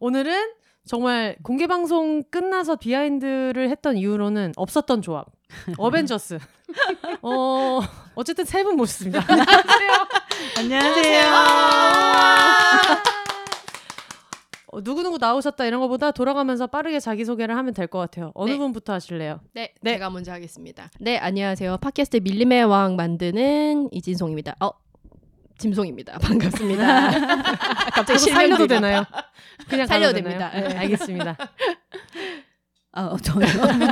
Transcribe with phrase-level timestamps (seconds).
[0.00, 0.52] 오늘은
[0.84, 5.26] 정말 공개 방송 끝나서 비하인드를 했던 이유로는 없었던 조합.
[5.78, 6.38] 어벤져스.
[7.22, 7.80] 어,
[8.14, 9.20] 어쨌든 세 분 모셨습니다.
[10.58, 11.22] 안녕하세요.
[14.72, 18.30] 어, 누구누구 나오셨다 이런 것보다 돌아가면서 빠르게 자기소개를 하면 될 것 같아요.
[18.34, 18.58] 어느 네.
[18.58, 19.40] 분부터 하실래요?
[19.54, 19.92] 네, 네.
[19.92, 20.90] 제가 먼저 하겠습니다.
[21.00, 21.78] 네, 안녕하세요.
[21.78, 24.56] 팟캐스트 밀림의 왕 만드는 이진송입니다.
[24.60, 24.70] 어,
[25.58, 26.18] 짐송입니다.
[26.20, 27.10] 반갑습니다.
[27.94, 29.04] 갑자기 살려도 실명들이- 되나요?
[29.68, 30.14] 그냥 살려도?
[30.14, 30.50] 됩니다.
[30.54, 30.76] 네.
[30.76, 31.36] 알겠습니다.
[32.92, 33.46] 아, 어, 저요?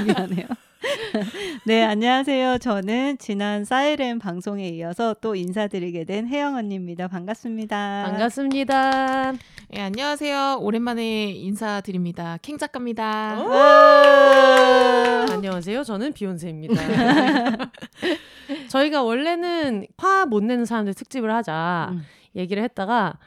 [0.04, 0.46] 미안해요.
[1.64, 2.58] 네, 안녕하세요.
[2.58, 7.08] 저는 지난 사이렌 방송에 이어서 또 인사드리게 된 혜영 언니입니다.
[7.08, 8.04] 반갑습니다.
[8.10, 9.32] 반갑습니다.
[9.76, 10.58] 예, 안녕하세요.
[10.60, 12.38] 오랜만에 인사드립니다.
[12.42, 13.42] 캥 작가입니다.
[13.44, 15.26] 와!
[15.30, 15.84] 안녕하세요.
[15.84, 16.74] 저는 비욘세입니다.
[18.68, 22.02] 저희가 원래는 화 못 내는 사람들 특집을 하자 음.
[22.36, 23.18] 얘기를 했다가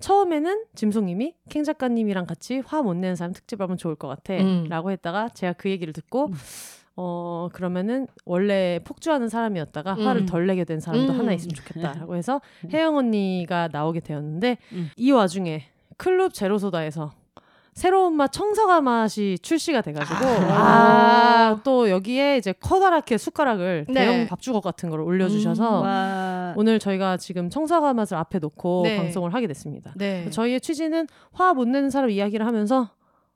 [0.00, 4.66] 처음에는 짐송님이 캥 작가님이랑 같이 화 못 내는 사람 특집 하면 좋을 것 같아 음.
[4.68, 6.34] 라고 했다가 제가 그 얘기를 듣고 음.
[6.96, 10.06] 어 그러면은 원래 폭주하는 사람이었다가 음.
[10.06, 11.18] 화를 덜 내게 된 사람도 음.
[11.18, 12.40] 하나 있으면 좋겠다라고 해서
[12.72, 14.90] 혜영 언니가 나오게 되었는데 음.
[14.96, 15.64] 이 와중에
[15.96, 17.12] 클럽 제로소다에서
[17.74, 23.94] 새로운 맛 청사과 맛이 출시가 돼가지고 아또 여기에 이제 커다랗게 숟가락을 네.
[23.94, 26.54] 대형 밥주걱 같은 걸 올려주셔서 음, 와.
[26.56, 28.96] 오늘 저희가 지금 청사과 맛을 앞에 놓고 네.
[28.98, 29.94] 방송을 하게 됐습니다.
[29.96, 30.28] 네.
[30.30, 32.90] 저희의 취지는 화 못 내는 사람 이야기를 하면서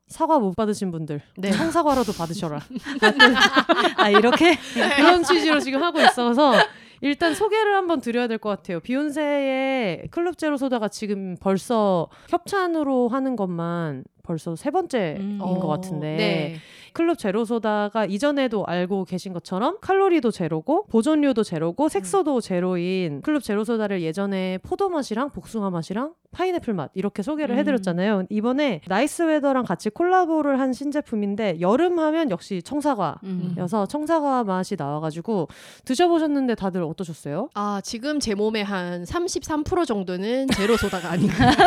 [0.07, 1.51] 사과 못 받으신 분들 네.
[1.51, 2.59] 청사과라도 받으셔라
[3.97, 4.57] 아, 이렇게?
[4.95, 6.53] 그런 취지로 지금 하고 있어서
[7.01, 8.79] 일단 소개를 한번 드려야 될 것 같아요.
[8.79, 15.39] 비욘세의 클룹 제로 소다가 지금 벌써 협찬으로 하는 것만 벌써 세 번째인 음.
[15.39, 16.55] 것 같은데 네.
[16.91, 23.63] 클룹 제로 소다가 이전에도 알고 계신 것처럼 칼로리도 제로고 보존료도 제로고 색소도 제로인 클룹 제로
[23.63, 27.59] 소다를 예전에 포도 맛이랑 복숭아 맛이랑 파인애플 맛 이렇게 소개를 음.
[27.59, 28.23] 해드렸잖아요.
[28.29, 33.55] 이번에 나이스 웨더랑 같이 콜라보를 한 신제품인데 여름 하면 역시 청사과 음.
[33.57, 35.47] 여서 청사과 맛이 나와가지고
[35.85, 37.49] 드셔보셨는데 다들 어떠셨어요?
[37.53, 41.51] 아, 지금 제 몸의 한33% 정도는 제로 소다가 아닌가.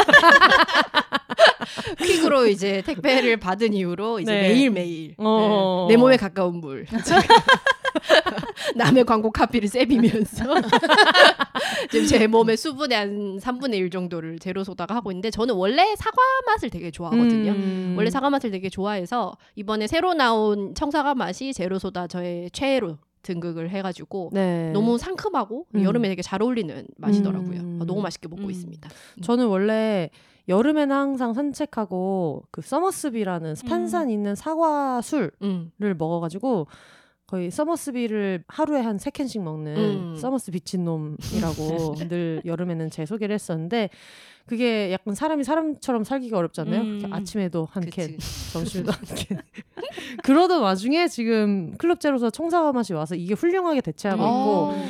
[2.04, 4.42] 퀵으로 이제 택배를 받은 이후로 이제 네.
[4.48, 5.86] 매일매일 어.
[5.88, 6.86] 네, 내 몸에 가까운 물.
[8.76, 10.44] 남의 광고 카피를 세비면서
[11.90, 16.16] 지금 제 몸의 수분의 한 3분의 1 정도를 제로 소다가 하고 있는데 저는 원래 사과
[16.46, 17.52] 맛을 되게 좋아하거든요.
[17.52, 17.94] 음.
[17.96, 23.70] 원래 사과 맛을 되게 좋아해서 이번에 새로 나온 청사과 맛이 제로 소다 저의 최애로 등극을
[23.70, 24.70] 해가지고 네.
[24.72, 25.82] 너무 상큼하고 음.
[25.82, 27.60] 여름에 되게 잘 어울리는 맛이더라고요.
[27.60, 27.78] 음.
[27.82, 28.50] 어, 너무 맛있게 먹고 음.
[28.50, 28.88] 있습니다.
[29.22, 30.10] 저는 원래
[30.50, 35.70] 여름에는 항상 산책하고 그 Somersby라는 탄산 있는 사과 술을 음.
[35.78, 36.66] 먹어가지고
[37.26, 40.16] 거의 Somersby를 하루에 한 세 캔씩 먹는 음.
[40.16, 43.88] Somersby 미친놈이라고 늘 여름에는 제 소개를 했었는데
[44.46, 46.80] 그게 약간 사람이 사람처럼 살기가 어렵잖아요.
[46.80, 47.02] 음.
[47.12, 48.16] 아침에도 한 캔.
[48.52, 49.38] 점심에도 한 캔.
[50.24, 54.28] 그러던 와중에 지금 클룹 제로소다 청사과 맛이 와서 이게 훌륭하게 대체하고 있고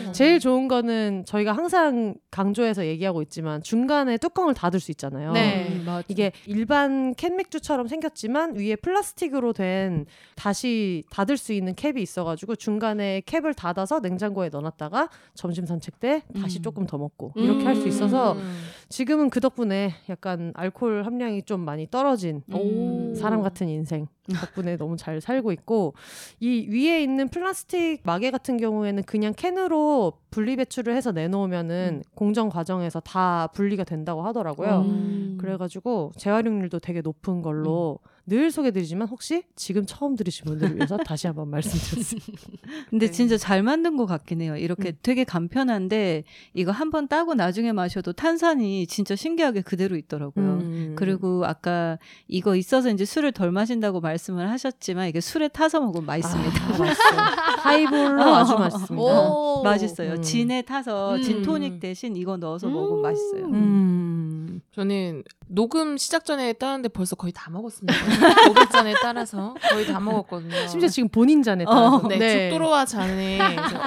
[0.09, 0.12] 어.
[0.12, 5.33] 제일 좋은 거는 저희가 항상 강조해서 얘기하고 있지만 중간에 뚜껑을 닫을 수 있잖아요.
[5.33, 5.69] 네.
[5.71, 6.05] 음, 맞아.
[6.09, 10.06] 이게 일반 캔 맥주처럼 생겼지만 위에 플라스틱으로 된
[10.37, 16.59] 다시 닫을 수 있는 캡이 있어가지고 중간에 캡을 닫아서 냉장고에 넣어놨다가 점심 산책 때 다시
[16.59, 16.62] 음.
[16.62, 18.62] 조금 더 먹고 이렇게 할 수 있어서 음.
[18.91, 23.14] 지금은 그 덕분에 약간 알코올 함량이 좀 많이 떨어진 오.
[23.14, 24.06] 사람 같은 인생
[24.40, 25.94] 덕분에 너무 잘 살고 있고
[26.38, 33.00] 이 위에 있는 플라스틱 마개 같은 경우에는 그냥 캔으로 분리 배출을 해서 내놓으면은 공정 과정에서
[33.00, 34.82] 다 분리가 된다고 하더라고요.
[34.82, 35.38] 음.
[35.40, 41.50] 그래가지고 재활용률도 되게 높은 걸로 늘 소개드리지만 혹시 지금 처음 들으신 분들을 위해서 다시 한번
[41.50, 42.31] 말씀드렸습니다.
[42.90, 43.12] 근데 네.
[43.12, 44.56] 진짜 잘 만든 것 같긴 해요.
[44.56, 44.99] 이렇게 음.
[45.02, 46.25] 되게 간편한데
[46.55, 50.44] 이거 한번 따고 나중에 마셔도 탄산이 진짜 신기하게 그대로 있더라고요.
[50.44, 50.93] 음.
[50.96, 56.61] 그리고 아까 이거 있어서 이제 술을 덜 마신다고 말씀을 하셨지만 이게 술에 타서 먹으면 맛있습니다.
[56.84, 57.56] 아.
[57.62, 58.34] 하이볼로 어.
[58.37, 59.02] 아주 맛있습니다.
[59.02, 59.62] 오.
[59.62, 60.12] 맛있어요.
[60.12, 60.22] 음.
[60.22, 61.22] 진에 타서 음.
[61.22, 62.72] 진토닉 대신 이거 넣어서 음.
[62.72, 63.44] 먹으면 맛있어요.
[63.46, 64.61] 음.
[64.72, 67.93] 저는 녹음 시작 전에 따는데 벌써 거의 다 먹었습니다.
[68.55, 70.69] 500잔에 따라서 거의 다 먹었거든요.
[70.69, 72.49] 심지어 지금 본인 잔에 따라서 네, 네.
[72.49, 73.38] 죽도로와 잔에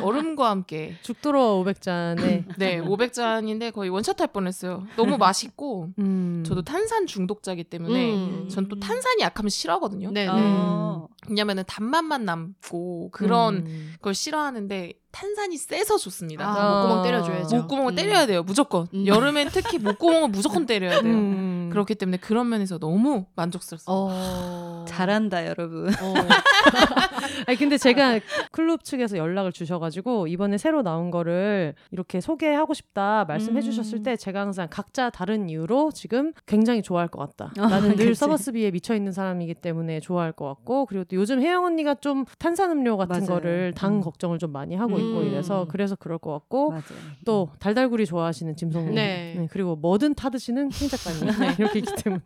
[0.01, 4.86] 얼음과 함께 죽도록 500잔에 네 500잔인데 거의 원샷 할 뻔했어요.
[4.98, 6.44] 너무 맛있고 음.
[6.45, 8.50] 저도 탄산 중독자기 때문에 음.
[8.50, 10.12] 전또 탄산이 약하면 싫어하거든요.
[10.12, 10.25] 네.
[10.25, 10.31] 네.
[10.31, 11.07] 어.
[11.30, 13.94] 왜냐면은 단맛만 남고 그런 음.
[14.01, 16.44] 걸 싫어하는데 탄산이 세서 좋습니다.
[16.44, 17.04] 아, 목구멍 어.
[17.04, 17.56] 때려줘야죠.
[17.57, 17.95] 목구멍을 음.
[17.95, 18.42] 때려야 돼요.
[18.42, 18.88] 무조건.
[18.95, 19.06] 음.
[19.06, 21.13] 여름엔 특히 목구멍을 무조건 때려야 돼요.
[21.13, 21.69] 음.
[21.71, 23.92] 그렇기 때문에 그런 면에서 너무 만족스럽습니다.
[23.92, 24.86] 어.
[24.88, 25.89] 잘한다 여러분.
[25.89, 26.13] 어.
[27.47, 28.19] 아니 근데 제가
[28.51, 33.62] 클럽 측에서 연락을 주셔가지고 이번에 새로 나온 거를 이렇게 소개하고 싶다 말씀해 음.
[33.62, 37.53] 주셨을 때 제가 항상 각자 다른 이유로 지금 굉장히 좋아할 것 같다.
[37.62, 38.19] 어, 나는 늘 그치.
[38.19, 42.97] 서버스비에 미쳐 있는 사람이기 때문에 좋아할 것 같고 그리고 또 요즘 혜영 언니가 좀 탄산음료
[42.97, 43.25] 같은 맞아요.
[43.27, 44.01] 거를 당 음.
[44.01, 45.27] 걱정을 좀 많이 하고 있고 음.
[45.27, 46.83] 이래서 그래서 그럴 것 같고 맞아요.
[47.25, 49.47] 또 달달구리 좋아하시는 짐송님 네.
[49.51, 52.21] 그리고 뭐든 타드시는 킹 작가님 네, 이렇게 있기 때문에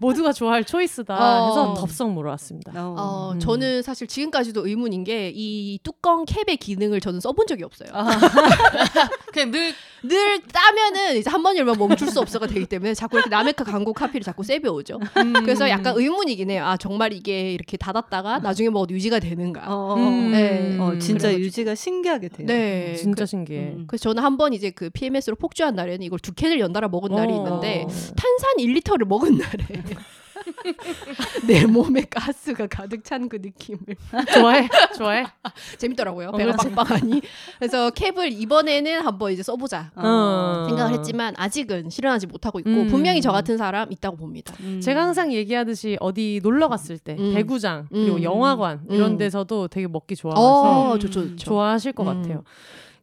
[0.00, 1.48] 모두가 좋아할 초이스다 어.
[1.48, 2.72] 해서 덥석 물어왔습니다.
[2.76, 2.94] 어.
[2.98, 3.38] 어, 음.
[3.38, 7.88] 저는 사실 지금까지 도 의문인 게 이 뚜껑 캡의 기능을 저는 써본 적이 없어요.
[7.92, 8.04] 아,
[9.32, 13.28] 그냥 늘 늘 따면은 이제 한 번 열면 멈출 수 없어가 되기 때문에 자꾸 이렇게
[13.30, 15.00] 남의 카 광고 카피를 자꾸 세벼 오죠.
[15.16, 15.32] 음.
[15.32, 16.64] 그래서 약간 의문이긴 해요.
[16.64, 19.62] 아 정말 이게 이렇게 닫았다가 나중에 먹어도 유지가 되는가.
[19.66, 20.30] 어, 어, 음.
[20.30, 20.76] 네.
[20.78, 21.40] 어, 진짜 그래가지고.
[21.44, 22.46] 유지가 신기하게 돼요.
[22.46, 22.94] 네.
[22.94, 23.60] 진짜 그, 신기해.
[23.60, 23.84] 음.
[23.88, 27.32] 그래서 저는 한 번 이제 그 PMS로 폭주한 날에는 이걸 두 캔을 연달아 먹은 날이
[27.32, 27.36] 어.
[27.38, 27.80] 있는데
[28.16, 29.64] 탄산 1리터를 먹은 날에
[31.46, 33.78] 내 몸에 가스가 가득 찬 그 느낌을
[34.34, 35.24] 좋아해, 좋아해.
[35.78, 36.28] 재밌더라고요.
[36.28, 36.52] 어, 배가.
[36.52, 37.22] 빵빵하니.
[37.58, 39.92] 그래서 캡을 이번에는 한번 이제 써보자.
[39.96, 40.64] 어.
[40.68, 42.86] 생각을 했지만 아직은 실현하지 못하고 있고 음.
[42.88, 44.54] 분명히 저 같은 사람 있다고 봅니다.
[44.60, 44.80] 음.
[44.80, 47.34] 제가 항상 얘기하듯이 어디 놀러 갔을 때 음.
[47.34, 48.22] 배구장 그리고 음.
[48.22, 49.18] 영화관 이런 음.
[49.18, 50.40] 데서도 되게 먹기 좋아서
[50.90, 51.36] 어, 좋죠, 좋죠.
[51.36, 52.22] 좋아하실 것 음.
[52.22, 52.44] 같아요.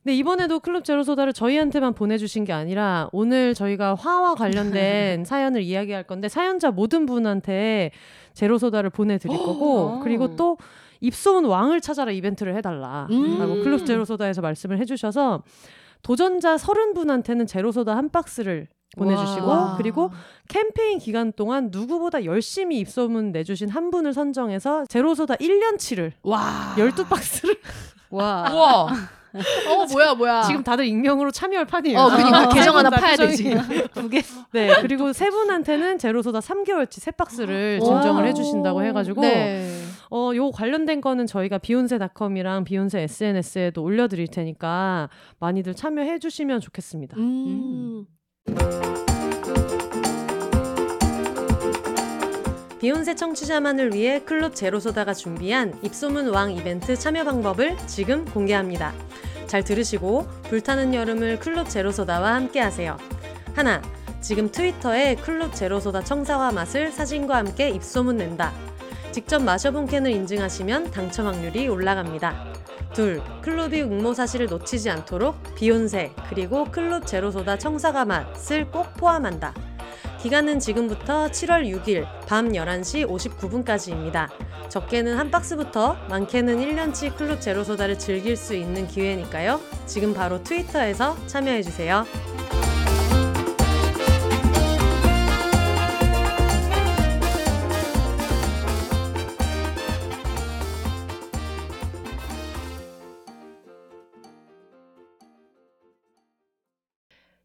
[0.03, 6.27] 근데 이번에도 클럽 제로소다를 저희한테만 보내주신 게 아니라 오늘 저희가 화와 관련된 사연을 이야기할 건데
[6.27, 7.91] 사연자 모든 분한테
[8.33, 10.57] 제로소다를 보내드릴 거고 그리고 또
[10.99, 13.39] 입소문 왕을 찾아라 이벤트를 해달라 음.
[13.39, 15.43] 라고 클럽 제로소다에서 말씀을 해주셔서
[16.01, 18.67] 도전자 30분한테는 제로소다 한 박스를
[18.97, 19.75] 보내주시고 와.
[19.77, 20.11] 그리고
[20.49, 26.75] 캠페인 기간 동안 누구보다 열심히 입소문 내주신 한 분을 선정해서 제로소다 1년치를 와.
[26.77, 27.57] 12박스를
[28.11, 28.87] 와.
[29.35, 30.41] 어 뭐야 뭐야.
[30.43, 31.97] 지금 다들 익명으로 참여할 판이에요.
[31.99, 33.55] 어 그러니까 계정 하나 다 파야 되지.
[33.93, 34.21] 두 개.
[34.51, 38.01] 네, 그리고 세 분한테는 제로소다 3개월치 세 박스를 와.
[38.01, 39.67] 증정을 해주신다고 해가지고 네.
[40.11, 45.09] 어, 요 관련된 거는 저희가 비욘세닷컴이랑 비욘세 SNS에도 올려드릴 테니까
[45.39, 47.17] 많이들 참여해 주시면 좋겠습니다.
[47.17, 48.05] 음.
[52.83, 58.91] 비욘세 청취자만을 위해 클럽 제로소다가 준비한 입소문 왕 이벤트 참여 방법을 지금 공개합니다.
[59.47, 62.97] 잘 들으시고 불타는 여름을 클럽 제로소다와 함께 하세요.
[63.55, 63.81] 하나,
[64.19, 68.51] 지금 트위터에 클럽 제로소다 청사와 맛을 사진과 함께 입소문 낸다.
[69.13, 72.53] 직접 마셔본 캔을 인증하시면 당첨 확률이 올라갑니다.
[72.93, 79.72] 둘, 클럽이 응모 사실을 놓치지 않도록 비욘세 그리고 클럽 제로소다 청사과 맛을 꼭 포함한다.
[80.23, 84.29] 기간은 지금부터 7월 6일 밤 11시 59분까지입니다.
[84.69, 89.59] 적게는 한 박스부터 많게는 1년치 클럽 제로소다를 즐길 수 있는 기회니까요.
[89.85, 92.05] 지금 바로 트위터에서 참여해주세요.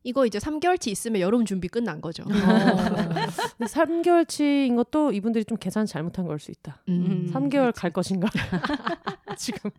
[0.09, 2.23] 이거 이제 3개월치 있으면 여름 준비 끝난 거죠.
[2.23, 2.27] 어.
[3.59, 6.81] 근데 3개월치인 것도 이분들이 좀 계산 잘못한 걸 수 있다.
[6.89, 7.29] 음.
[7.35, 8.29] 3개월 갈 것인가?
[9.37, 9.71] 지금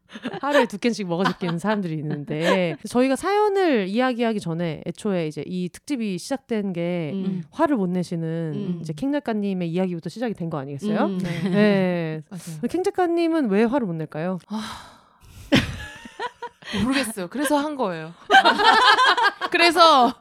[0.41, 6.17] 하루에 두 캔씩 먹어줄게 는 사람들이 있는데 저희가 사연을 이야기하기 전에 애초에 이제 이 특집이
[6.19, 7.43] 시작된 게 음.
[7.49, 8.79] 화를 못 내시는 음.
[8.81, 11.05] 이제 캥 작가님의 이야기부터 시작이 된 거 아니겠어요?
[11.05, 11.49] 음, 네.
[11.49, 12.21] 네.
[12.69, 14.37] 캥 작가님은 왜 화를 못 낼까요?
[16.83, 17.27] 모르겠어요.
[17.29, 18.13] 그래서 한 거예요.
[19.51, 20.13] 그래서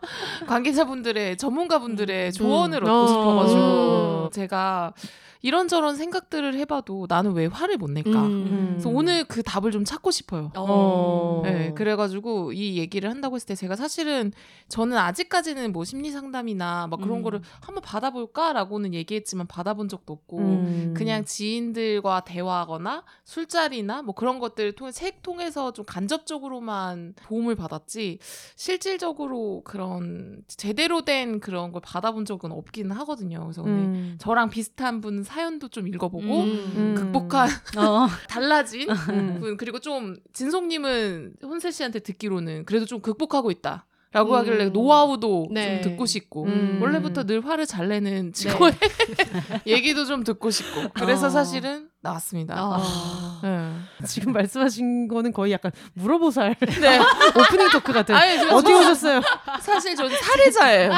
[0.47, 3.07] 관계자분들의 전문가분들의 조언을 얻고 어.
[3.07, 4.93] 싶어가지고 제가
[5.41, 8.27] 이런저런 생각들을 해봐도 나는 왜 화를 못 낼까?
[8.27, 8.69] 음.
[8.73, 10.51] 그래서 오늘 그 답을 좀 찾고 싶어요.
[10.57, 11.43] 어.
[11.45, 14.33] 네, 그래가지고 이 얘기를 한다고 했을 때 제가 사실은
[14.69, 17.23] 저는 아직까지는 뭐 심리 상담이나 막 그런 음.
[17.23, 20.95] 거를 한번 받아볼까라고는 얘기했지만 받아본 적도 없고 음.
[20.97, 28.19] 그냥 지인들과 대화하거나 술자리나 뭐 그런 것들을 통해 책 통해서 좀 간접적으로만 도움을 받았지
[28.57, 33.41] 실질적으로 그런 제대로 된 그런 걸 받아본 적은 없기는 하거든요.
[33.45, 34.17] 그래서 오늘 음.
[34.19, 36.95] 저랑 비슷한 분 사연도 좀 읽어보고 음.
[36.97, 38.09] 극복한 어.
[38.29, 39.41] 달라진 음.
[39.41, 43.85] 분 그리고 좀 진송님은 혼세 씨한테 듣기로는 그래도 좀 극복하고 있다.
[44.11, 44.37] 라고 음.
[44.39, 45.83] 하길래 노하우도 네.
[45.83, 46.79] 좀 듣고 싶고 음.
[46.81, 48.79] 원래부터 늘 화를 잘 내는 직원의
[49.69, 51.31] 얘기도 좀 듣고 싶고 그래서 어.
[51.31, 52.55] 사실은 나왔습니다.
[52.59, 53.41] 아.
[53.43, 53.71] 네.
[54.07, 56.99] 지금 말씀하신 거는 거의 약간 물어보살 네.
[56.99, 58.15] 오프닝 토크 같은.
[58.15, 59.21] 아니, 저- 어디 저- 오셨어요?
[59.61, 60.93] 사실 저는 사례자예요.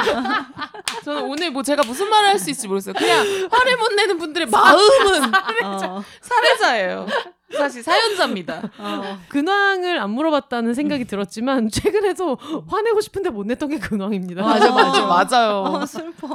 [1.03, 2.93] 저는 오늘 뭐 제가 무슨 말을 할 수 있을지 모르겠어요.
[2.95, 3.19] 그냥
[3.51, 5.31] 화를 못 내는 분들의 마음은
[5.63, 7.05] 어, 사례자예요.
[7.55, 8.61] 사실 사연자입니다.
[8.77, 9.19] 어.
[9.27, 12.37] 근황을 안 물어봤다는 생각이 들었지만 최근에도
[12.67, 14.41] 화내고 싶은데 못 냈던 게 근황입니다.
[14.41, 15.07] 맞아, 맞아, 어.
[15.07, 15.51] 맞아요.
[15.81, 16.29] 어, 슬퍼.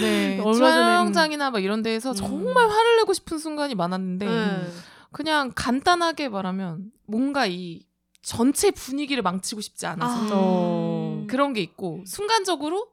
[0.00, 4.68] 네, 촬영장이나 막 이런 데에서 정말 화를 내고 싶은 순간이 많았는데 네.
[5.10, 7.86] 그냥 간단하게 말하면 뭔가 이
[8.22, 10.30] 전체 분위기를 망치고 싶지 않아서 아.
[10.32, 11.24] 어.
[11.28, 12.88] 그런 게 있고 순간적으로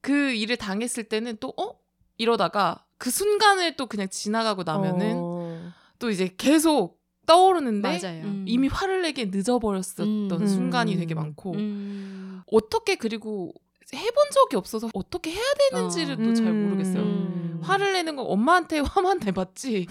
[0.00, 1.78] 그 일을 당했을 때는 또 어?
[2.18, 5.72] 이러다가 그 순간을 또 그냥 지나가고 나면은 어.
[5.98, 8.24] 또 이제 계속 떠오르는데 맞아요.
[8.24, 8.44] 음.
[8.48, 10.46] 이미 화를 내게 늦어버렸었던 음.
[10.46, 10.98] 순간이 음.
[10.98, 12.42] 되게 많고 음.
[12.50, 13.52] 어떻게 그리고
[13.94, 16.64] 해본 적이 없어서 어떻게 해야 되는지를 또잘 음.
[16.64, 17.02] 모르겠어요.
[17.02, 17.60] 음.
[17.62, 19.86] 화를 내는 건 엄마한테 화만 내봤지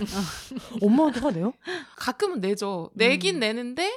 [0.81, 1.53] 엄마한테 화 내요?
[1.96, 2.89] 가끔은 내죠.
[2.96, 3.39] 내긴 음.
[3.39, 3.91] 내는데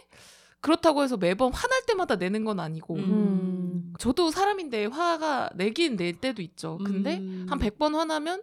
[0.61, 3.93] 그렇다고 해서 매번 화날 때마다 내는 건 아니고 음.
[3.99, 6.79] 저도 사람인데 화가 내긴 낼 때도 있죠.
[6.85, 7.47] 근데 음.
[7.49, 8.43] 한 100번 화나면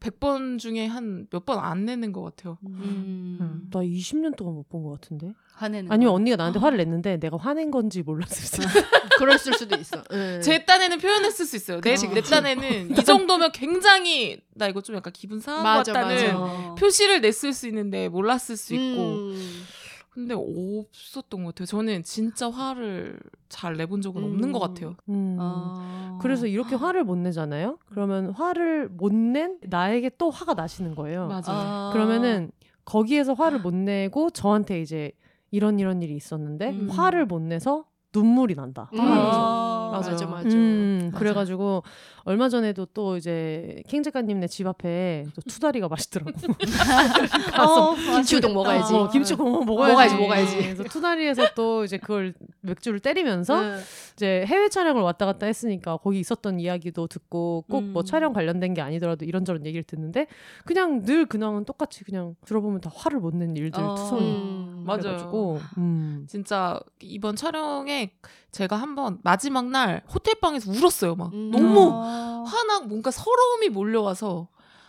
[0.00, 2.56] 100번 중에 한 몇 번 안 내는 것 같아요.
[2.66, 3.68] 음.
[3.72, 5.32] 나 20년 동안 못 본 것 같은데.
[5.58, 6.14] 화내는 아니면 거.
[6.16, 8.80] 언니가 나한테 화를 냈는데 내가 화낸 건지 몰랐을 때.
[9.18, 10.02] 그랬을 수도 있어.
[10.10, 10.40] 네.
[10.40, 11.80] 제 딴에는 표현했을 수 있어요.
[11.80, 12.20] 내, 그치, 내.
[12.20, 16.38] 딴에는 이 정도면 굉장히 나 이거 좀 약간 기분 상한 맞아, 것 같다는 맞아.
[16.38, 16.74] 어.
[16.76, 19.64] 표시를 냈을 수 있는데 몰랐을 수 있고 음.
[20.10, 21.66] 근데 없었던 것 같아요.
[21.66, 24.52] 저는 진짜 화를 잘 내본 적은 없는 음.
[24.52, 24.96] 것 같아요.
[25.08, 25.36] 음.
[25.40, 26.18] 어.
[26.20, 27.78] 그래서 이렇게 화를 못 내잖아요.
[27.88, 31.26] 그러면 화를 못 낸 나에게 또 화가 나시는 거예요.
[31.28, 31.42] 맞아요.
[31.48, 31.90] 어.
[31.92, 32.50] 그러면은
[32.84, 35.12] 거기에서 화를 못 내고 저한테 이제
[35.50, 36.90] 이런 이런 일이 있었는데 음.
[36.90, 38.90] 화를 못 내서 눈물이 난다.
[38.94, 39.00] 음.
[39.00, 39.90] 아.
[39.92, 40.12] 맞아요.
[40.12, 40.48] 맞아, 맞아.
[40.50, 41.18] 음, 맞아.
[41.18, 41.82] 그래가지고
[42.24, 46.30] 얼마 전에도 또 이제 킹 작가님네 집 앞에 또 투다리가 맛있더라고.
[47.58, 48.94] 어, 김치 우동 먹어야지.
[48.94, 50.14] 어, 김치 고모 먹어야지.
[50.14, 50.56] 먹어야지, 먹어야지.
[50.74, 53.76] 그래서 투다리에서 또 이제 그걸 맥주를 때리면서 네.
[54.14, 58.04] 이제 해외 촬영을 왔다 갔다 했으니까 거기 있었던 이야기도 듣고 꼭뭐 음.
[58.04, 60.26] 촬영 관련된 게 아니더라도 이런저런 얘기를 듣는데
[60.66, 63.94] 그냥 늘 근황은 똑같이 그냥 들어보면 다 화를 못 낸 일들 어.
[63.94, 64.57] 투성이.
[64.88, 64.96] 음.
[64.96, 65.02] 맞아요.
[65.02, 66.26] 그래가지고 음.
[66.28, 68.12] 진짜 이번 촬영에
[68.50, 71.14] 제가 한번 마지막 날 호텔 방에서 울었어요.
[71.14, 71.50] 막 음.
[71.50, 72.44] 너무 어.
[72.46, 74.48] 화나 뭔가 서러움이 몰려와서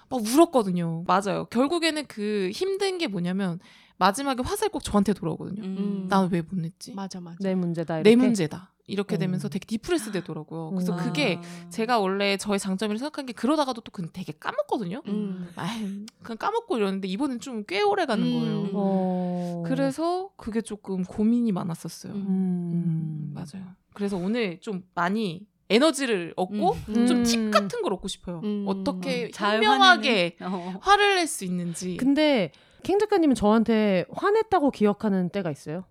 [0.09, 1.03] 막 울었거든요.
[1.07, 1.45] 맞아요.
[1.45, 3.59] 결국에는 그 힘든 게 뭐냐면
[3.97, 5.61] 마지막에 화살 꼭 저한테 돌아오거든요.
[5.63, 6.07] 음.
[6.09, 6.93] 난왜못 냈지?
[6.93, 7.37] 맞아, 맞아.
[7.41, 8.01] 내 문제다.
[8.01, 8.15] 내 이렇게.
[8.15, 8.71] 문제다.
[8.89, 9.19] 이렇게 음.
[9.19, 10.71] 되면서 되게 디프레스 되더라고요.
[10.71, 10.97] 그래서 음.
[10.97, 11.69] 그게 아.
[11.69, 15.01] 제가 원래 저의 장점이라 생각한 게 그러다가도 또 그냥 되게 까먹거든요.
[15.07, 15.49] 음.
[15.55, 18.39] 아이, 그냥 까먹고 이러는데 이번엔 좀 꽤 오래 가는 음.
[18.39, 18.69] 거예요.
[18.73, 19.63] 어.
[19.65, 22.13] 그래서 그게 조금 고민이 많았었어요.
[22.13, 22.25] 음.
[22.27, 23.31] 음, 음.
[23.33, 23.67] 맞아요.
[23.93, 27.05] 그래서 오늘 좀 많이 에너지를 얻고 음.
[27.05, 27.23] 좀 음.
[27.23, 28.41] 팁 같은 걸 얻고 싶어요.
[28.43, 28.63] 음.
[28.67, 30.37] 어떻게 잘 현명하게?
[30.41, 30.79] 어.
[30.81, 31.97] 화를 낼 수 있는지.
[31.97, 35.83] 근데 킹 작가님은 저한테 화냈다고 기억하는 때가 있어요?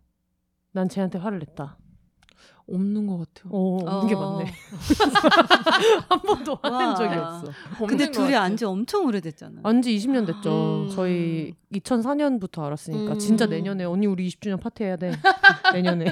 [0.72, 1.78] 난 쟤한테 화를 냈다.
[2.70, 3.52] 없는 것 같아요.
[3.52, 4.32] 어, 없는 게 어.
[4.38, 4.52] 많네.
[6.08, 6.94] 한 번도 화낸 와.
[6.94, 7.52] 적이 없어.
[7.86, 8.34] 근데 것 둘이.
[8.34, 9.60] 안지 엄청 오래됐잖아.
[9.62, 10.84] 안지 20년 됐죠.
[10.84, 10.90] 음.
[10.94, 13.18] 저희 2004년부터 알았으니까 음.
[13.18, 15.12] 진짜 내년에 언니 우리 20주년 파티 해야 돼.
[15.72, 16.06] 내년에.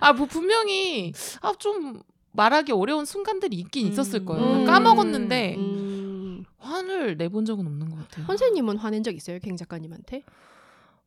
[0.00, 2.00] 아, 뭐 분명히 아, 좀
[2.32, 3.92] 말하기 어려운 순간들이 있긴 음.
[3.92, 4.44] 있었을 거예요.
[4.44, 4.64] 음.
[4.64, 6.44] 까먹었는데 음.
[6.58, 8.26] 화를 내본 적은 없는 것 같아요.
[8.26, 9.38] 선생님은 화낸 적 있어요?
[9.40, 10.22] 갱 작가님한테?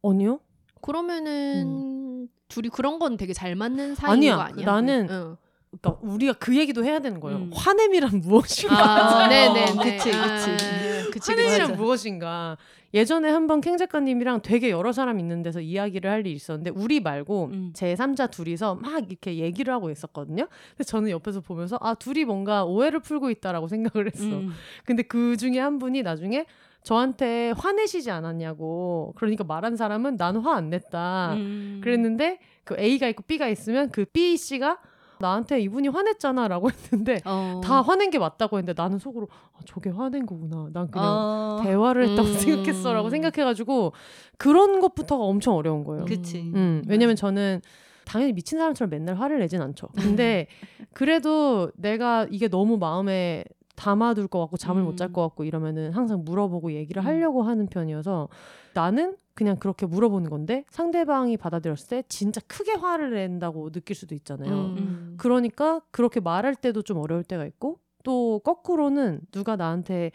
[0.04, 0.40] 아니요?
[0.88, 4.36] 그러면은 둘이 그런 건 되게 잘 맞는 사이인 아니야.
[4.38, 4.66] 거 아니야?
[4.66, 5.38] 나는 응.
[5.80, 7.40] 그러니까 우리가 그 얘기도 해야 되는 거예요.
[7.40, 7.52] 음.
[7.54, 9.24] 화냄이란 무엇인가?
[9.24, 9.66] 아, 네네.
[9.76, 11.10] 그치, 그치.
[11.12, 11.76] 그치, 화냄이란.
[11.76, 12.58] 무엇인가?
[12.94, 17.50] 예전에 한번 캥 작가님이랑 되게 여러 사람 있는 데서 이야기를 할 일이 있었는데 우리 말고
[17.52, 17.72] 음.
[17.76, 20.48] 제 3자 둘이서 막 이렇게 얘기를 하고 있었거든요.
[20.76, 24.24] 그래서 저는 옆에서 보면서 아 둘이 뭔가 오해를 풀고 있다라고 생각을 했어.
[24.26, 24.54] 음.
[24.86, 26.46] 근데 그 중에 한 분이 나중에
[26.88, 29.14] 저한테 화내시지 않았냐고.
[29.18, 31.34] 그러니까 말한 사람은 난 화 안 냈다.
[31.34, 31.82] 음.
[31.84, 34.80] 그랬는데 그 A가 있고 B가 있으면 그 B 씨가
[35.20, 37.60] 나한테 이분이 화냈잖아 라고 했는데 어.
[37.64, 40.70] 다 화낸 게 맞다고 했는데 나는 속으로 아, 저게 화낸 거구나.
[40.72, 41.60] 난 그냥 어.
[41.64, 42.34] 대화를 했다고 음.
[42.36, 43.92] 생각했어 라고 생각해가지고
[44.38, 46.06] 그런 것부터가 엄청 어려운 거예요.
[46.06, 46.40] 그치.
[46.40, 47.62] 음, 왜냐면 저는
[48.06, 49.88] 당연히 미친 사람처럼 맨날 화를 내진 않죠.
[49.98, 50.48] 근데
[50.94, 53.44] 그래도 내가 이게 너무 마음에
[53.78, 55.14] 담아둘 것 같고 잠을 못잘 음.
[55.14, 57.06] 것 같고 이러면은 항상 물어보고 얘기를 음.
[57.06, 58.28] 하려고 하는 편이어서
[58.74, 64.52] 나는 그냥 그렇게 물어보는 건데 상대방이 받아들였을 때 진짜 크게 화를 낸다고 느낄 수도 있잖아요.
[64.52, 65.14] 음.
[65.18, 70.12] 그러니까 그렇게 말할 때도 좀 어려울 때가 있고 또 거꾸로는 누가 나한테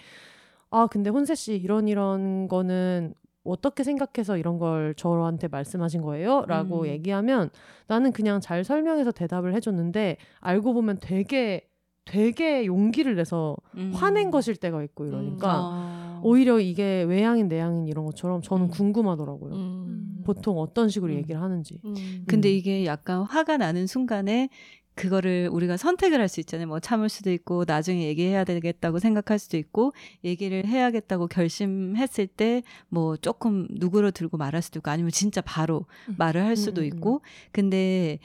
[0.70, 3.14] 아 근데 혼세 씨 이런 이런 거는
[3.44, 6.44] 어떻게 생각해서 이런 걸 저한테 말씀하신 거예요?
[6.46, 6.86] 라고 음.
[6.86, 7.50] 얘기하면
[7.86, 11.68] 나는 그냥 잘 설명해서 대답을 해줬는데 알고 보면 되게
[12.04, 13.92] 되게 용기를 내서 음.
[13.94, 16.20] 화낸 것일 때가 있고 이러니까 어.
[16.24, 18.70] 오히려 이게 외향인 내향인 이런 것처럼 저는 음.
[18.70, 19.54] 궁금하더라고요.
[19.54, 20.22] 음.
[20.24, 21.18] 보통 어떤 식으로 음.
[21.18, 21.80] 얘기를 하는지.
[21.84, 22.24] 음.
[22.26, 22.54] 근데 음.
[22.54, 24.48] 이게 약간 화가 나는 순간에
[24.94, 26.66] 그거를 우리가 선택을 할 수 있잖아요.
[26.68, 29.92] 뭐 참을 수도 있고 나중에 얘기해야 되겠다고 생각할 수도 있고
[30.22, 36.16] 얘기를 해야겠다고 결심했을 때 뭐 조금 누구로 들고 말할 수도 있고 아니면 진짜 바로 음.
[36.18, 38.18] 말을 할 수도 음, 음, 있고 근데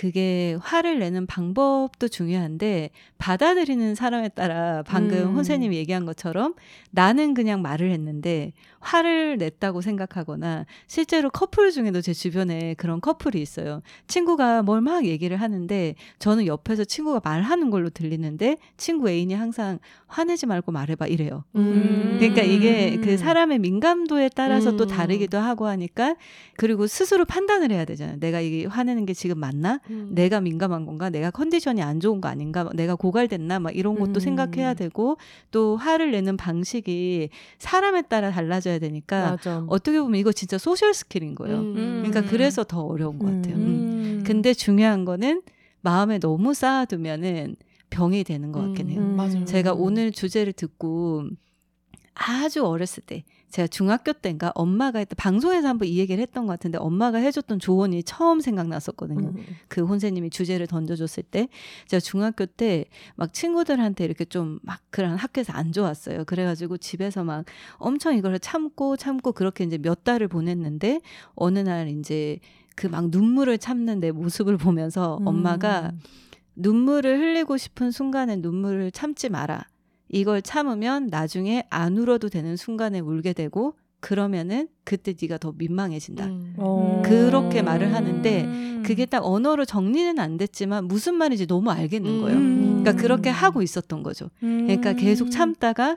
[0.00, 2.88] 그게 화를 내는 방법도 중요한데
[3.18, 5.36] 받아들이는 사람에 따라 방금 음.
[5.36, 6.54] 혼세님이 얘기한 것처럼
[6.90, 13.82] 나는 그냥 말을 했는데 화를 냈다고 생각하거나 실제로 커플 중에도 제 주변에 그런 커플이 있어요.
[14.06, 20.46] 친구가 뭘 막 얘기를 하는데 저는 옆에서 친구가 말하는 걸로 들리는데 친구 애인이 항상 화내지
[20.46, 21.44] 말고 말해봐 이래요.
[21.56, 22.16] 음.
[22.18, 24.88] 그러니까 이게 그 사람의 민감도에 따라서 또 음.
[24.88, 26.16] 다르기도 하고 하니까
[26.56, 28.18] 그리고 스스로 판단을 해야 되잖아요.
[28.18, 29.80] 내가 이게 화내는 게 지금 맞나?
[29.90, 30.08] 음.
[30.12, 31.10] 내가 민감한 건가?
[31.10, 32.68] 내가 컨디션이 안 좋은 거 아닌가?
[32.74, 33.60] 내가 고갈됐나?
[33.60, 34.20] 막 이런 것도 음.
[34.20, 35.16] 생각해야 되고
[35.50, 39.64] 또 화를 내는 방식이 사람에 따라 달라져야 되니까 맞아.
[39.68, 41.58] 어떻게 보면 이거 진짜 social skill인 거예요.
[41.58, 42.02] 음.
[42.04, 43.56] 그러니까 그래서 더 어려운 것 같아요.
[43.56, 43.60] 음.
[43.60, 44.24] 음.
[44.24, 45.42] 근데 중요한 거는
[45.80, 47.56] 마음에 너무 쌓아두면은
[47.90, 49.00] 병이 되는 것 같긴 해요.
[49.00, 49.16] 음.
[49.16, 49.44] 맞아요.
[49.44, 51.24] 제가 오늘 주제를 듣고
[52.14, 56.78] 아주 어렸을 때 제가 중학교 때인가 엄마가 했던 방송에서 한번 이 얘기를 했던 것 같은데
[56.78, 59.28] 엄마가 해줬던 조언이 처음 생각났었거든요.
[59.28, 59.44] 음.
[59.68, 61.48] 그 혼세님이 주제를 던져줬을 때
[61.88, 62.84] 제가 중학교 때
[63.16, 66.24] 막 친구들한테 이렇게 좀 막 그런 학교에서 안 좋았어요.
[66.24, 67.44] 그래가지고 집에서 막
[67.78, 71.00] 엄청 이걸 참고 참고 그렇게 이제 몇 달을 보냈는데
[71.34, 72.38] 어느 날 이제
[72.76, 75.26] 그 막 눈물을 참는 내 모습을 보면서 음.
[75.26, 75.92] 엄마가
[76.56, 79.66] 눈물을 흘리고 싶은 순간에 눈물을 참지 마라.
[80.10, 86.24] 이걸 참으면 나중에 안 울어도 되는 순간에 울게 되고 그러면은 그때 네가 더 민망해진다.
[86.26, 86.54] 음.
[86.56, 87.02] 어.
[87.04, 88.82] 그렇게 말을 하는데 음.
[88.84, 92.38] 그게 딱 언어로 정리는 안 됐지만 무슨 말인지 너무 알겠는 거예요.
[92.38, 92.80] 음.
[92.82, 94.30] 그러니까 그렇게 하고 있었던 거죠.
[94.40, 94.96] 그러니까 음.
[94.96, 95.96] 계속 참다가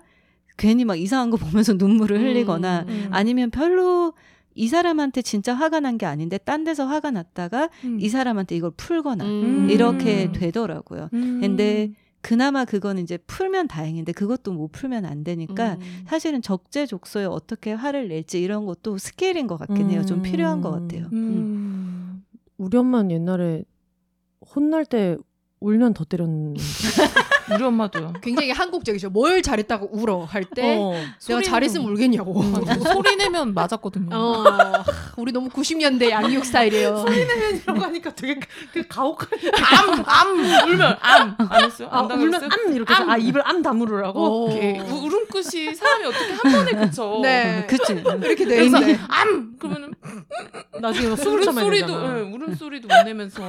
[0.57, 2.21] 괜히 막 이상한 거 보면서 눈물을 음.
[2.23, 3.07] 흘리거나 음.
[3.09, 4.13] 아니면 별로
[4.53, 7.99] 이 사람한테 진짜 화가 난 게 아닌데 딴 데서 화가 났다가 음.
[7.99, 9.67] 이 사람한테 이걸 풀거나 음.
[9.71, 10.33] 이렇게 음.
[10.33, 11.09] 되더라고요.
[11.13, 11.39] 음.
[11.41, 11.89] 근데
[12.23, 16.03] 그나마 그건 이제 풀면 다행인데 그것도 못 풀면 안 되니까 음.
[16.07, 20.05] 사실은 적재적소에 어떻게 화를 낼지 이런 것도 스킬인 것 같긴 해요.
[20.05, 20.23] 좀 음.
[20.23, 21.07] 필요한 것 같아요.
[21.11, 21.17] 음.
[21.17, 22.25] 음.
[22.57, 23.65] 우리 엄마는 옛날에
[24.55, 25.17] 혼날 때
[25.59, 26.61] 울면 더 때렸는데.
[27.51, 28.13] 우리 엄마도요.
[28.21, 29.09] 굉장히 한국적이죠.
[29.09, 30.91] 뭘 잘했다고 울어 할때 어.
[31.27, 32.41] 내가 소리는- 잘했으면 울겠냐고.
[32.93, 34.09] 소리 내면 맞았거든요.
[34.15, 34.43] 어,
[35.17, 37.05] 우리 너무 90년대 양육 스타일이에요.
[37.63, 38.39] 이런 거 하니까 되게
[38.73, 39.27] 그 가혹한.
[39.77, 41.35] 암, 암 울면 암.
[41.49, 41.87] 안 했어요?
[41.91, 42.49] 아, 안 울면 당했어요?
[42.51, 44.49] 암 이렇게 해서 아 입을 암 다물으라고.
[44.49, 44.53] 어.
[44.93, 47.19] 울음끝이 사람이 어떻게 한 번에 그쳐.
[47.21, 47.65] 네.
[47.67, 47.93] 그치?
[47.93, 49.93] 이렇게 돼 그래서 있는데 암 그러면은
[50.79, 52.17] 나중에 막 숨을 참아야 울음소리도 되잖아.
[52.19, 53.41] 예, 울음 소리도 못 내면서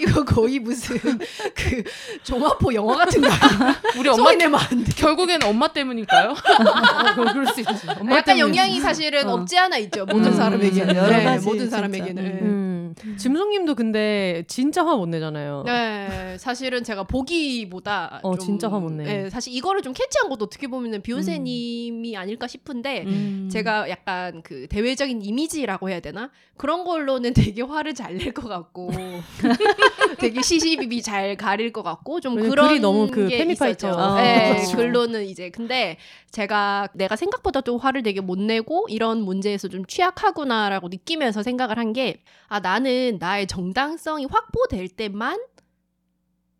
[0.00, 1.82] 이거 거의 무슨 그
[2.22, 3.76] 종합포 영화 같은 거 아니야?
[3.98, 4.92] 우리 엄마 내면 안 돼.
[4.96, 6.30] 결국에는 엄마 때문일까요?
[7.16, 7.72] 어, 그럴- 수 있지.
[8.00, 8.40] 엄마 약간 때문에.
[8.40, 9.34] 영향이 사실은 어.
[9.34, 10.04] 없지 않아 있죠.
[10.06, 10.94] 모든 음, 사람에게는.
[11.08, 11.70] 네, 모든.
[11.70, 12.85] 사람에게는.
[12.86, 12.94] 음.
[13.04, 13.16] 음.
[13.16, 15.62] 짐송님도 근데 진짜 화 못 내잖아요.
[15.66, 19.04] 네, 사실은 제가 보기보다 어, 좀, 진짜 화 못 내.
[19.04, 23.48] 네, 사실 이거를 좀 캐치한 것도 어떻게 보면은 비욘세님이 아닐까 싶은데 음.
[23.50, 28.90] 제가 약간 그 대외적인 이미지라고 해야 되나 그런 걸로는 되게 화를 잘 낼 것 같고
[30.18, 33.26] 되게 시시비비 잘 가릴 것 같고 좀 그런 글이 너무 그.
[33.32, 33.88] 있었죠.
[33.88, 34.76] 아, 네, 그렇죠.
[34.76, 35.96] 글로는 이제 근데
[36.30, 41.92] 제가 내가 생각보다 좀 화를 되게 못 내고 이런 문제에서 좀 취약하구나라고 느끼면서 생각을 한
[41.92, 45.38] 게 아 나는 나의 정당성이 확보될 때만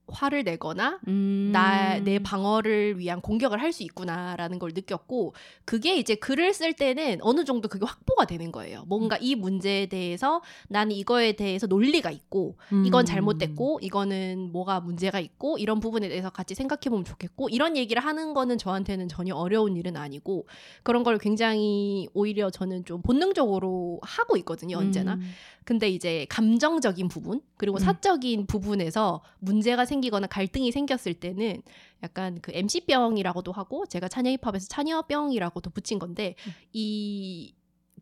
[0.09, 1.51] 화를 내거나 음.
[1.53, 5.35] 나내 방어를 위한 공격을 할 수 있구나라는 걸 느꼈고
[5.67, 8.85] 그게 이제 글을 쓸 때는 어느 정도 그게 확보가 되는 거예요.
[8.87, 13.05] 뭔가 이 문제에 대해서 나는 이거에 대해서 논리가 있고 이건 음.
[13.05, 18.33] 잘못됐고 이거는 뭐가 문제가 있고 이런 부분에 대해서 같이 생각해 보면 좋겠고 이런 얘기를 하는
[18.33, 20.47] 거는 저한테는 전혀 어려운 일은 아니고
[20.83, 25.21] 그런 걸 굉장히 오히려 저는 좀 본능적으로 하고 있거든요 언제나 음.
[25.65, 27.81] 근데 이제 감정적인 부분 그리고 음.
[27.81, 31.63] 사적인 부분에서 문제가 생 기거나 갈등이 생겼을 때는
[32.03, 36.53] 약간 그 MC병이라고도 하고 제가 차녀 힙합에서 차녀병이라고도 붙인 건데 음.
[36.73, 37.55] 이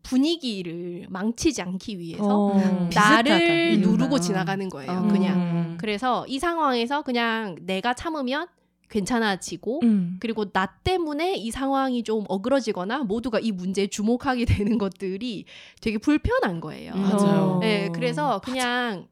[0.03, 2.53] 분위기를 망치지 않기 위해서 어.
[2.55, 2.89] 음.
[2.89, 3.91] 비슷하다, 나를 이유가.
[3.91, 4.91] 누르고 지나가는 거예요.
[4.91, 5.07] 어.
[5.07, 5.77] 그냥 음.
[5.79, 8.47] 그래서 이 상황에서 그냥 내가 참으면
[8.89, 10.17] 괜찮아지고 음.
[10.19, 15.45] 그리고 나 때문에 이 상황이 좀 어그러지거나 모두가 이 문제에 주목하게 되는 것들이
[15.81, 16.93] 되게 불편한 거예요.
[16.93, 17.01] 음.
[17.01, 17.41] 맞아요.
[17.55, 17.59] 어.
[17.59, 19.07] 네, 그래서 그냥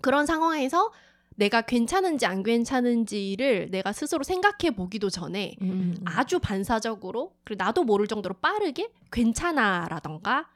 [0.00, 0.90] 그런 상황에서
[1.36, 5.96] 내가 괜찮은지 안 괜찮은지를 내가 스스로 생각해 보기도 전에 음.
[6.04, 10.48] 아주 반사적으로 그리고 나도 모를 정도로 빠르게 괜찮아라던가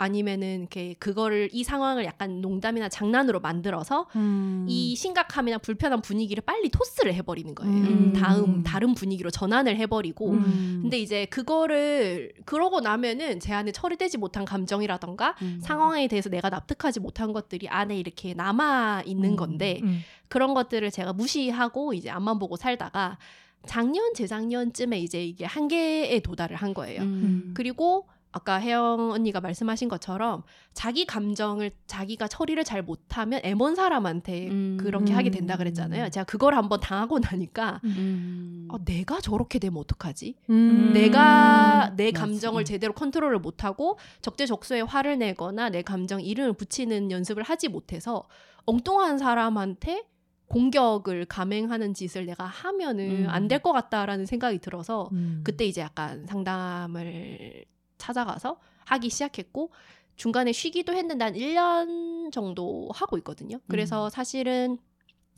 [0.00, 4.64] 아니면은 이렇게 그거를 이 상황을 약간 농담이나 장난으로 만들어서 음.
[4.66, 7.70] 이 심각함이나 불편한 분위기를 빨리 토스를 해버리는 거예요.
[7.70, 8.12] 음.
[8.14, 10.30] 다음 다른 분위기로 전환을 해버리고.
[10.30, 10.78] 음.
[10.80, 15.60] 근데 이제 그거를 그러고 나면은 제 안에 처리되지 못한 감정이라던가 음.
[15.62, 19.36] 상황에 대해서 내가 납득하지 못한 것들이 안에 이렇게 남아 있는 음.
[19.36, 20.00] 건데 음.
[20.28, 23.18] 그런 것들을 제가 무시하고 이제 앞만 보고 살다가
[23.66, 27.02] 작년 재작년쯤에 이제 이게 한계에 도달을 한 거예요.
[27.02, 27.52] 음.
[27.54, 34.78] 그리고 아까 혜영 언니가 말씀하신 것처럼 자기 감정을 자기가 처리를 잘 못하면 애먼 사람한테 음.
[34.80, 36.10] 그렇게 하게 된다 그랬잖아요.
[36.10, 38.68] 제가 그걸 한번 당하고 나니까 음.
[38.70, 40.36] 어, 내가 저렇게 되면 어떡하지?
[40.48, 40.92] 음.
[40.92, 42.24] 내가 내 맞아.
[42.24, 48.28] 감정을 제대로 컨트롤을 못하고 적재적소에 화를 내거나 내 감정 이름을 붙이는 연습을 하지 못해서
[48.66, 50.04] 엉뚱한 사람한테
[50.46, 53.26] 공격을 감행하는 짓을 내가 하면은 음.
[53.28, 55.40] 안될 것 같다라는 생각이 들어서 음.
[55.44, 57.64] 그때 이제 약간 상담을
[58.00, 59.70] 찾아가서 하기 시작했고
[60.16, 63.58] 중간에 쉬기도 했는데 한 1년 정도 하고 있거든요.
[63.68, 64.78] 그래서 사실은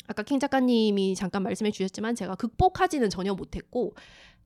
[0.08, 3.94] 아까 킹 작가님이 잠깐 말씀해 주셨지만 제가 극복하지는 전혀 못했고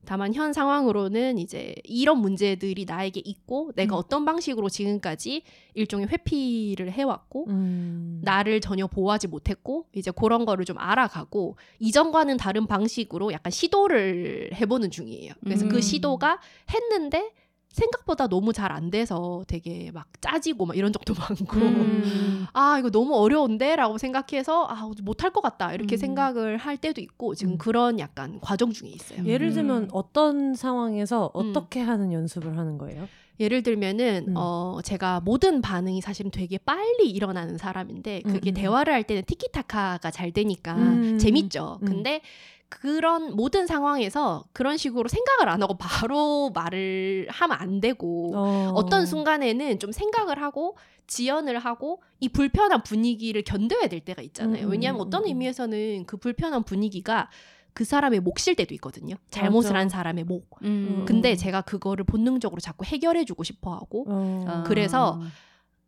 [0.05, 3.97] 다만 현 상황으로는 이제 이런 문제들이 나에게 있고 내가 음.
[3.97, 8.21] 어떤 방식으로 지금까지 일종의 회피를 해왔고 음.
[8.23, 14.91] 나를 전혀 보호하지 못했고 이제 그런 거를 좀 알아가고 이전과는 다른 방식으로 약간 시도를 해보는
[14.91, 15.33] 중이에요.
[15.43, 15.69] 그래서 음.
[15.69, 16.39] 그 시도가
[16.73, 17.33] 했는데
[17.77, 22.45] 생각보다 너무 잘 안 돼서 되게 막 짜지고 막 이런 적도 많고 음.
[22.53, 25.97] 아 이거 너무 어려운데라고 생각해서 아 못할 것 같다 이렇게 음.
[25.97, 27.57] 생각을 할 때도 있고 지금 음.
[27.57, 29.25] 그런 약간 과정 중에 있어요.
[29.25, 29.53] 예를 음.
[29.53, 31.51] 들면 어떤 상황에서 음.
[31.51, 33.07] 어떻게 하는 연습을 하는 거예요?
[33.39, 34.33] 예를 들면은 음.
[34.35, 38.53] 어 제가 모든 반응이 사실은 되게 빨리 일어나는 사람인데 그게 음, 음.
[38.55, 41.17] 대화를 할 때는 티키타카가 잘 되니까 음.
[41.19, 41.79] 재밌죠.
[41.83, 41.87] 음.
[41.87, 42.21] 근데
[42.69, 48.71] 그런 모든 상황에서 그런 식으로 생각을 안 하고 바로 말을 하면 안 되고 어.
[48.75, 50.77] 어떤 순간에는 좀 생각을 하고
[51.07, 54.65] 지연을 하고 이 불편한 분위기를 견뎌야 될 때가 있잖아요.
[54.65, 55.27] 음, 왜냐하면 음, 어떤 음.
[55.27, 57.29] 의미에서는 그 불편한 분위기가
[57.73, 59.15] 그 사람의 몫일 때도 있거든요.
[59.29, 59.79] 잘못을 맞아.
[59.79, 60.43] 한 사람의 몫.
[60.63, 61.05] 음.
[61.07, 64.45] 근데 제가 그거를 본능적으로 자꾸 해결해주고 싶어 하고 어.
[64.47, 64.63] 아.
[64.63, 65.21] 그래서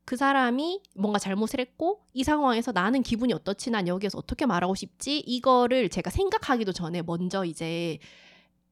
[0.10, 5.20] 그 사람이 뭔가 잘못을 했고 이 상황에서 나는 기분이 어떻지 난 여기에서 어떻게 말하고 싶지
[5.20, 8.00] 이거를 제가 생각하기도 전에 먼저 이제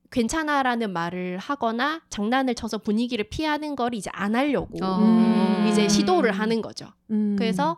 [0.09, 4.97] 괜찮아라는 말을 하거나 장난을 쳐서 분위기를 피하는 걸 이제 안 하려고 어.
[4.97, 5.67] 음.
[5.69, 6.87] 이제 시도를 하는 거죠.
[7.11, 7.35] 음.
[7.37, 7.77] 그래서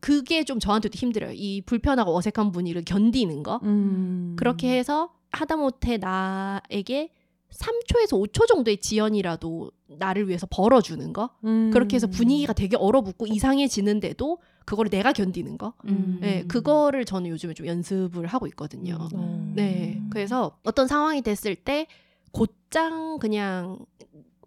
[0.00, 1.32] 그게 좀 저한테도 힘들어요.
[1.34, 3.60] 이 불편하고 어색한 분위기를 견디는 거.
[3.64, 4.34] 음.
[4.38, 7.12] 그렇게 해서 하다못해 나에게
[7.58, 11.30] 3초에서 5초 정도의 지연이라도 나를 위해서 벌어주는 거.
[11.44, 11.70] 음.
[11.72, 15.74] 그렇게 해서 분위기가 되게 얼어붙고 이상해지는데도 그거를 내가 견디는 거.
[15.86, 16.18] 음.
[16.20, 19.08] 네, 그거를 저는 요즘에 좀 연습을 하고 있거든요.
[19.14, 19.52] 어.
[19.54, 21.86] 네, 그래서 어떤 상황이 됐을 때
[22.32, 23.78] 곧장 그냥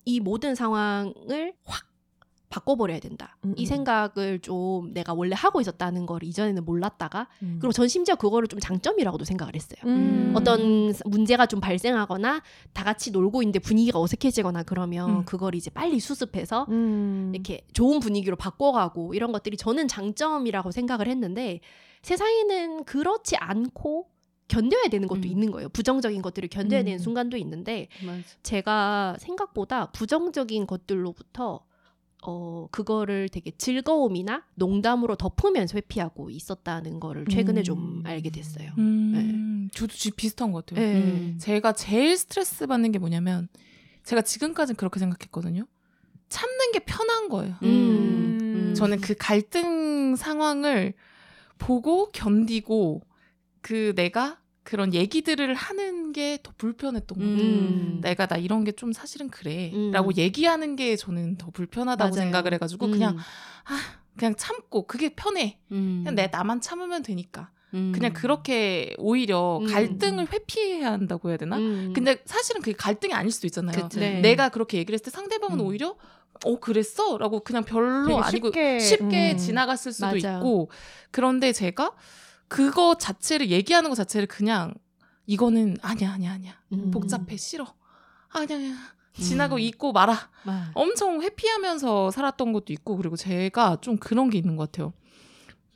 [0.05, 1.85] 이 모든 상황을 확
[2.49, 3.37] 바꿔버려야 된다.
[3.43, 3.65] 음, 이 음.
[3.65, 7.57] 생각을 좀 내가 원래 하고 있었다는 걸 이전에는 몰랐다가 음.
[7.59, 9.79] 그리고 전 심지어 그거를 좀 장점이라고도 생각을 했어요.
[9.85, 10.33] 음.
[10.35, 12.41] 어떤 문제가 좀 발생하거나
[12.73, 15.25] 다 같이 놀고 있는데 분위기가 어색해지거나 그러면 음.
[15.25, 17.31] 그걸 이제 빨리 수습해서 음.
[17.33, 21.59] 이렇게 좋은 분위기로 바꿔가고 이런 것들이 저는 장점이라고 생각을 했는데
[22.01, 24.07] 세상에는 그렇지 않고
[24.47, 25.25] 견뎌야 되는 것도 음.
[25.25, 25.67] 있는 거예요.
[25.69, 27.03] 부정적인 것들을 견뎌야 되는 음.
[27.03, 28.21] 순간도 있는데 맞아.
[28.43, 31.66] 제가 생각보다 부정적인 것들로부터
[32.23, 37.63] 어 그거를 되게 즐거움이나 농담으로 덮으면서 회피하고 있었다는 거를 최근에 음.
[37.63, 38.71] 좀 알게 됐어요.
[38.77, 40.85] 음, 저도 지 비슷한 것 같아요.
[40.85, 40.99] 네.
[40.99, 41.37] 음.
[41.39, 43.47] 제가 제일 스트레스 받는 게 뭐냐면
[44.03, 45.67] 제가 지금까지는 그렇게 생각했거든요.
[46.29, 47.55] 참는 게 편한 거예요.
[47.63, 48.39] 음.
[48.41, 48.73] 음.
[48.75, 50.93] 저는 그 갈등 상황을
[51.57, 53.01] 보고 견디고
[53.61, 57.37] 그 내가 그런 얘기들을 하는 게 더 불편했던 거예요.
[57.37, 57.99] 음.
[58.01, 59.71] 내가 나 이런 게 좀 사실은 그래.
[59.73, 59.91] 음.
[59.91, 62.21] 라고 얘기하는 게 저는 더 불편하다고 맞아요.
[62.21, 63.79] 생각을 해가지고 그냥 아
[64.17, 65.57] 그냥 참고 그게 편해.
[65.71, 66.01] 음.
[66.03, 67.49] 그냥 내 나만 참으면 되니까.
[67.73, 67.91] 음.
[67.95, 69.67] 그냥 그렇게 오히려 음.
[69.67, 71.57] 갈등을 회피해야 한다고 해야 되나?
[71.57, 71.93] 음.
[71.95, 73.83] 근데 사실은 그게 갈등이 아닐 수도 있잖아요.
[73.83, 73.99] 그치.
[73.99, 74.19] 네.
[74.19, 75.65] 내가 그렇게 얘기를 했을 때 상대방은 음.
[75.65, 75.95] 오히려
[76.45, 77.17] 어 그랬어?
[77.17, 79.37] 라고 그냥 별로 되게 아니고 쉽게, 쉽게 음.
[79.37, 80.37] 지나갔을 수도 맞아요.
[80.39, 80.69] 있고
[81.11, 81.93] 그런데 제가
[82.47, 84.73] 그거 자체를 얘기하는 것 자체를 그냥
[85.25, 86.91] 이거는 아니야 아니야 아니야 음.
[86.91, 87.73] 복잡해 싫어
[88.29, 88.75] 아니야 아니야
[89.13, 89.59] 지나고 음.
[89.59, 90.71] 잊고 말아 아.
[90.73, 94.93] 엄청 회피하면서 살았던 것도 있고 그리고 제가 좀 그런 게 있는 것 같아요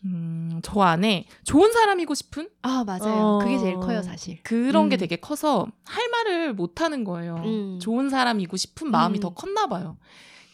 [0.04, 3.14] 음, 저 안에 좋은 사람이고 싶은 아 맞아요.
[3.14, 3.40] 어.
[3.40, 4.42] 그게 제일 커요 사실.
[4.44, 5.00] 그런 게 음.
[5.00, 7.36] 되게 커서 할 말을 못 하는 거예요.
[7.46, 7.80] 음.
[7.80, 9.22] 좋은 사람이고 싶은 마음이 음.
[9.22, 9.98] 더 컸나 봐요.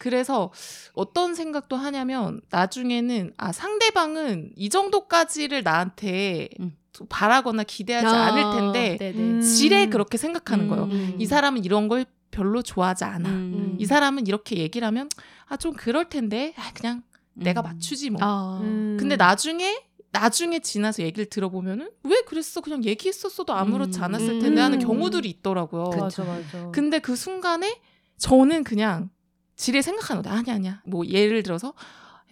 [0.07, 0.51] 그래서
[0.93, 6.77] 어떤 생각도 하냐면 나중에는 아 상대방은 이 정도까지를 나한테 음.
[7.09, 9.19] 바라거나 기대하지 아, 않을 텐데 네네.
[9.19, 9.41] 음.
[9.41, 10.69] 지레 그렇게 생각하는 음.
[10.69, 10.83] 거예요.
[10.85, 11.15] 음.
[11.19, 13.29] 이 사람은 이런 걸 별로 좋아하지 않아.
[13.29, 13.75] 음.
[13.79, 15.09] 이 사람은 이렇게 얘기를 하면
[15.49, 17.63] 아 좀 그럴 텐데 아 그냥 내가 음.
[17.63, 18.21] 맞추지 뭐.
[18.23, 18.59] 아.
[18.63, 18.95] 음.
[18.99, 24.03] 근데 나중에 나중에 지나서 얘기를 들어보면은 왜 그랬어 그냥 얘기했었어도 아무렇지 음.
[24.05, 24.87] 않았을 텐데 하는 음.
[24.87, 25.89] 경우들이 있더라고요.
[25.99, 26.71] 맞아 맞아.
[26.71, 27.79] 근데 그 순간에
[28.17, 29.09] 저는 그냥
[29.57, 30.35] 지레 생각하는 거다.
[30.35, 30.81] 아니 아니야.
[30.85, 31.73] 뭐 예를 들어서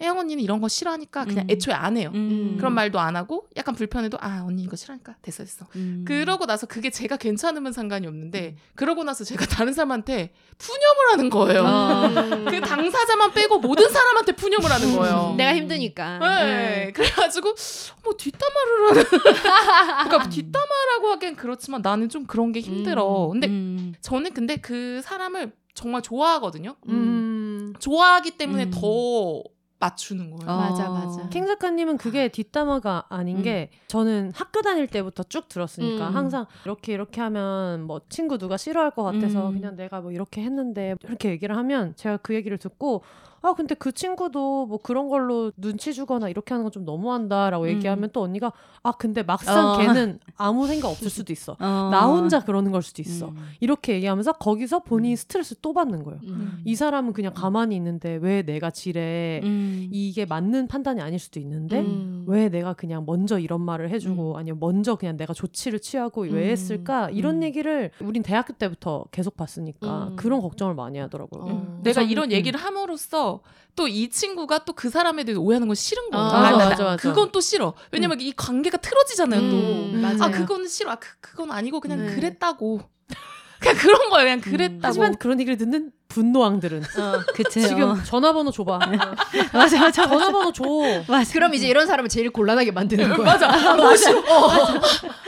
[0.02, 1.50] 혜영 언니는 이런 거 싫어하니까 그냥 음.
[1.50, 2.12] 애초에 안 해요.
[2.14, 2.56] 음.
[2.58, 5.66] 그런 말도 안 하고 약간 불편해도 아 언니 이거 싫어하니까 됐어 됐어.
[5.78, 6.04] 음.
[6.06, 8.62] 그러고 나서 그게 제가 괜찮으면 상관이 없는데 음.
[8.76, 11.64] 그러고 나서 제가 다른 사람한테 푸념을 하는 거예요.
[11.64, 12.10] 어.
[12.52, 15.30] 그 당사자만 빼고 모든 사람한테 푸념을 하는 거예요.
[15.32, 15.38] 음.
[15.38, 16.20] 내가 힘드니까.
[16.20, 16.92] 네.
[16.94, 17.56] 그래가지고
[18.04, 19.06] 뭐 뒷담화를 하는.
[20.10, 23.30] 그러니까 뒷담화라고 하기엔 그렇지만 나는 좀 그런 게 힘들어.
[23.32, 23.94] 근데 음.
[24.02, 26.76] 저는 근데 그 사람을 정말 좋아하거든요.
[26.88, 27.74] 음.
[27.80, 28.72] 좋아하기 때문에 음.
[28.72, 29.44] 더
[29.78, 30.50] 맞추는 거예요.
[30.52, 30.58] 어.
[30.58, 31.30] 맞아, 맞아.
[31.30, 33.44] 캥 작가님은 그게 뒷담화가 아닌 음.
[33.44, 36.16] 게 저는 학교 다닐 때부터 쭉 들었으니까 음.
[36.16, 39.56] 항상 이렇게 이렇게 하면 뭐 친구 누가 싫어할 것 같아서 음.
[39.56, 43.04] 그냥 내가 뭐 이렇게 했는데 이렇게 얘기를 하면 제가 그 얘기를 듣고
[43.46, 47.70] 아 근데 그 친구도 뭐 그런 걸로 눈치 주거나 이렇게 하는 건 좀 너무한다라고 음.
[47.70, 48.52] 얘기하면 또 언니가
[48.84, 49.78] 아 근데 막상 어.
[49.78, 51.90] 걔는 아무 생각 없을 수도 있어 어.
[51.90, 53.38] 나 혼자 그러는 걸 수도 있어 음.
[53.62, 55.16] 이렇게 얘기하면서 거기서 본인이 음.
[55.16, 56.60] 스트레스 또 받는 거예요 음.
[56.66, 59.88] 이 사람은 그냥 가만히 있는데 왜 내가 지레 음.
[59.90, 62.26] 이게 맞는 판단이 아닐 수도 있는데 음.
[62.28, 64.36] 왜 내가 그냥 먼저 이런 말을 해주고 음.
[64.36, 66.50] 아니면 먼저 그냥 내가 조치를 취하고 왜 음.
[66.50, 67.44] 했을까 이런 음.
[67.44, 70.16] 얘기를 우린 대학교 때부터 계속 봤으니까 음.
[70.18, 71.44] 그런 걱정을 많이 하더라고요.
[71.44, 71.80] 어.
[71.84, 72.32] 내가 우선, 이런 음.
[72.34, 73.35] 얘기를 함으로써
[73.76, 76.24] 또 이 친구가 또 그 사람에 대해서 오해하는 건 싫은 거죠.
[76.24, 76.96] 아, 아, 나- 맞아, 맞아.
[76.96, 77.74] 그건 또 싫어.
[77.92, 79.46] 왜냐면 이 관계가 틀어지잖아요, 또.
[79.58, 80.24] 음, 맞아요.
[80.24, 80.92] 아, 그거는 싫어.
[80.92, 82.16] 아, 그, 그건 아니고 그냥 네.
[82.16, 82.82] 그랬다고.
[83.60, 84.26] 그냥 그런 거예요.
[84.26, 84.52] 그냥 음.
[84.52, 84.80] 그랬다고.
[84.84, 87.22] 하지만 그런 얘기를 듣는 분노왕들은 어.
[87.34, 87.62] 그치.
[87.68, 88.04] 지금 어.
[88.04, 88.80] 전화번호 줘봐.
[89.54, 90.64] 맞아 맞아 전화번호 줘.
[91.08, 91.34] 맞아.
[91.34, 93.26] 그럼 이제 이런 사람을 제일 곤란하게 만드는 거야.
[93.26, 93.48] 맞아.
[93.76, 94.20] 너무 싫어.
[94.20, 94.66] 어.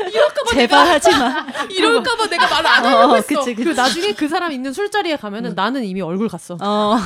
[0.08, 1.46] 이럴까봐 제발 하지 마.
[1.70, 3.28] 이럴까봐 내가 말을 안 하려고 어, 했어.
[3.28, 3.76] 그치 그 그치.
[3.76, 6.58] 나중에 그 사람 있는 술자리에 가면은 나는 이미 얼굴 갔어.
[6.62, 6.98] 어,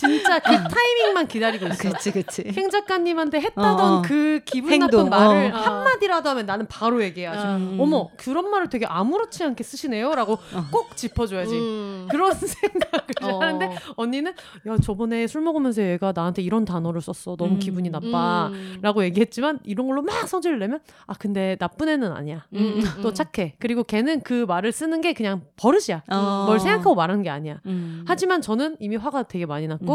[0.00, 1.90] 진짜 그 타이밍만 기다리고 있어.
[1.90, 2.42] 그치 그치.
[2.44, 4.02] 캥 작가님한테 했다던 어, 어.
[4.02, 5.58] 그 기분 행동, 나쁜 말을 어.
[5.58, 7.44] 한마디라도 하면 나는 바로 얘기해야지.
[7.44, 7.76] 음.
[7.78, 10.14] 어머, 그런 말을 되게 아무렇지 않게 쓰시네요.
[10.14, 10.66] 라고 어.
[10.70, 11.54] 꼭 짚어줘야지.
[11.54, 12.08] 음.
[12.10, 13.40] 그런 생각을 어.
[13.40, 14.32] 하는데 언니는
[14.68, 17.36] 야 저번에 술 먹으면서 얘가 나한테 이런 단어를 썼어.
[17.36, 17.58] 너무 음.
[17.58, 18.48] 기분이 나빠.
[18.48, 18.78] 음.
[18.80, 22.46] 라고 얘기했지만 이런 걸로 막 성질을 내면 아 근데 나쁜 애는 아니야.
[22.54, 23.14] 음, 또 음.
[23.14, 23.56] 착해.
[23.58, 26.04] 그리고 걔는 그 말을 쓰는 게 그냥 버릇이야.
[26.10, 26.44] 어.
[26.46, 27.60] 뭘 생각하고 말하는 게 아니야.
[27.66, 28.04] 음.
[28.06, 29.89] 하지만 저는 이미 화가 되게 많이 났고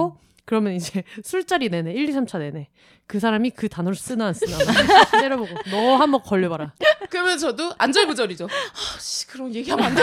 [0.46, 2.70] 그러면 이제 술자리 내내 1, 2, 3차 내내
[3.08, 4.58] 그 사람이 그 단어를 쓰나 안 쓰나
[5.12, 6.74] 때려보고 너 한번 걸려봐라.
[7.10, 8.46] 그러면 저도 안절부절이죠.
[8.46, 10.02] 아, 씨, 그런 얘기하면 안 돼.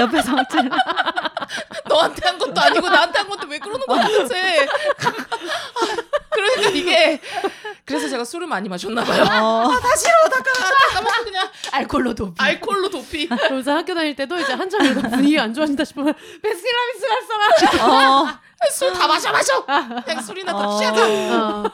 [0.00, 0.76] 옆에서 찔러.
[1.88, 4.66] 너한테 한 것도 아니고 나한테 한 것도 왜 그러는 거야 도대체.
[6.30, 7.20] 그러니까 이게
[7.84, 9.22] 그래서 제가 술을 많이 마셨나 봐요.
[9.22, 9.70] 어.
[9.80, 12.34] 다 싫어다가 다 까먹고 그냥 알콜로 도피.
[12.38, 13.28] 알코올로 도피.
[13.28, 17.90] 그러면서 학교 다닐 때도 이제 한참 분위기가 안 좋아진다 싶으면 베스킨라빈스 갈 사람.
[17.90, 18.28] 어.
[18.72, 19.64] 술다 마셔 마셔.
[20.04, 20.78] 그냥 술이나 더 어.
[20.78, 21.06] 취하자.
[21.06, 21.64] 어.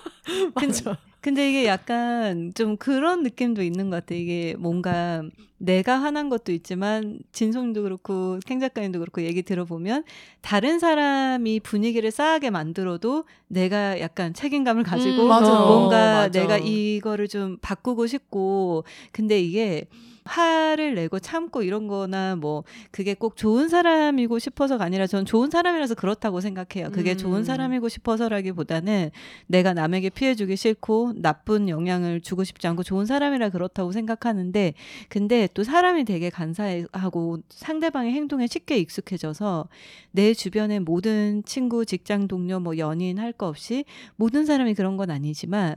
[0.54, 0.96] 맞아.
[1.26, 4.14] 근데 이게 약간 좀 그런 느낌도 있는 것 같아.
[4.14, 5.24] 이게 뭔가
[5.58, 10.04] 내가 화난 것도 있지만 진송도 그렇고 캥 작가님도 그렇고 얘기 들어보면
[10.40, 15.26] 다른 사람이 분위기를 싸하게 만들어도 내가 약간 책임감을 가지고 음.
[15.26, 16.28] 뭔가 맞아.
[16.28, 19.88] 내가 이거를 좀 바꾸고 싶고 근데 이게
[20.26, 25.94] 화를 내고 참고 이런 거나 뭐 그게 꼭 좋은 사람이고 싶어서가 아니라 전 좋은 사람이라서
[25.94, 26.90] 그렇다고 생각해요.
[26.90, 27.16] 그게 음.
[27.16, 29.10] 좋은 사람이고 싶어서라기보다는
[29.46, 34.74] 내가 남에게 피해 주기 싫고 나쁜 영향을 주고 싶지 않고 좋은 사람이라 그렇다고 생각하는데
[35.08, 39.68] 근데 또 사람이 되게 간사하고 상대방의 행동에 쉽게 익숙해져서
[40.10, 43.84] 내 주변의 모든 친구, 직장 동료, 뭐 연인 할 거 없이
[44.16, 45.76] 모든 사람이 그런 건 아니지만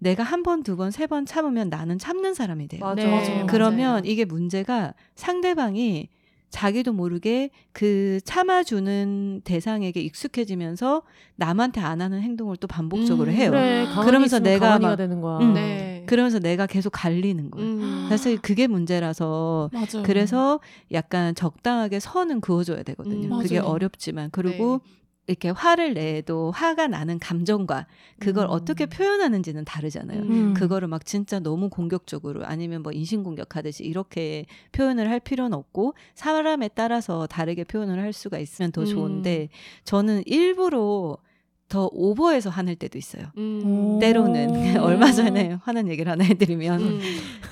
[0.00, 2.80] 내가 한 번, 두 번, 세 번 참으면 나는 참는 사람이 돼요.
[2.80, 2.94] 맞아.
[3.02, 3.46] 네, 맞아.
[3.46, 4.02] 그러면 맞아요.
[4.04, 6.08] 이게 문제가 상대방이
[6.50, 11.02] 자기도 모르게 그 참아주는 대상에게 익숙해지면서
[11.36, 13.50] 남한테 안 하는 행동을 또 반복적으로 음, 해요.
[13.50, 13.84] 그래.
[13.86, 15.38] 가만히 그러면서 내가 막- 되는 거야.
[15.38, 15.54] 음.
[15.54, 16.04] 네.
[16.06, 17.68] 그러면서 내가 계속 갈리는 거예요.
[17.68, 18.06] 음.
[18.08, 20.02] 사실 그게 문제라서 맞아요.
[20.04, 20.58] 그래서
[20.92, 23.28] 약간 적당하게 선은 그어줘야 되거든요.
[23.36, 23.70] 음, 그게 맞아요.
[23.70, 24.80] 어렵지만 그리고
[25.30, 27.86] 이렇게 화를 내도 화가 나는 감정과
[28.18, 28.50] 그걸 음.
[28.50, 30.22] 어떻게 표현하는지는 다르잖아요.
[30.22, 30.54] 음.
[30.54, 37.28] 그거를 막 진짜 너무 공격적으로 아니면 뭐 인신공격하듯이 이렇게 표현을 할 필요는 없고 사람에 따라서
[37.28, 38.86] 다르게 표현을 할 수가 있으면 더 음.
[38.86, 39.50] 좋은데
[39.84, 41.16] 저는 일부러
[41.70, 43.26] 더 오버해서 화낼 때도 있어요.
[43.38, 43.98] 음.
[44.00, 44.82] 때로는 오.
[44.84, 47.00] 얼마 전에 화난 얘기를 하나 해드리면 음.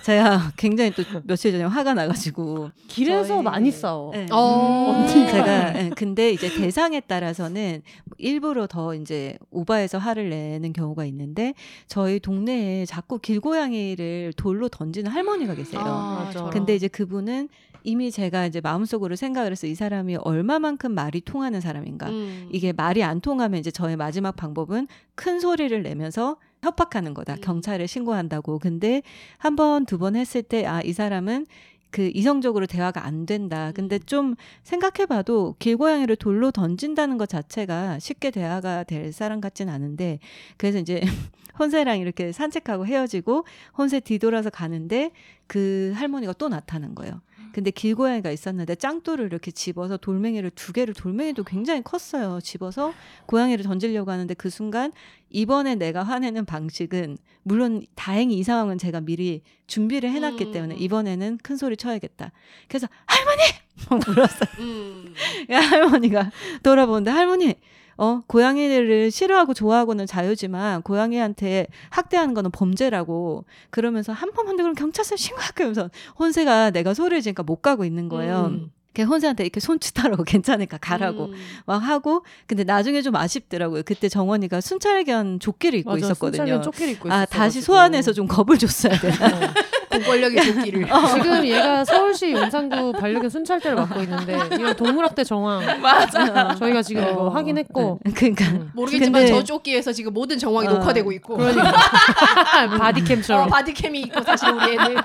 [0.03, 4.13] 제가 굉장히 또 며칠 전에 화가 나가지고 길에서 저희- 많이 싸워.
[4.13, 4.27] 네.
[4.33, 5.07] 어.
[5.09, 7.83] 제가 예, 근데 이제 대상에 따라서는
[8.19, 11.55] 일부러 더 이제 오바해서 화를 내는 경우가 있는데
[11.87, 15.81] 저희 동네에 자꾸 길고양이를 돌로 던지는 할머니가 계세요.
[15.85, 16.51] 아.
[16.53, 17.49] 근데 이제 그분은
[17.85, 22.09] 이미 제가 이제 마음속으로 생각을 해서 이 사람이 얼마만큼 말이 통하는 사람인가.
[22.09, 22.49] 음.
[22.53, 27.35] 이게 말이 안 통하면 이제 저의 마지막 방법은 큰 소리를 내면서 협박하는 거다.
[27.35, 27.41] 음.
[27.41, 28.59] 경찰에 신고한다고.
[28.59, 29.03] 근데
[29.39, 31.47] 한 번, 두 번 했을 때, 아, 이 사람은
[31.91, 33.73] 그 이성적으로 대화가 안 된다.
[33.75, 34.01] 근데 음.
[34.05, 40.19] 좀 생각해봐도 길고양이를 돌로 던진다는 것 자체가 쉽게 대화가 될 사람 같진 않은데
[40.59, 41.01] 그래서 이제
[41.59, 43.45] 혼세랑 이렇게 산책하고 헤어지고
[43.77, 45.11] 혼세 뒤돌아서 가는데
[45.47, 47.23] 그 할머니가 또 나타난 거예요.
[47.53, 52.41] 근데 길고양이가 있었는데 짱돌을 이렇게 집어서 돌멩이를 두 개를 돌멩이도 굉장히 컸어요.
[52.41, 52.93] 집어서
[53.27, 54.93] 고양이를 던지려고 하는데 그 순간
[55.31, 60.53] 이번에 내가 화내는 방식은 물론 다행히 이 상황은 제가 미리 준비를 해놨기 음.
[60.53, 62.33] 때문에 이번에는 큰 소리 쳐야겠다.
[62.69, 63.43] 그래서 할머니
[63.91, 64.49] 막 불렀어요.
[64.59, 65.15] 음.
[65.51, 66.31] 야, 할머니가
[66.63, 67.55] 돌아보는데 할머니
[67.99, 75.17] 어 고양이를 싫어하고 좋아하고는 자유지만 고양이한테 학대하는 거는 범죄라고 그러면서 한 번만 더 그럼 경찰서
[75.17, 78.47] 신고할게요 하면서 혼세가 내가 소리를 지니까 못 가고 있는 거예요.
[78.53, 78.71] 음.
[78.95, 81.35] 걔 혼세한테 이렇게 손짓하라고 괜찮으니까 가라고 음.
[81.67, 83.83] 막 하고 근데 나중에 좀 아쉽더라고요.
[83.85, 86.37] 그때 정원이가 순찰견 조끼를 입고 맞아, 있었거든요.
[86.45, 87.37] 순찰견 조끼를 입고 아 있었어가지고.
[87.39, 89.55] 다시 소환해서 좀 겁을 줬어야 되나?
[89.91, 89.99] 어.
[89.99, 90.87] 공권력의 조끼를.
[91.15, 96.55] 지금 얘가 서울시 용산구 반려견 순찰대를 맡고 있는데 이런 동물학대 정황 맞아.
[96.57, 98.13] 저희가 지금 이거 어, 확인했고 네.
[98.13, 98.71] 그러니까 음.
[98.75, 101.37] 모르겠지만 근데- 저 조끼에서 지금 모든 정황이 어, 녹화되고 있고.
[101.37, 101.69] 그러니까
[102.65, 104.97] 어, bodycam처럼 bodycam이 있고 사실 우리 애는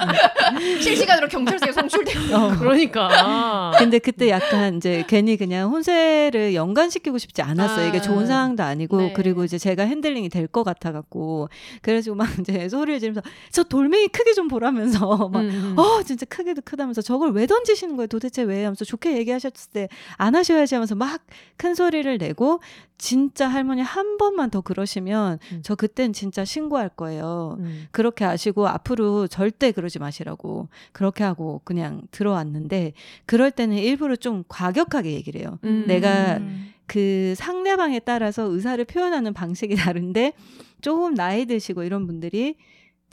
[0.82, 2.36] 실시간으로 경찰서에 송출되고.
[2.36, 2.56] 어.
[2.60, 7.88] 그러니까 근데 그때 약간 이제 괜히 그냥 혼세를 연관시키고 싶지 않았어요.
[7.88, 8.02] 이게 아.
[8.02, 9.14] 좋은 상황도 아니고 네.
[9.14, 11.48] 그리고 이제 제가 handling이 될 것 같아 갖고
[11.82, 15.80] 그래가지고 막 이제 소리를 지르면서 저 돌멩이 크기 좀 보라 면서 막 음, 음.
[15.80, 18.08] 어, 진짜 크기도 크다면서 저걸 왜 던지시는 거예요?
[18.08, 18.64] 도대체 왜?
[18.64, 21.22] 하면서 좋게 얘기하셨을 때 안 하셔야지 하면서 막
[21.58, 22.60] 큰 소리를 내고
[22.98, 25.62] 진짜 할머니 한 번만 더 그러시면 음.
[25.64, 27.58] 저 그땐 진짜 신고할 거예요.
[27.60, 27.88] 음.
[27.92, 32.94] 그렇게 아시고 앞으로 절대 그러지 마시라고 그렇게 하고 그냥 들어왔는데
[33.26, 35.60] 그럴 때는 일부러 좀 과격하게 얘기를 해요.
[35.64, 35.86] 음.
[35.88, 36.40] 내가
[36.86, 40.34] 그 상대방에 따라서 의사를 표현하는 방식이 다른데
[40.82, 42.56] 조금 나이 드시고 이런 분들이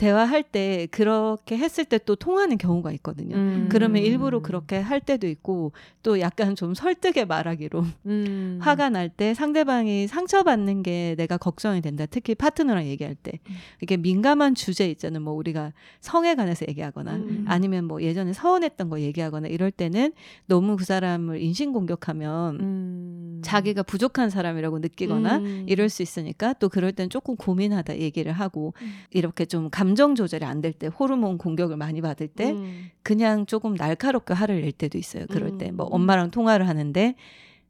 [0.00, 3.36] 대화할 때 그렇게 했을 때 또 통하는 경우가 있거든요.
[3.36, 3.68] 음.
[3.70, 8.58] 그러면 일부러 그렇게 할 때도 있고 또 약간 좀 설득에 말하기로 음.
[8.62, 12.06] 화가 날 때 상대방이 상처받는 게 내가 걱정이 된다.
[12.06, 13.54] 특히 파트너랑 얘기할 때 음.
[13.82, 15.20] 이게 민감한 주제 있잖아요.
[15.20, 17.44] 뭐 우리가 성에 관해서 얘기하거나 음.
[17.46, 20.12] 아니면 뭐 예전에 서운했던 거 얘기하거나 이럴 때는
[20.46, 23.40] 너무 그 사람을 인신 공격하면 음.
[23.44, 25.64] 자기가 부족한 사람이라고 느끼거나 음.
[25.68, 28.92] 이럴 수 있으니까 또 그럴 땐 조금 고민하다 얘기를 하고 음.
[29.10, 32.90] 이렇게 좀 감정 조절이 안 될 때 호르몬 공격을 많이 받을 때 음.
[33.02, 35.26] 그냥 조금 날카롭게 화를 낼 때도 있어요.
[35.30, 35.92] 그럴 때뭐 음.
[35.92, 37.14] 엄마랑 통화를 하는데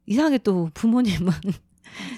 [0.07, 1.31] 이상하게 또 부모님은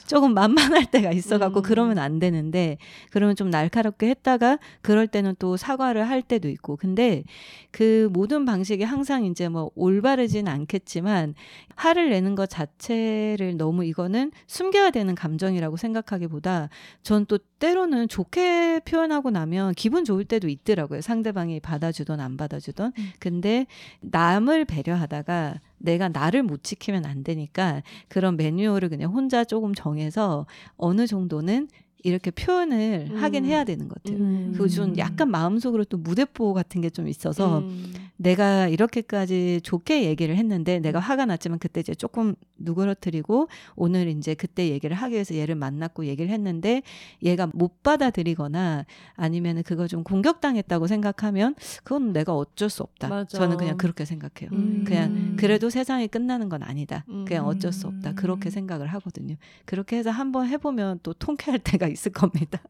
[0.08, 1.64] 조금 만만할 때가 있어갖고 음.
[1.64, 2.78] 그러면 안 되는데
[3.12, 6.76] 그러면 좀 날카롭게 했다가 그럴 때는 또 사과를 할 때도 있고.
[6.78, 7.24] 근데
[7.72, 11.34] 그 모든 방식이 항상 이제 뭐 올바르진 않겠지만
[11.76, 16.70] 화를 내는 것 자체를 너무 이거는 숨겨야 되는 감정이라고 생각하기보다
[17.02, 21.02] 전 또 때로는 좋게 표현하고 나면 기분 좋을 때도 있더라고요.
[21.02, 23.66] 상대방이 받아주던 안 받아주던 근데
[24.02, 30.46] 남을 배려하다가 내가 나를 못 지키면 안 되니까 그런 매뉴얼을 그냥 혼자 조금 정해서
[30.78, 31.68] 어느 정도는
[32.06, 33.18] 이렇게 표현을 음.
[33.18, 34.20] 하긴 해야 되는 것 같아요.
[34.20, 34.48] 음.
[34.52, 37.94] 그리고 좀 약간 마음속으로 또 무대포 같은 게 좀 있어서 음.
[38.18, 44.70] 내가 이렇게까지 좋게 얘기를 했는데 내가 화가 났지만 그때 이제 조금 누그러뜨리고 오늘 이제 그때
[44.70, 46.84] 얘기를 하기 위해서 얘를 만났고 얘기를 했는데
[47.24, 53.10] 얘가 못 받아들이거나 아니면은 그거 좀 공격당했다고 생각하면 그건 내가 어쩔 수 없다.
[53.10, 53.38] 맞아.
[53.38, 54.50] 저는 그냥 그렇게 생각해요.
[54.54, 54.84] 음.
[54.86, 57.06] 그냥 그래도 세상이 끝나는 건 아니다.
[57.28, 57.50] 그냥 음.
[57.50, 58.14] 어쩔 수 없다.
[58.14, 59.36] 그렇게 생각을 하거든요.
[59.66, 62.62] 그렇게 해서 한번 해보면 또 통쾌할 때가 있을 겁니다.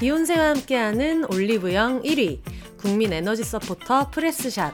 [0.00, 2.40] 비혼세와 함께하는 올리브영 1위
[2.78, 4.72] 국민 에너지 서포터 프레스샷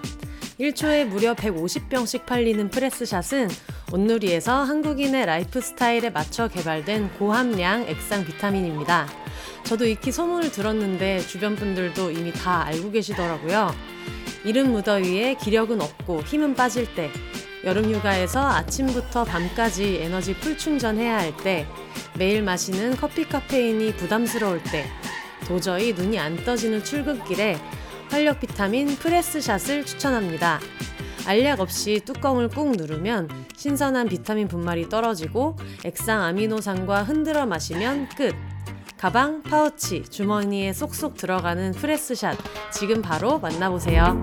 [0.60, 3.48] 1초에 무려 150병씩 팔리는 프레스샷은
[3.92, 9.08] 온누리에서 한국인의 라이프 스타일에 맞춰 개발된 고함량 액상 비타민입니다.
[9.64, 13.74] 저도 익히 소문을 들었는데 주변 분들도 이미 다 알고 계시더라고요.
[14.44, 17.10] 이른 무더위에 기력은 없고 힘은 빠질 때,
[17.66, 21.66] 여름 휴가에서 아침부터 밤까지 에너지 full 충전해야 할 때,
[22.16, 24.86] 매일 마시는 커피 카페인이 부담스러울 때,
[25.48, 27.58] 도저히 눈이 안 떠지는 출근길에
[28.08, 30.60] 활력 비타민 프레스샷을 추천합니다.
[31.26, 38.32] 알약 없이 뚜껑을 꾹 누르면 신선한 비타민 분말이 떨어지고 액상 아미노산과 흔들어 마시면 끝.
[38.96, 42.38] 가방, 파우치, 주머니에 쏙쏙 들어가는 프레스샷
[42.72, 44.22] 지금 바로 만나보세요.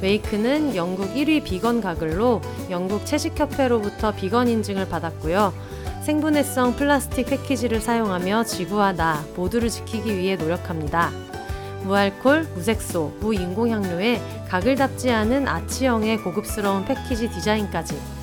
[0.00, 2.40] Waken은 영국 1위 비건 가글로
[2.70, 5.52] 영국 채식협회로부터 비건 인증을 받았고요.
[6.02, 11.10] 생분해성 플라스틱 패키지를 사용하며 지구와 나 모두를 지키기 위해 노력합니다.
[11.84, 18.13] 무알콜, 무색소, 무인공향료에 가글답지 않은 아치형의 고급스러운 패키지 디자인까지.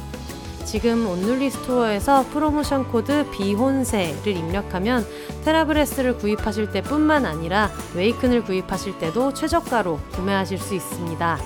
[0.72, 5.05] 지금 온누리 스토어에서 프로모션 코드 비혼세를 입력하면
[5.43, 11.39] TheraBreath를 구입하실 때뿐만 아니라 Waken을 구입하실 때도 최저가로 구매하실 수 있습니다.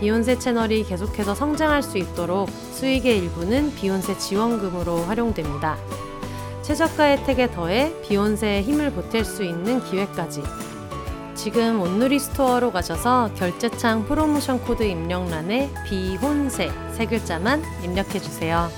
[0.00, 5.78] 비혼세 채널이 계속해서 성장할 수 있도록 수익의 일부는 비혼세 지원금으로 활용됩니다.
[6.60, 10.42] 최저가 혜택에 더해 비혼세에 힘을 보탤 수 있는 기회까지.
[11.34, 18.70] 지금 온누리 스토어로 가셔서 결제창 프로모션 코드 입력란에 비혼세 세 글자만 입력해 주세요.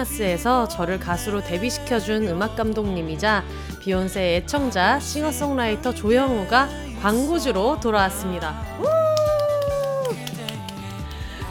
[0.00, 3.44] 크리스마스에서 저를 가수로 데뷔시켜준 음악 감독님이자
[3.80, 6.68] 비욘세의 애청자 싱어송라이터 조영우가
[7.02, 8.60] 광고주로 돌아왔습니다.
[8.80, 9.09] 우!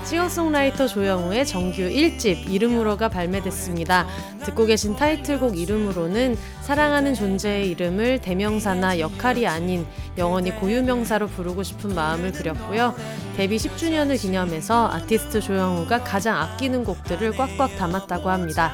[0.10, 4.08] 싱어송라이터 조영우의 정규 1집 이름으로가 발매됐습니다.
[4.44, 9.86] 듣고 계신 타이틀곡 이름으로는 사랑하는 존재의 이름을 대명사나 역할이 아닌
[10.18, 12.96] 영원히 고유명사로 부르고 싶은 마음을 그렸고요.
[13.38, 18.74] 데뷔 10주년을 기념해서 아티스트 조영우가 가장 아끼는 곡들을 꽉꽉 담았다고 합니다.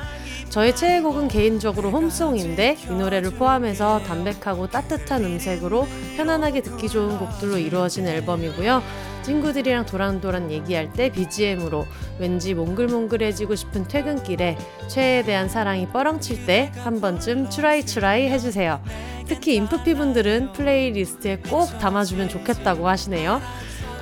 [0.56, 5.86] 저의 최애곡은 개인적으로 홈송인데 이 노래를 포함해서 담백하고 따뜻한 음색으로
[6.16, 8.82] 편안하게 듣기 좋은 곡들로 이루어진 앨범이고요.
[9.24, 11.86] 친구들이랑 도란도란 얘기할 때 BGM으로
[12.20, 18.82] 왠지 몽글몽글해지고 싶은 퇴근길에 최애에 대한 사랑이 뻐렁칠 때 한 번쯤 try try 해주세요.
[19.28, 23.42] 특히 인프피 분들은 playlist에 꼭 담아주면 좋겠다고 하시네요.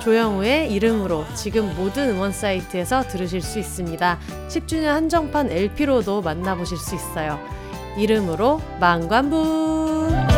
[0.04, 4.18] 조영우의 이름으로 지금 모든 음원 사이트에서 들으실 수 있습니다.
[4.48, 7.38] 10주년 한정판 LP로도 만나보실 수 있어요.
[7.96, 10.33] 이름으로 망관부.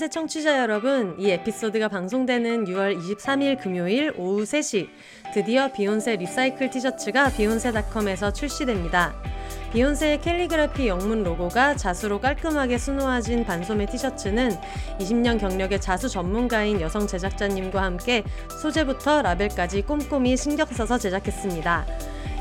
[0.00, 4.88] 비혼세 청취자 여러분, 이 에피소드가 방송되는 6월 23일 금요일 오후 3시
[5.34, 9.14] 드디어 비혼세 recycle 티셔츠가 비혼세닷컴에서 출시됩니다.
[9.74, 14.52] 비혼세의 캘리그라피 영문 로고가 자수로 깔끔하게 수놓아진 반소매 티셔츠는
[15.00, 18.24] 20년 경력의 자수 전문가인 여성 제작자님과 함께
[18.62, 21.84] 소재부터 라벨까지 꼼꼼히 신경 써서 제작했습니다.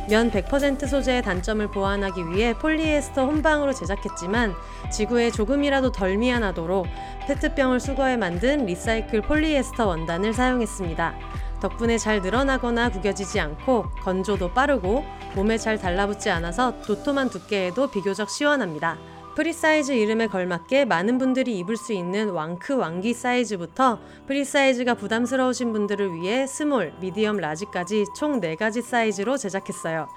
[0.09, 4.55] 면 100% 소재의 단점을 보완하기 위해 폴리에스터 혼방으로 제작했지만
[4.91, 6.87] 지구에 조금이라도 덜 미안하도록
[7.29, 11.13] 페트병을 수거해 만든 recycle 폴리에스터 원단을 사용했습니다.
[11.61, 15.03] 덕분에 잘 늘어나거나 구겨지지 않고 건조도 빠르고
[15.35, 18.97] 몸에 잘 달라붙지 않아서 도톰한 두께에도 비교적 시원합니다.
[19.35, 26.47] 프리사이즈 이름에 걸맞게 많은 분들이 입을 수 있는 왕크 왕귀 사이즈부터 프리사이즈가 부담스러우신 분들을 위해
[26.47, 30.07] small, medium, large까지 총 4가지 사이즈로 제작했어요.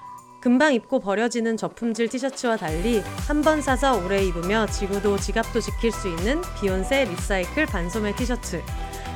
[0.43, 6.09] 금방 입고 버려지는 저품질 티셔츠와 달리 한 번 사서 오래 입으며 지구도 지갑도 지킬 수
[6.09, 8.61] 있는 비욘세 리사이클 반소매 티셔츠.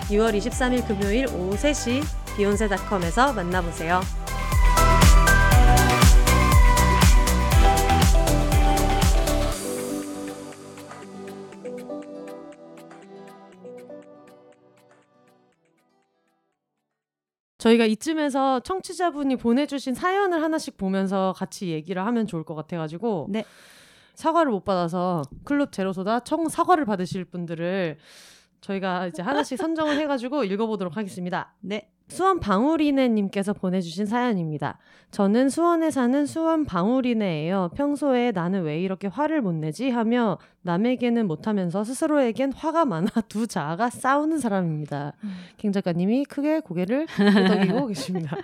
[0.10, 2.02] 6월 23일 금요일 오후 3시
[2.38, 4.00] 비욘세닷컴에서 만나보세요.
[17.58, 23.44] 저희가 이쯤에서 청취자분이 보내주신 사연을 하나씩 보면서 같이 얘기를 하면 좋을 것 같아가지고 네.
[24.14, 27.98] 사과를 못 받아서 클럽 제로소다 청 사과를 받으실 분들을
[28.62, 31.54] 저희가 이제 하나씩 선정을 해가지고 읽어보도록 하겠습니다.
[31.62, 31.90] 네.
[32.08, 34.78] 수원 방울이네님께서 보내주신 사연입니다.
[35.12, 37.72] 저는 수원에 사는 수원 방울이네예요.
[37.76, 43.90] 평소에 나는 왜 이렇게 화를 못 내지 하며 남에게는 못하면서 스스로에겐 화가 많아 두 자아가
[43.90, 45.14] 싸우는 사람입니다.
[45.58, 48.38] 갱 작가님이 크게 고개를 끄덕이고 계십니다.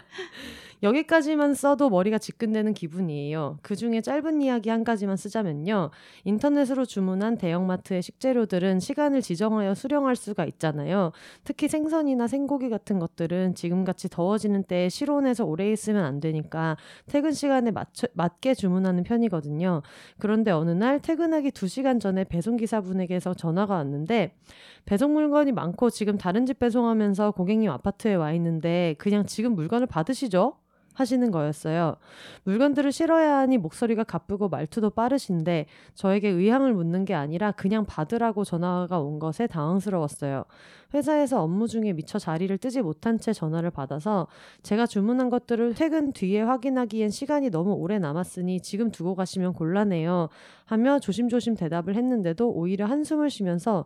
[0.84, 3.60] 여기까지만 써도 머리가 지끈대는 기분이에요.
[3.62, 5.92] 그 중에 짧은 이야기 한 가지만 쓰자면요.
[6.26, 11.14] 인터넷으로 주문한 대형마트의 식재료들은 시간을 지정하여 수령할 수가 있잖아요.
[11.46, 16.76] 특히 생선이나 생고기 같은 것들은 지금같이 더워지는 때에 실온에서 오래 있으면 안 되니까
[17.08, 19.84] 퇴근 시간에 맞춰, 맞게 주문하는 편이거든요.
[20.20, 24.36] 그런데 어느 날 퇴근하기 2시간 전에 배송기사분에게서 전화가 왔는데
[24.86, 30.58] 배송 물건이 많고 지금 다른 집 배송하면서 고객님 아파트에 와 있는데 그냥 지금 물건을 받으시죠?
[30.94, 31.96] 하시는 거였어요.
[32.44, 35.66] 물건들을 실어야 하니 목소리가 가쁘고 말투도 빠르신데
[35.96, 40.46] 저에게 의향을 묻는 게 아니라 그냥 받으라고 전화가 온 것에 당황스러웠어요.
[40.94, 44.28] 회사에서 업무 중에 미처 자리를 뜨지 못한 채 전화를 받아서
[44.62, 50.30] 제가 주문한 것들을 퇴근 뒤에 확인하기엔 시간이 너무 오래 남았으니 지금 두고 가시면 곤란해요.
[50.66, 53.86] 하며 조심조심 대답을 했는데도 오히려 한숨을 쉬면서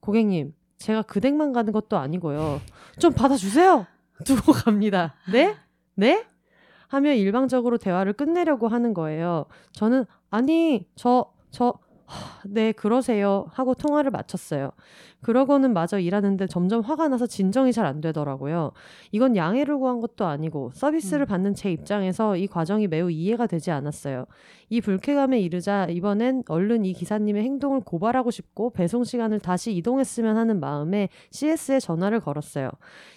[0.00, 2.60] 고객님, 제가 그 댁만 가는 것도 아니고요.
[2.98, 3.86] 좀 받아주세요!
[4.24, 5.14] 두고 갑니다.
[5.32, 5.56] 네?
[5.94, 6.24] 네?
[6.94, 9.46] 하며 일방적으로 대화를 끝내려고 하는 거예요.
[9.72, 11.72] 저는 아니 저 저
[12.44, 13.46] 네, 그러세요.
[13.52, 14.72] 하고 통화를 마쳤어요.
[15.24, 18.72] 그러고는 마저 일하는데 점점 화가 나서 진정이 잘 안 되더라고요.
[19.12, 24.24] 이건 양해를 구한 것도 아니고 서비스를 받는 제 입장에서 이 과정이 매우 이해가 되지 않았어요.
[24.70, 30.60] 이 불쾌감에 이르자 이번엔 얼른 이 기사님의 행동을 고발하고 싶고 배송 시간을 다시 이동했으면 하는
[30.60, 32.70] 마음에 CS에 전화를 걸었어요.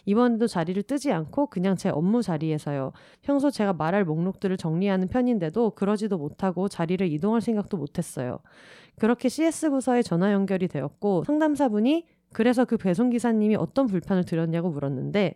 [0.05, 2.91] 이번에도 자리를 뜨지 않고 그냥 제 업무 자리에서요.
[3.21, 8.39] 평소 제가 말할 목록들을 정리하는 편인데도 그러지도 못하고 자리를 이동할 생각도 못했어요.
[8.99, 15.35] 그렇게 CS 부서에 전화 연결이 되었고 상담사분이 그래서 그 배송 기사님이 어떤 불편을 드렸냐고 물었는데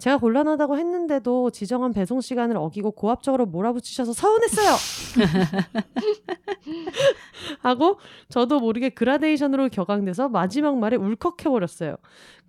[0.00, 4.70] 제가 곤란하다고 했는데도 지정한 배송 시간을 어기고 고압적으로 몰아붙이셔서 서운했어요.
[7.60, 11.96] 하고 저도 모르게 그라데이션으로 격앙돼서 마지막 말에 울컥해 버렸어요.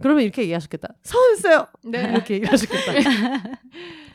[0.01, 0.93] 그러면 이렇게 얘기하셨겠다.
[1.03, 1.67] 서운했어요.
[1.83, 2.11] 네.
[2.11, 2.93] 이렇게 얘기하셨겠다.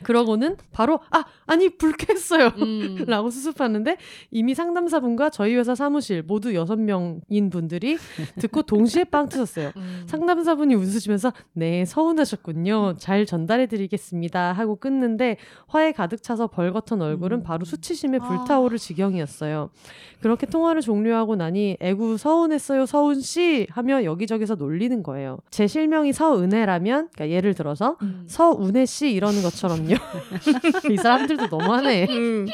[0.03, 2.53] 그러고는 바로 아 아니 불쾌했어요.
[2.59, 2.97] 음.
[3.07, 3.97] 라고 수습하는데
[4.31, 7.97] 이미 상담사분과 저희 회사 사무실 모두 여섯 명인 분들이
[8.39, 9.73] 듣고 동시에 빵 터졌어요.
[9.77, 10.05] 음.
[10.07, 12.95] 상담사분이 웃으시면서 네 서운하셨군요.
[12.99, 15.37] 잘 전달해드리겠습니다 하고 끊는데
[15.67, 17.43] 화에 가득 차서 벌거턴 얼굴은 음.
[17.43, 19.71] 바로 수치심에 불타오를 지경이었어요.
[20.21, 25.39] 그렇게 통화를 종료하고 나니 애구 서운했어요 서운 씨 하며 여기저기서 놀리는 거예요.
[25.51, 28.25] 제 실명이 서은혜라면 그러니까 예를 들어서 음.
[28.27, 29.97] 서운혜 씨 이러는 것처럼 요.
[30.91, 32.07] 이 사람들도 너무하네.
[32.11, 32.47] 음.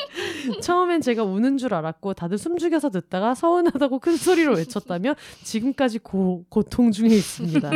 [0.61, 6.91] 처음엔 제가 우는 줄 알았고 다들 숨죽여서 듣다가 서운하다고 큰 소리로 외쳤다며 지금까지 고, 고통
[6.91, 7.71] 중에 있습니다.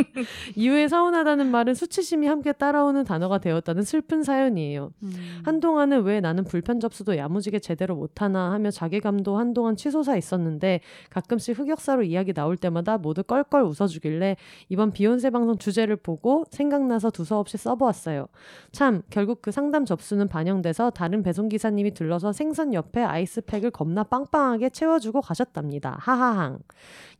[0.56, 4.92] 이후에 서운하다는 말은 수치심이 함께 따라오는 단어가 되었다는 슬픈 사연이에요.
[5.02, 5.40] 음.
[5.44, 10.80] 한동안은 왜 나는 불편 접수도 야무지게 제대로 못하나 하며 자괴감도 한동안 치솟아 있었는데
[11.10, 14.36] 가끔씩 흑역사로 이야기 나올 때마다 모두 껄껄 웃어주길래
[14.68, 18.26] 이번 비욘세 방송 주제를 보고 생각나서 두서없이 써보았어요.
[18.72, 25.20] 참 결국 그 상담 접수는 반영돼서 다른 배송기사님이 들러서 생선 옆에 아이스팩을 겁나 빵빵하게 채워주고
[25.20, 25.98] 가셨답니다.
[26.00, 26.58] 하하항.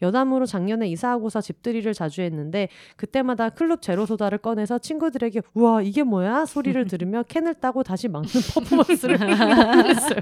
[0.03, 6.85] 여담으로 작년에 이사하고서 집들이를 자주 했는데 그때마다 클럽 제로소다를 꺼내서 친구들에게 우와 이게 뭐야 소리를
[6.87, 10.20] 들으며 캔을 따고 다시 막는 퍼포먼스를 했어요.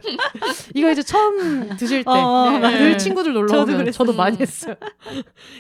[0.75, 2.97] 이거 이제 처음 드실 때 어, 늘 네.
[2.99, 3.93] 친구들 놀러 저도 오면 그랬어요.
[3.93, 4.75] 저도 많이 했어요.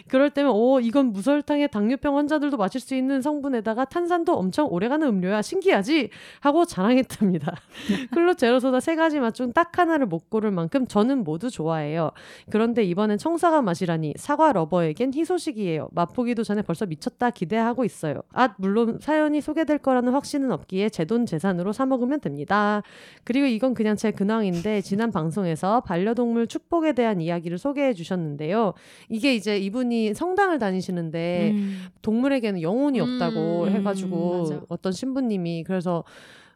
[0.08, 5.42] 그럴 때면 오 이건 무설탕에 당뇨병 환자들도 마실 수 있는 성분에다가 탄산도 엄청 오래가는 음료야
[5.42, 6.10] 신기하지
[6.40, 7.54] 하고 자랑했답니다.
[8.12, 12.10] 클럽 제로소다 세 가지 맛 중 딱 하나를 못 고를 만큼 저는 모두 좋아해요.
[12.50, 15.88] 그런데 이번엔 청사과 맛이라니 사과 러버에겐 희소식이에요.
[15.92, 18.20] 맛보기도 전에 벌써 미쳤다 기대하고 있어요.
[18.32, 22.82] 아 물론 사연이 소개될 거라는 확신은 없기에 제 돈 재산으로 사 먹으면 됩니다.
[23.24, 28.72] 그리고 이건 그냥 제 근황인데 지난 방송에서 반려동물 축복에 대한 이야기를 소개해 주셨는데요.
[29.10, 31.84] 이게 이제 이분이 성당을 다니시는데 음.
[32.02, 34.60] 동물에게는 영혼이 없다고 음, 해가지고 맞아.
[34.68, 36.04] 어떤 신부님이 그래서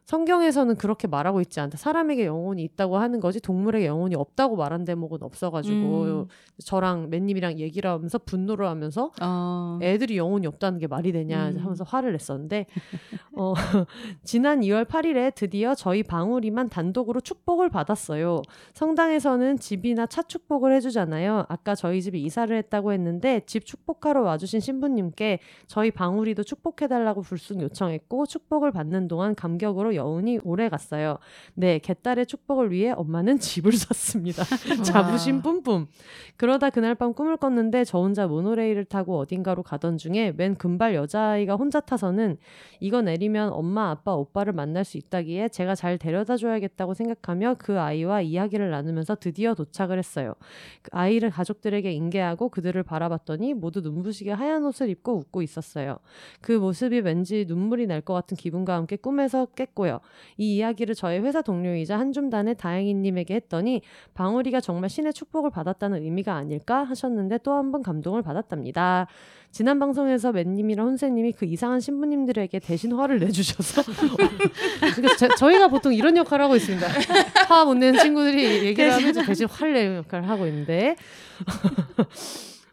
[0.09, 1.77] 성경에서는 그렇게 말하고 있지 않다.
[1.77, 6.25] 사람에게 영혼이 있다고 하는 거지 동물에게 영혼이 없다고 말한 대목은 없어가지고 음.
[6.65, 9.77] 저랑 맨님이랑 얘기를 하면서 분노를 하면서 어.
[9.83, 11.59] 애들이 영혼이 없다는 게 말이 되냐 음.
[11.59, 12.65] 하면서 화를 냈었는데
[13.33, 13.53] 어,
[14.23, 18.41] 지난 2월 8일에 드디어 저희 방울이만 단독으로 축복을 받았어요.
[18.73, 21.45] 성당에서는 집이나 차 축복을 해주잖아요.
[21.49, 25.37] 아까 저희 집에 이사를 했다고 했는데 집 축복하러 와주신 신부님께
[25.67, 31.19] 저희 방울이도 축복해달라고 불쑥 요청했고 축복을 받는 동안 감격으로 여운이 오래 갔어요.
[31.53, 34.43] 네, 개딸의 축복을 위해 엄마는 집을 샀습니다.
[34.83, 35.85] 자부심 뿜뿜.
[36.37, 41.55] 그러다 그날 밤 꿈을 꿨는데 저 혼자 모노레일을 타고 어딘가로 가던 중에 웬 금발 여자아이가
[41.55, 42.37] 혼자 타서는
[42.79, 48.21] 이거 내리면 엄마, 아빠, 오빠를 만날 수 있다기에 제가 잘 데려다 줘야겠다고 생각하며 그 아이와
[48.21, 50.33] 이야기를 나누면서 드디어 도착을 했어요.
[50.81, 55.97] 그 아이를 가족들에게 인계하고 그들을 바라봤더니 모두 눈부시게 하얀 옷을 입고 웃고 있었어요.
[56.41, 59.88] 그 모습이 왠지 눈물이 날 것 같은 기분과 함께 꿈에서 깼고요.
[60.37, 63.81] 이 이야기를 저의 회사 동료이자 한줌단의 다행이님에게 했더니
[64.13, 69.07] 방울이가 정말 신의 축복을 받았다는 의미가 아닐까 하셨는데 또 한 번 감동을 받았답니다.
[69.51, 73.81] 지난 방송에서 맨님이랑 혼세님이 그 이상한 신부님들에게 대신 화를 내주셔서
[74.95, 76.87] 그러니까 저- 저희가 보통 이런 역할을 하고 있습니다.
[77.47, 80.95] 화 못 내는 친구들이 얘기를 하면 이제 대신 화를 내는 역할을 하고 있는데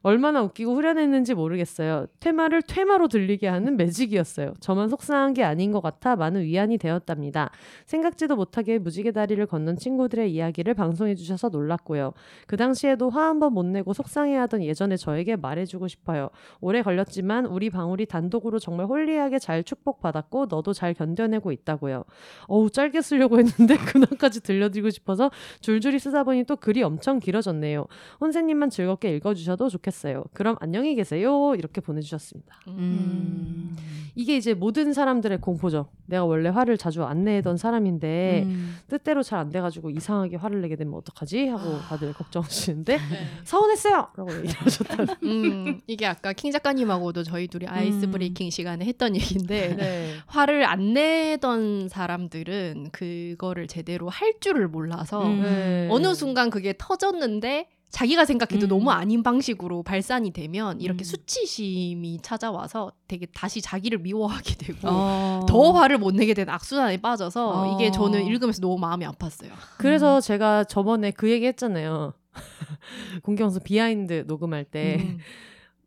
[0.06, 2.06] 얼마나 웃기고 후련했는지 모르겠어요.
[2.20, 4.54] 퇴마를 퇴마로 들리게 하는 매직이었어요.
[4.60, 7.50] 저만 속상한 게 아닌 것 같아 많은 위안이 되었답니다.
[7.86, 12.12] 생각지도 못하게 무지개 다리를 건넌 친구들의 이야기를 방송해 주셔서 놀랐고요.
[12.46, 16.30] 그 당시에도 화 한 번 못 내고 속상해하던 예전에 저에게 말해주고 싶어요.
[16.60, 22.04] 오래 걸렸지만 우리 방울이 단독으로 정말 홀리하게 잘 축복받았고 너도 잘 견뎌내고 있다고요.
[22.46, 25.30] 어우 짧게 쓰려고 했는데 근황까지 들려드리고 싶어서
[25.60, 27.86] 줄줄이 쓰다 보니 또 글이 엄청 길어졌네요.
[28.20, 30.24] 혼세님만 즐겁게 읽어주셔도 좋겠 어요.
[30.32, 31.54] 그럼 안녕히 계세요.
[31.56, 32.60] 이렇게 보내주셨습니다.
[32.68, 33.76] 음.
[34.18, 35.88] 이게 이제 모든 사람들의 공포죠.
[36.06, 38.76] 내가 원래 화를 자주 안 내던 사람인데 음.
[38.88, 43.02] 뜻대로 잘 안 돼가지고 이상하게 화를 내게 되면 어떡하지 하고 다들 걱정하시는데 네.
[43.44, 44.08] 서운했어요.
[44.16, 45.16] 라고 얘기하셨다.
[45.24, 48.10] 음, 이게 아까 킹 작가님하고도 저희 둘이 아이스 음.
[48.12, 50.14] 브레이킹 시간에 했던 얘기인데 네.
[50.26, 55.42] 화를 안 내던 사람들은 그거를 제대로 할 줄을 몰라서 음.
[55.42, 55.88] 네.
[55.90, 58.68] 어느 순간 그게 터졌는데 자기가 생각해도 음.
[58.68, 61.04] 너무 아닌 방식으로 발산이 되면 이렇게 음.
[61.04, 65.46] 수치심이 찾아와서 되게 다시 자기를 미워하게 되고 어.
[65.48, 67.74] 더 화를 못 내게 된 악순환에 빠져서 어.
[67.74, 69.48] 이게 저는 읽으면서 너무 마음이 아팠어요.
[69.78, 72.12] 그래서 제가 저번에 그 얘기 했잖아요.
[73.24, 75.18] 공개방송 비하인드 녹음할 때 음.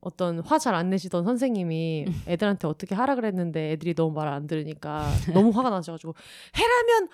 [0.02, 5.10] 어떤 화 잘 안 내시던 선생님이 애들한테 어떻게 하라 그랬는데 애들이 너무 말을 안 들으니까
[5.34, 6.14] 너무 화가 나셔가지고
[6.58, 7.10] 해라면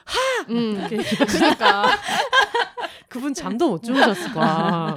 [0.49, 0.79] 음.
[0.91, 1.85] 이렇게 그러니까
[3.09, 4.93] 그분 잠도 못 주무셨을 거야.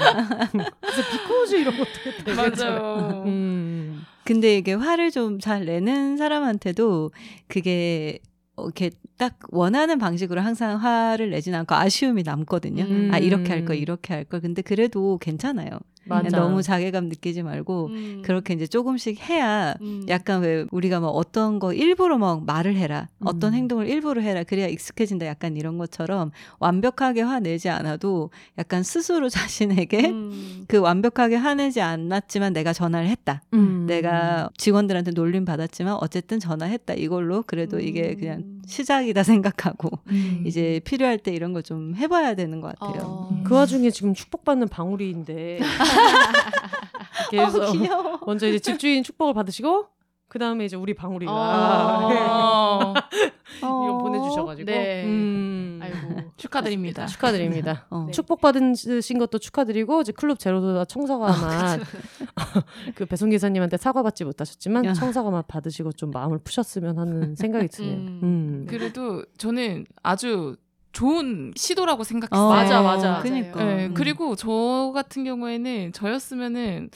[0.81, 1.89] 그래서 because 이런 것도
[2.25, 3.23] 되게 맞아요.
[3.27, 4.03] 음.
[4.25, 7.11] 근데 이게 화를 좀 잘 내는 사람한테도
[7.47, 8.19] 그게
[8.57, 12.85] 어, 이렇게 딱 원하는 방식으로 항상 화를 내진 않고 아쉬움이 남거든요.
[12.85, 13.11] 음.
[13.13, 14.41] 아 이렇게 할 거, 이렇게 할 거.
[14.41, 15.71] 근데 그래도 괜찮아요.
[16.09, 16.37] 맞아.
[16.39, 18.23] 너무 자괴감 느끼지 말고 음.
[18.25, 20.05] 그렇게 이제 조금씩 해야 음.
[20.09, 23.59] 약간 왜 우리가 막 어떤 거 일부러 막 말을 해라 어떤 음.
[23.59, 30.65] 행동을 일부러 해라 그래야 익숙해진다 약간 이런 것처럼 완벽하게 화내지 않아도 약간 스스로 자신에게 음.
[30.67, 33.87] 그 완벽하게 화내지 않았지만 내가 전화를 했다 음.
[33.87, 38.17] 내가 직원들한테 놀림 받았지만 어쨌든 전화했다 이걸로 그래도 이게 음.
[38.19, 40.43] 그냥 시작이다 생각하고 음.
[40.45, 43.03] 이제 필요할 때 이런 거 좀 해봐야 되는 것 같아요.
[43.05, 43.43] 어.
[43.45, 45.59] 그 와중에 지금 축복받는 방울이인데
[47.31, 48.21] 그래서 어, 귀여워.
[48.27, 49.89] 먼저 이제 집주인 축복을 받으시고
[50.29, 52.95] 그 다음에 이제 우리 방울이가 어,
[53.59, 55.05] 이거 보내주셔가지고 네.
[55.05, 55.81] 음.
[55.83, 57.07] 아이고 축하드립니다.
[57.07, 57.87] 축하드립니다.
[57.89, 58.05] 어.
[58.07, 58.13] 네.
[58.13, 64.93] 축복 받으신 것도 축하드리고 이제 클럽 제로소다 청사과 맛그 배송 기사님한테 사과받지 못하셨지만 야.
[64.93, 67.97] 청사과 맛 받으시고 좀 마음을 푸셨으면 하는 생각이 드네요.
[67.97, 68.21] 음.
[68.23, 68.67] 음.
[68.69, 70.57] 그래도 저는 아주
[70.93, 72.49] 좋은 시도라고 어, 생각했어요.
[72.49, 73.21] 맞아, 맞아.
[73.23, 73.65] 그니까.
[73.65, 73.95] 네, 음.
[73.95, 76.91] 그리고 저 같은 경우에는 저였으면은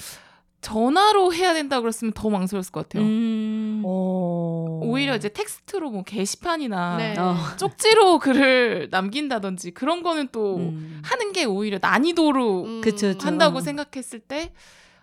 [0.60, 3.04] 전화로 해야 된다고 그랬으면 더 망설였을 것 같아요.
[3.04, 3.82] 음.
[3.84, 4.80] 어.
[4.84, 7.18] 오히려 이제 텍스트로 뭐 게시판이나 네.
[7.18, 7.36] 어.
[7.56, 11.02] 쪽지로 글을 남긴다든지 그런 거는 또 음.
[11.04, 12.82] 하는 게 오히려 난이도로 음.
[13.20, 13.60] 한다고 어.
[13.60, 14.52] 생각했을 때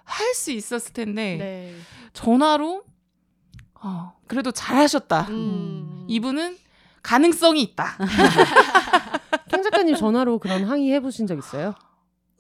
[0.10, 1.76] 할 수 있었을 텐데 네.
[2.14, 2.84] 전화로
[3.82, 5.28] 어, 그래도 잘하셨다.
[5.30, 6.06] 음.
[6.10, 6.58] 이분은
[7.02, 7.98] 가능성이 있다.
[9.50, 11.74] 캥 작가님 전화로 그런 항의 해보신 적 있어요?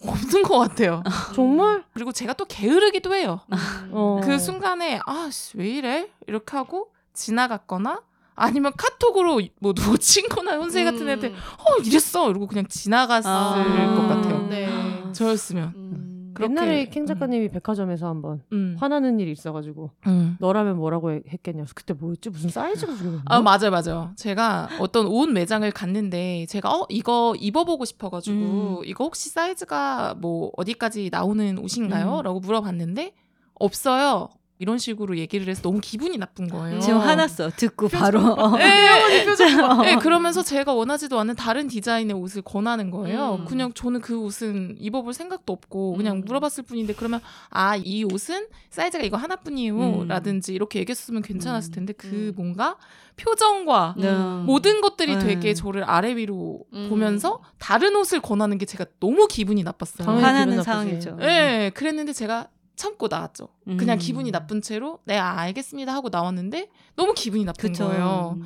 [0.05, 1.03] 없는 것 같아요.
[1.35, 1.83] 정말?
[1.93, 3.41] 그리고 제가 또 게으르기도 해요.
[3.91, 4.21] 어.
[4.23, 8.01] 그 순간에 아씨 왜 이래 이렇게 하고 지나갔거나
[8.35, 11.07] 아니면 카톡으로 뭐 누구 친구나 혼세 같은 음.
[11.09, 13.95] 애한테 어 이랬어 이러고 그냥 지나갔을 아.
[13.95, 14.47] 것 같아요.
[14.47, 14.69] 네.
[15.11, 16.08] 저였으면 음.
[16.39, 17.05] 그렇게, 옛날에 캥 음.
[17.05, 18.75] 작가님이 백화점에서 한번 음.
[18.79, 20.37] 화나는 일이 있어가지고 음.
[20.39, 21.65] 너라면 뭐라고 해- 했겠냐.
[21.75, 22.29] 그때 뭐였지?
[22.29, 23.23] 무슨 사이즈가 중요했나?
[23.25, 24.11] 아 맞아요 맞아요.
[24.15, 31.09] 제가 어떤 옷 매장을 갔는데 제가 어 이거 입어보고 싶어가지고 이거 혹시 사이즈가 뭐 어디까지
[31.11, 32.19] 나오는 옷인가요?
[32.19, 32.23] 음.
[32.23, 33.13] 라고 물어봤는데
[33.55, 34.29] 없어요.
[34.61, 36.81] 이런 식으로 얘기를 해서 너무 기분이 나쁜 거예요.
[36.81, 37.49] 지금 화났어.
[37.55, 38.19] 듣고 바로.
[38.35, 38.57] 어.
[38.57, 38.89] 네,
[39.63, 39.81] 어.
[39.81, 43.37] 네, 그러면서 제가 원하지도 않는 다른 디자인의 옷을 권하는 거예요.
[43.39, 43.45] 음.
[43.45, 46.23] 그냥 저는 그 옷은 입어볼 생각도 없고 그냥 음.
[46.25, 50.07] 물어봤을 뿐인데 그러면 아 이 옷은 사이즈가 이거 하나뿐이에요 음.
[50.09, 52.33] 라든지 이렇게 얘기했으면 괜찮았을 텐데 그 음.
[52.35, 52.75] 뭔가
[53.15, 54.13] 표정과 네.
[54.45, 55.19] 모든 것들이 네.
[55.19, 56.87] 되게 저를 아래 위로 음.
[56.89, 60.07] 보면서 다른 옷을 권하는 게 제가 너무 기분이 나빴어요.
[60.07, 61.15] 화나는 기분 상황이죠.
[61.15, 62.47] 네, 그랬는데 제가
[62.79, 63.49] 참고 나왔죠.
[63.77, 63.99] 그냥 음.
[63.99, 67.89] 기분이 나쁜 채로 네 아, 알겠습니다 하고 나왔는데 너무 기분이 나쁜 그쵸.
[67.89, 68.37] 거예요.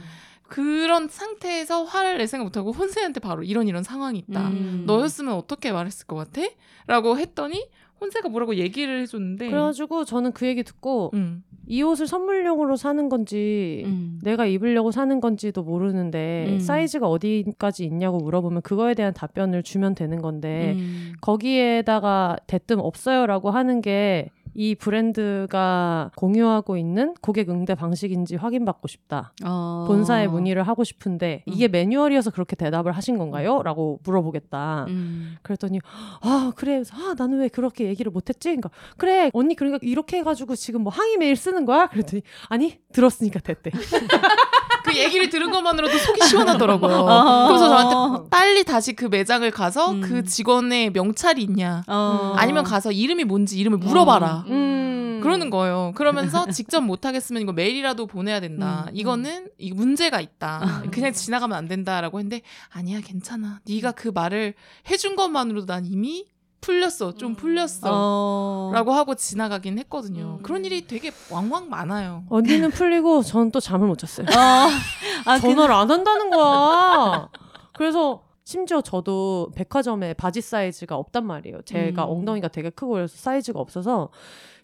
[0.41, 4.47] 그런 상태에서 화를 낼 생각 못하고 혼세한테 바로 이런 이런 상황이 있다.
[4.47, 4.85] 음.
[4.87, 6.41] 너였으면 어떻게 말했을 것 같아?
[6.87, 7.69] 라고 했더니
[8.03, 11.43] 혼세가 뭐라고 얘기를 해줬는데 그래가지고 저는 그 얘기 듣고 음.
[11.65, 14.19] 이 옷을 선물용으로 사는 건지 음.
[14.21, 16.59] 내가 입으려고 사는 건지도 모르는데 음.
[16.59, 21.13] 사이즈가 어디까지 있냐고 물어보면 그거에 대한 답변을 주면 되는 건데 음.
[21.21, 29.33] 거기에다가 대뜸 없어요라고 하는 게 이 브랜드가 공유하고 있는 고객 응대 방식인지 확인받고 싶다.
[29.45, 29.85] 어.
[29.87, 31.71] 본사에 문의를 하고 싶은데 이게 음.
[31.71, 33.61] 매뉴얼이어서 그렇게 대답을 하신 건가요?
[33.63, 34.85] 라고 물어보겠다.
[34.89, 35.35] 음.
[35.41, 35.79] 그랬더니
[36.21, 38.49] 아 그래 아 나는 왜 그렇게 얘기를 못했지?
[38.49, 41.87] 그러니까 그래 언니 그러니까 이렇게 해가지고 지금 뭐 항의 메일 쓰는 거야?
[41.87, 43.71] 그랬더니 아니 들었으니까 됐대.
[44.83, 46.95] 그 얘기를 들은 것만으로도 속이 시원하더라고요.
[47.07, 47.47] 어.
[47.47, 50.01] 그래서 저한테 빨리 다시 그 매장을 가서 음.
[50.01, 52.33] 그 직원의 명찰이 있냐 어.
[52.35, 54.45] 아니면 가서 이름이 뭔지 이름을 물어봐라.
[54.47, 55.19] 음.
[55.23, 55.93] 그러는 거예요.
[55.95, 58.83] 그러면서 직접 못 하겠으면 이거 메일이라도 보내야 된다.
[58.83, 58.91] 음, 음.
[58.93, 60.83] 이거는 이 문제가 있다.
[60.91, 63.61] 그냥 지나가면 안 된다라고 했는데 아니야 괜찮아.
[63.65, 64.53] 네가 그 말을
[64.89, 66.25] 해준 것만으로도 난 이미
[66.63, 67.13] 풀렸어.
[67.15, 67.35] 좀 음.
[67.35, 67.89] 풀렸어.
[67.91, 68.71] 어.
[68.73, 70.37] 라고 하고 지나가긴 했거든요.
[70.39, 70.43] 음.
[70.43, 72.23] 그런 일이 되게 왕왕 많아요.
[72.29, 74.25] 언니는 풀리고 전 또 잠을 못 잤어요.
[74.27, 74.67] 어.
[75.29, 77.29] 아, 전화를 안 한다는 거야.
[77.73, 81.61] 그래서 심지어 저도 백화점에 바지 사이즈가 없단 말이에요.
[81.63, 82.09] 제가 음.
[82.09, 84.09] 엉덩이가 되게 크고 그래서 사이즈가 없어서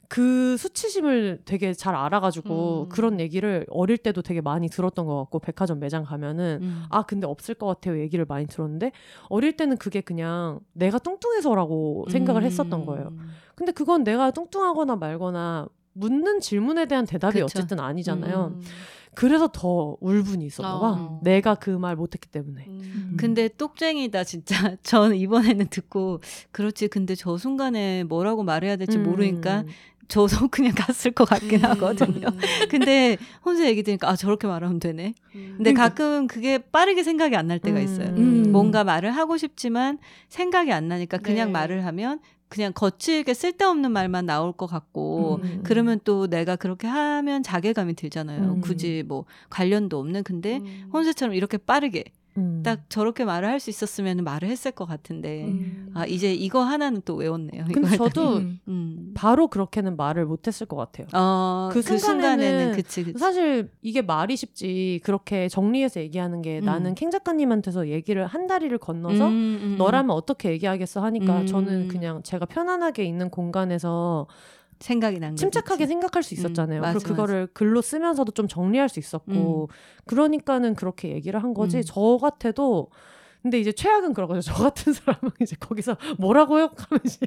[0.10, 2.89] 그 수치심을 되게 잘 알아가지고 음.
[2.89, 6.84] 그런 얘기를 어릴 때도 되게 많이 들었던 것 같고 백화점 매장 가면은 음.
[6.89, 8.91] 아 근데 없을 것 같아요 얘기를 많이 들었는데
[9.30, 12.45] 어릴 때는 그게 그냥 내가 뚱뚱해서라고 생각을 음.
[12.45, 13.14] 했었던 거예요.
[13.55, 17.45] 근데 그건 내가 뚱뚱하거나 말거나 묻는 질문에 대한 대답이 그쵸.
[17.45, 18.53] 어쨌든 아니잖아요.
[18.55, 18.62] 음.
[19.16, 20.91] 그래서 더 울분이 있었나 봐.
[20.91, 21.20] 어.
[21.24, 22.66] 내가 그 말 못했기 때문에.
[22.68, 23.18] 음.
[23.20, 24.55] 근데 똑쟁이다 진짜.
[24.82, 26.20] 저는 이번에는 듣고
[26.51, 26.88] 그렇지.
[26.88, 29.03] 근데 저 순간에 뭐라고 말해야 될지 음.
[29.03, 29.66] 모르니까
[30.10, 32.28] 저도 그냥 갔을 것 같긴 하거든요.
[32.28, 32.39] 음.
[32.70, 35.14] 근데 혼자 얘기 들으니까 아 저렇게 말하면 되네.
[35.36, 35.53] 음.
[35.57, 38.10] 근데 가끔 그게 빠르게 생각이 안 날 때가 있어요.
[38.10, 38.51] 음.
[38.51, 39.97] 뭔가 말을 하고 싶지만
[40.28, 41.53] 생각이 안 나니까 그냥 네.
[41.53, 45.62] 말을 하면 그냥 거칠게 쓸데없는 말만 나올 것 같고 음.
[45.64, 48.41] 그러면 또 내가 그렇게 하면 자괴감이 들잖아요.
[48.55, 48.62] 음.
[48.62, 50.89] 굳이 뭐 관련도 없는 근데 음.
[50.93, 52.03] 혼세처럼 이렇게 빠르게
[52.40, 52.64] 음.
[52.64, 55.92] 딱 저렇게 말을 할 수 있었으면 말을 했을 것 같은데 음.
[55.94, 57.66] 아 이제 이거 하나는 또 외웠네요.
[57.74, 58.60] 근데 저도 음.
[58.68, 59.12] 음.
[59.16, 61.08] 바로 그렇게는 말을 못했을 것 같아요.
[61.14, 63.20] 어, 그 그, 순간에는 그치 그치.
[63.20, 66.66] 사실 이게 말이 쉽지 그렇게 정리해서 얘기하는 게 음.
[66.66, 69.76] 나는 캥 작가님한테서 얘기를 한 다리를 건너서 음, 음, 음.
[69.78, 71.46] 너라면 어떻게 얘기하겠어 하니까 음.
[71.46, 74.28] 저는 그냥 제가 편안하게 있는 공간에서
[74.80, 75.36] 생각이 난.
[75.36, 76.80] 침착하게 생각할 수 있었잖아요.
[76.80, 79.69] 음, 맞아, 그리고 그거를 글로 쓰면서도 좀 정리할 수 있었고
[80.05, 81.77] 그러니까는 그렇게 얘기를 한 거지.
[81.77, 81.82] 음.
[81.86, 82.89] 저 같아도
[83.41, 84.41] 근데 이제 최악은 그런 거죠.
[84.41, 86.71] 저 같은 사람은 이제 거기서 뭐라고요?
[86.75, 87.25] 하면 이제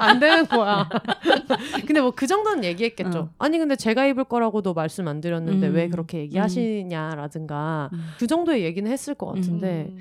[0.00, 0.88] 안 되는 거야.
[1.86, 3.18] 근데 뭐 그 정도는 얘기했겠죠.
[3.18, 3.30] 어.
[3.38, 5.74] 아니 근데 제가 입을 거라고도 말씀 안 드렸는데 음.
[5.74, 8.08] 왜 그렇게 얘기하시냐라든가 음.
[8.18, 9.98] 그 정도의 얘기는 했을 것 같은데 음.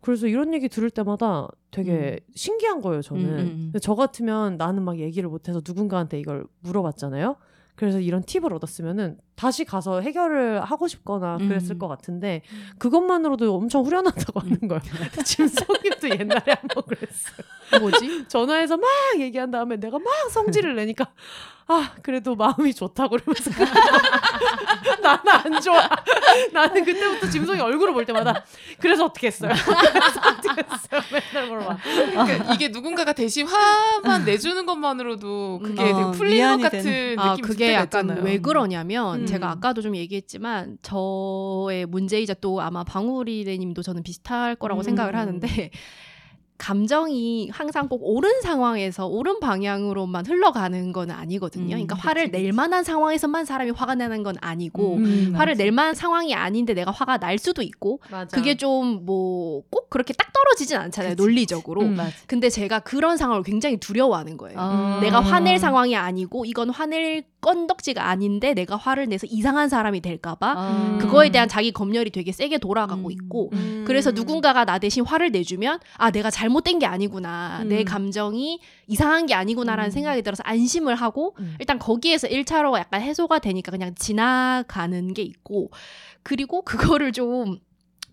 [0.00, 3.24] 그래서 이런 얘기 들을 때마다 되게 신기한 거예요, 저는.
[3.24, 3.80] 음, 음, 음.
[3.80, 7.36] 저 같으면 나는 막 얘기를 못해서 누군가한테 이걸 물어봤잖아요.
[7.74, 11.78] 그래서 이런 팁을 얻었으면은 다시 가서 해결을 하고 싶거나 그랬을 음.
[11.78, 12.42] 것 같은데
[12.78, 14.80] 그것만으로도 엄청 후련하다고 하는 거예요.
[15.24, 17.46] 짐송님도 옛날에 한번 그랬어요.
[17.80, 18.24] 뭐지?
[18.28, 18.88] 전화해서 막
[19.18, 21.06] 얘기한 다음에 내가 막 성질을 내니까
[21.70, 23.50] 아 그래도 마음이 좋다고 그러면서
[25.02, 25.86] 나는 안 좋아.
[26.50, 28.42] 나는 그때부터 짐송이 얼굴을 볼 때마다
[28.78, 29.52] 그래서 어떻게 했어요?
[29.92, 31.22] 그래서 어떻게 했어요?
[31.32, 31.76] 맨날 물어봐.
[31.82, 37.18] 그러니까 이게 누군가가 대신 화만 내주는 것만으로도 그게 음, 어, 되게 풀리는 미안이 것 같은
[37.18, 38.24] 아, 느낌이 들 그게 약간 있잖아요.
[38.24, 39.26] 왜 그러냐면 음.
[39.26, 44.84] 제가 아까도 좀 얘기했지만 저의 문제이자 또 아마 방울이네님도 저는 비슷할 거라고 음.
[44.84, 45.70] 생각을 하는데
[46.58, 51.64] 감정이 항상 꼭 옳은 상황에서 옳은 방향으로만 흘러가는 건 아니거든요.
[51.66, 52.52] 음, 그러니까 화를 낼 그치.
[52.52, 55.62] 만한 상황에서만 사람이 화가 나는 건 아니고 음, 화를 맞아.
[55.62, 58.36] 낼 만한 상황이 아닌데 내가 화가 날 수도 있고 맞아.
[58.36, 61.12] 그게 좀 뭐 꼭 그렇게 딱 떨어지진 않잖아요.
[61.14, 61.82] 그치, 논리적으로.
[61.82, 61.96] 음.
[62.26, 64.58] 근데 제가 그런 상황을 굉장히 두려워하는 거예요.
[64.58, 64.98] 아.
[65.00, 70.98] 내가 화낼 상황이 아니고 이건 화낼 건덕지가 아닌데 내가 화를 내서 이상한 사람이 될까봐 아.
[71.00, 73.12] 그거에 대한 자기 검열이 되게 세게 돌아가고 음.
[73.12, 73.84] 있고 음.
[73.86, 77.68] 그래서 누군가가 나 대신 화를 내주면 아 내가 잘못된 게 아니구나 음.
[77.68, 79.92] 내 감정이 이상한 게 아니구나라는 음.
[79.92, 81.54] 생각이 들어서 안심을 하고 음.
[81.60, 85.70] 일단 거기에서 1차로가 약간 해소가 되니까 그냥 지나가는 게 있고
[86.22, 87.58] 그리고 그거를 좀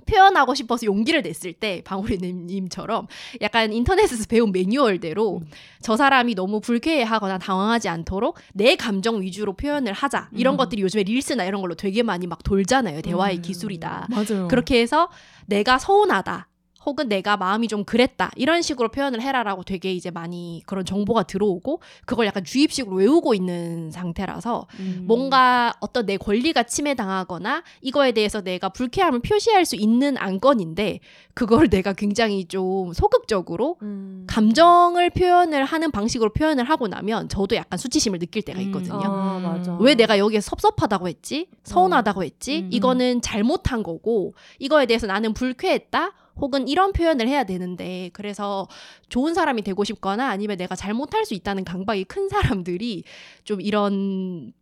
[0.05, 3.07] 표현하고 싶어서 용기를 냈을 때 방울이님처럼
[3.41, 5.47] 약간 인터넷에서 배운 매뉴얼대로 음.
[5.81, 10.57] 저 사람이 너무 불쾌해하거나 당황하지 않도록 내 감정 위주로 표현을 하자 이런 음.
[10.57, 13.41] 것들이 요즘에 릴스나 이런 걸로 되게 많이 막 돌잖아요 대화의 음.
[13.41, 14.47] 기술이다 맞아요.
[14.47, 15.09] 그렇게 해서
[15.45, 16.47] 내가 서운하다
[16.85, 21.81] 혹은 내가 마음이 좀 그랬다 이런 식으로 표현을 해라라고 되게 이제 많이 그런 정보가 들어오고
[22.05, 25.03] 그걸 약간 주입식으로 외우고 있는 상태라서 음.
[25.07, 30.99] 뭔가 어떤 내 권리가 침해당하거나 이거에 대해서 내가 불쾌함을 표시할 수 있는 안건인데
[31.33, 34.25] 그걸 내가 굉장히 좀 소극적으로 음.
[34.27, 38.65] 감정을 표현을 하는 방식으로 표현을 하고 나면 저도 약간 수치심을 느낄 때가 음.
[38.65, 39.03] 있거든요.
[39.03, 39.77] 아, 맞아.
[39.79, 41.47] 왜 내가 여기에 섭섭하다고 했지?
[41.63, 42.59] 서운하다고 했지?
[42.59, 42.69] 음.
[42.71, 46.13] 이거는 잘못한 거고 이거에 대해서 나는 불쾌했다?
[46.37, 48.67] 혹은 이런 표현을 해야 되는데 그래서
[49.09, 53.03] 좋은 사람이 되고 싶거나 아니면 내가 잘못할 수 있다는 강박이 큰 사람들이
[53.43, 54.53] 좀 이런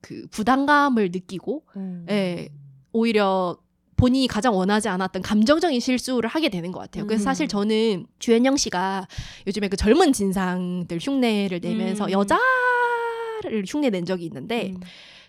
[0.00, 2.06] 그 부담감을 느끼고 음.
[2.10, 2.48] 예,
[2.92, 3.58] 오히려
[3.96, 7.06] 본인이 가장 원하지 않았던 감정적인 실수를 하게 되는 것 같아요.
[7.06, 7.24] 그래서 음.
[7.24, 9.08] 사실 저는 주현영 씨가
[9.46, 12.10] 요즘에 그 젊은 진상들 흉내를 내면서 음.
[12.10, 14.80] 여자를 흉내 낸 적이 있는데 음.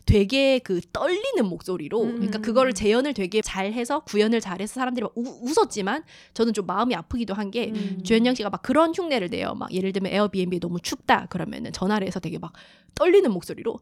[0.07, 2.11] 되게 그 떨리는 목소리로 음.
[2.15, 6.03] 그러니까 그거를 재현을 되게 잘해서 구현을 잘해서 사람들이 막 우- 웃었지만
[6.33, 7.99] 저는 좀 마음이 아프기도 한게 음.
[8.03, 9.53] 주현영 씨가 막 그런 흉내를 내요.
[9.53, 12.53] 막 예를 들면 에어비앤비 너무 춥다 그러면은 전화를 해서 되게 막
[12.95, 13.79] 떨리는 목소리로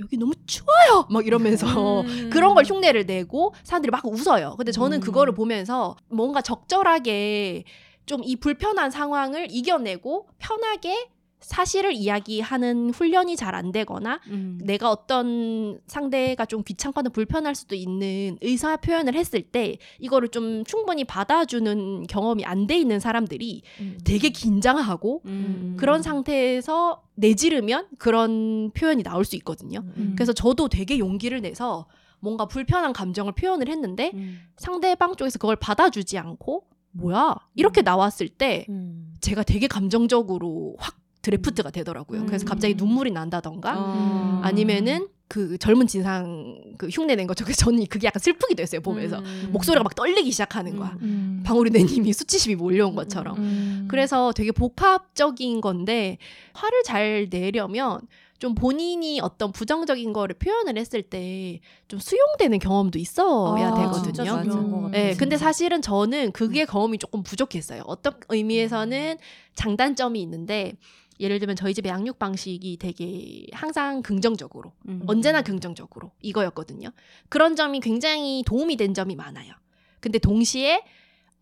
[0.00, 2.30] 여기 너무 추워요 막 이러면서 음.
[2.30, 4.56] 그런 걸 흉내를 내고 사람들이 막 웃어요.
[4.56, 5.00] 근데 저는 음.
[5.00, 7.64] 그거를 보면서 뭔가 적절하게
[8.06, 11.08] 좀 이 불편한 상황을 이겨내고 편하게
[11.40, 14.58] 사실을 이야기하는 훈련이 잘 안 되거나 음.
[14.62, 21.02] 내가 어떤 상대가 좀 귀찮거나 불편할 수도 있는 의사 표현을 했을 때 이거를 좀 충분히
[21.04, 23.98] 받아주는 경험이 안 돼 있는 사람들이 음.
[24.04, 25.76] 되게 긴장하고 음.
[25.78, 29.80] 그런 상태에서 내지르면 그런 표현이 나올 수 있거든요.
[29.96, 30.12] 음.
[30.16, 31.88] 그래서 저도 되게 용기를 내서
[32.20, 34.40] 뭔가 불편한 감정을 표현을 했는데 음.
[34.56, 39.14] 상대방 쪽에서 그걸 받아주지 않고 뭐야 이렇게 나왔을 때 음.
[39.20, 42.26] 제가 되게 감정적으로 확 드래프트가 되더라고요.
[42.26, 42.48] 그래서 음.
[42.48, 44.40] 갑자기 눈물이 난다던가 어.
[44.42, 49.50] 아니면은 그 젊은 진상 그 흉내 낸 것처럼 저는 그게 약간 슬프기도 했어요 보면서 음.
[49.52, 50.96] 목소리가 막 떨리기 시작하는 거야.
[51.02, 51.42] 음.
[51.44, 53.38] 방울이네님이 수치심이 몰려온 것처럼.
[53.38, 53.86] 음.
[53.88, 56.18] 그래서 되게 복합적인 건데
[56.54, 58.00] 화를 잘 내려면
[58.40, 61.60] 좀 본인이 어떤 부정적인 거를 표현을 했을 때
[61.90, 64.36] 좀 수용되는 경험도 있어야 아, 되거든요.
[64.36, 64.88] 같아요.
[64.92, 65.36] 네, 근데.
[65.36, 67.82] 사실은 저는 그게 경험이 조금 부족했어요.
[67.86, 69.18] 어떤 의미에서는
[69.56, 70.74] 장단점이 있는데
[71.20, 75.02] 예를 들면 저희 집의 양육 방식이 되게 항상 긍정적으로 음.
[75.06, 76.90] 언제나 긍정적으로 이거였거든요.
[77.28, 79.52] 그런 점이 굉장히 도움이 된 점이 많아요.
[80.00, 80.82] 근데 동시에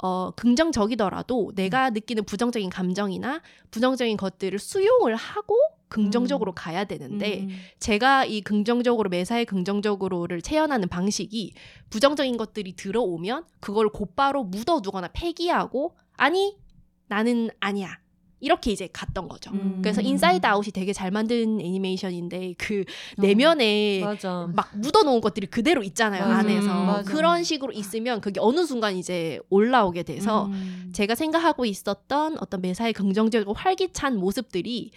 [0.03, 5.57] 어, 긍정적이더라도 내가 느끼는 부정적인 감정이나 부정적인 것들을 수용을 하고
[5.89, 6.55] 긍정적으로 음.
[6.55, 7.49] 가야 되는데 음.
[7.79, 11.55] 제가 이 긍정적으로 매사에 긍정적으로를 체현하는 방식이
[11.91, 16.59] 부정적인 것들이 들어오면 그걸 곧바로 묻어두거나 폐기하고 아니
[17.07, 17.99] 나는 아니야
[18.41, 19.51] 이렇게 이제 갔던 거죠.
[19.53, 19.81] 음.
[19.83, 22.85] 그래서 인사이드 아웃이 되게 잘 만든 애니메이션인데 그
[23.19, 23.23] 어.
[23.23, 24.49] 내면에 맞아.
[24.55, 26.39] 막 묻어놓은 것들이 그대로 있잖아요 맞아.
[26.41, 27.11] 안에서 음, 맞아.
[27.11, 30.91] 그런 식으로 있으면 그게 어느 순간 이제 올라오게 돼서 음.
[30.93, 34.93] 제가 생각하고 있었던 어떤 매사에 긍정적이고 활기찬 모습들이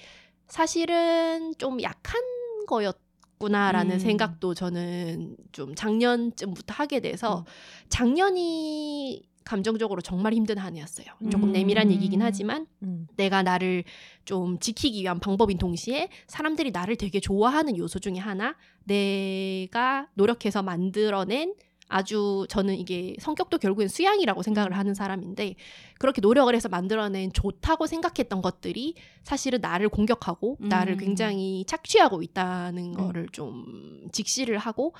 [0.47, 2.21] 사실은 좀 약한
[2.67, 2.97] 거였
[3.41, 3.99] 구나라는 음.
[3.99, 7.43] 생각도 저는 좀 작년쯤부터 하게 돼서 음.
[7.89, 11.07] 작년이 감정적으로 정말 힘든 한 해였어요.
[11.31, 11.51] 조금 음.
[11.51, 13.07] 내밀한 얘기긴 하지만 음.
[13.15, 13.83] 내가 나를
[14.25, 21.53] 좀 지키기 위한 방법인 동시에 사람들이 나를 되게 좋아하는 요소 중에 하나 내가 노력해서 만들어낸
[21.91, 25.55] 아주 저는 이게 성격도 결국엔 수양이라고 생각을 하는 사람인데
[25.99, 30.97] 그렇게 노력을 해서 만들어낸 좋다고 생각했던 것들이 사실은 나를 공격하고 나를 음.
[30.97, 34.93] 굉장히 착취하고 있다는 거를 좀 직시를 하고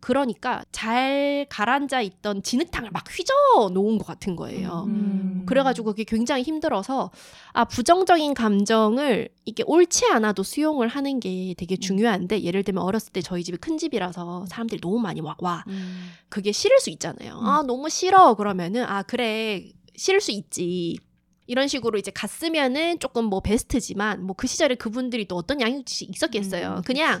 [0.00, 4.84] 그러니까 잘 가라앉아 있던 진흙탕을 막 휘저 놓은 것 같은 거예요.
[4.86, 5.44] 음.
[5.46, 7.10] 그래가지고 그게 굉장히 힘들어서
[7.52, 13.22] 아 부정적인 감정을 이게 옳지 않아도 수용을 하는 게 되게 중요한데 예를 들면 어렸을 때
[13.22, 16.10] 저희 집이 큰 집이라서 사람들이 너무 많이 막와 음.
[16.28, 17.38] 그게 싫을 수 있잖아요.
[17.42, 20.98] 아 너무 싫어 그러면은 아 그래 싫을 수 있지.
[21.46, 26.76] 이런 식으로 이제 갔으면은 조금 뭐 베스트지만 뭐 그 시절에 그분들이 또 어떤 양육이 있었겠어요.
[26.78, 27.20] 음, 그냥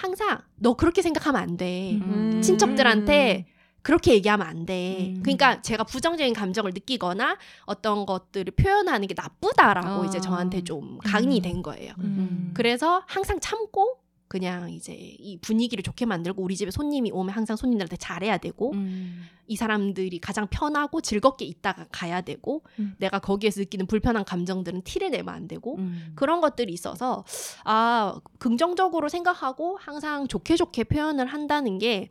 [0.00, 1.92] 항상 너 그렇게 생각하면 안 돼.
[1.92, 2.40] 음.
[2.42, 3.44] 친척들한테
[3.82, 5.12] 그렇게 얘기하면 안 돼.
[5.14, 5.22] 음.
[5.22, 7.36] 그러니까 제가 부정적인 감정을 느끼거나
[7.66, 10.06] 어떤 것들을 표현하는 게 나쁘다라고 아.
[10.06, 11.92] 이제 저한테 좀 강인이 된 거예요.
[11.98, 12.52] 음.
[12.54, 13.98] 그래서 항상 참고
[14.30, 19.24] 그냥 이제 이 분위기를 좋게 만들고 우리 집에 손님이 오면 항상 손님들한테 잘해야 되고 음.
[19.48, 22.94] 이 사람들이 가장 편하고 즐겁게 있다가 가야 되고 음.
[22.98, 26.12] 내가 거기에서 느끼는 불편한 감정들은 티를 내면 안 되고 음.
[26.14, 27.24] 그런 것들이 있어서
[27.64, 32.06] 아 긍정적으로 생각하고 항상 좋게 좋게 표현을 한다는 게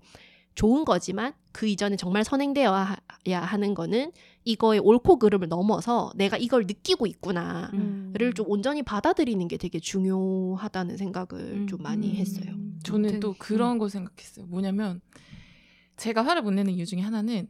[0.55, 2.97] 좋은 거지만 그 이전에 정말 선행되어야
[3.29, 4.11] 하는 거는
[4.49, 8.33] 이거의 옳고 그름을 넘어서 내가 이걸 느끼고 있구나를 음.
[8.35, 11.67] 좀 온전히 받아들이는 게 되게 중요하다는 생각을 음.
[11.67, 12.55] 좀 많이 했어요.
[12.83, 14.47] 저는 또 그런 거 생각했어요.
[14.47, 15.01] 뭐냐면
[15.97, 17.47] 제가 화를 못 내는 이유 중에 하나는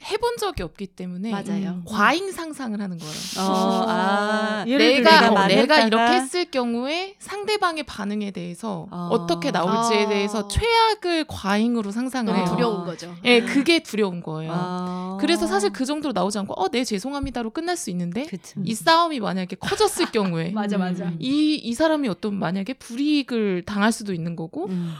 [0.00, 1.82] 해본 적이 없기 때문에 맞아요.
[1.86, 3.14] 과잉 상상을 하는 거예요.
[3.38, 9.08] 어, 아, 들면 내가 내가 어, 내가 이렇게 했을 경우에 상대방의 반응에 대해서 어.
[9.10, 9.26] 어.
[9.26, 10.08] 떻게 나올지에 아.
[10.08, 12.54] 대해서 최악을 과잉으로 상상을 너무 해요.
[12.54, 13.14] 두려운 거죠.
[13.24, 14.52] 예, 그게 두려운 거예요.
[14.54, 15.18] 아.
[15.20, 18.60] 그래서 사실 그 정도로 나오지 않고 어, 네 죄송합니다로 끝날 수 있는데 그쵸.
[18.64, 21.04] 이 싸움이 만약에 커졌을 경우에 맞아 맞아.
[21.06, 21.16] 음.
[21.18, 24.94] 이, 이 사람이 어떤 만약에 불이익을 당할 수도 있는 거고 음.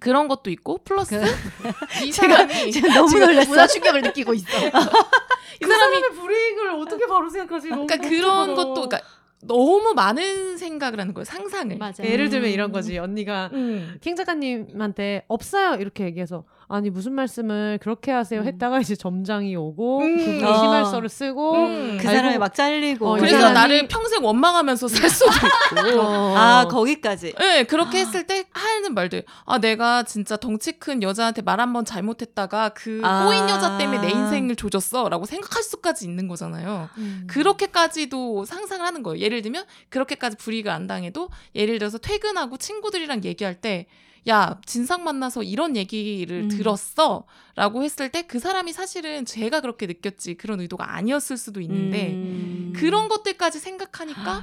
[0.00, 1.24] 그런 것도 있고 플러스 그-
[2.06, 3.48] 이 사람이 지금 너무 놀랐어.
[3.50, 4.46] 문화 충격을 느끼고 있어.
[4.58, 7.68] 이 사람이 불이익을 어떻게 바로 생각하지?
[7.68, 8.54] 그러니까 그런.
[8.54, 9.00] 것도 그러니까
[9.44, 11.92] 너무 많은 생각을 하는 거예요 상상을 맞아요.
[12.04, 12.98] 예를 들면 이런 거지.
[12.98, 13.96] 언니가 음.
[14.00, 18.46] 킹 작가님한테 없어요 이렇게 얘기해서 아니 무슨 말씀을 그렇게 하세요 음.
[18.46, 20.16] 했다가 이제 점장이 오고 음.
[20.16, 20.52] 그분이 어.
[20.62, 21.98] 휘말서를 쓰고 음.
[22.00, 23.12] 그 사람이 막 잘리고.
[23.12, 26.34] 어, 이 그래서 사람이- 나를 평생 원망하면서 살 수도 있고 어.
[26.36, 27.34] 아 거기까지.
[27.38, 29.24] 네, 그렇게 했을 때 하는 말들.
[29.44, 33.24] 아, 내가 진짜 덩치 큰 여자한테 말 한 번 잘못했다가 그 아.
[33.26, 35.08] 꼬인 여자 때문에 내 인생을 조졌어.
[35.08, 36.88] 라고 생각할 수까지 있는 거잖아요.
[36.98, 37.26] 음.
[37.28, 39.20] 그렇게까지도 상상을 하는 거예요.
[39.20, 43.86] 예를 들면, 그렇게까지 불이익을 안 당해도, 예를 들어서 퇴근하고 친구들이랑 얘기할 때,
[44.28, 46.48] 야, 진상 만나서 이런 얘기를 음.
[46.48, 47.24] 들었어.
[47.54, 50.34] 라고 했을 때, 그 사람이 사실은 제가 그렇게 느꼈지.
[50.34, 52.72] 그런 의도가 아니었을 수도 있는데, 음.
[52.76, 54.42] 그런 것들까지 생각하니까,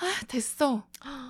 [0.00, 0.82] 아, 됐어.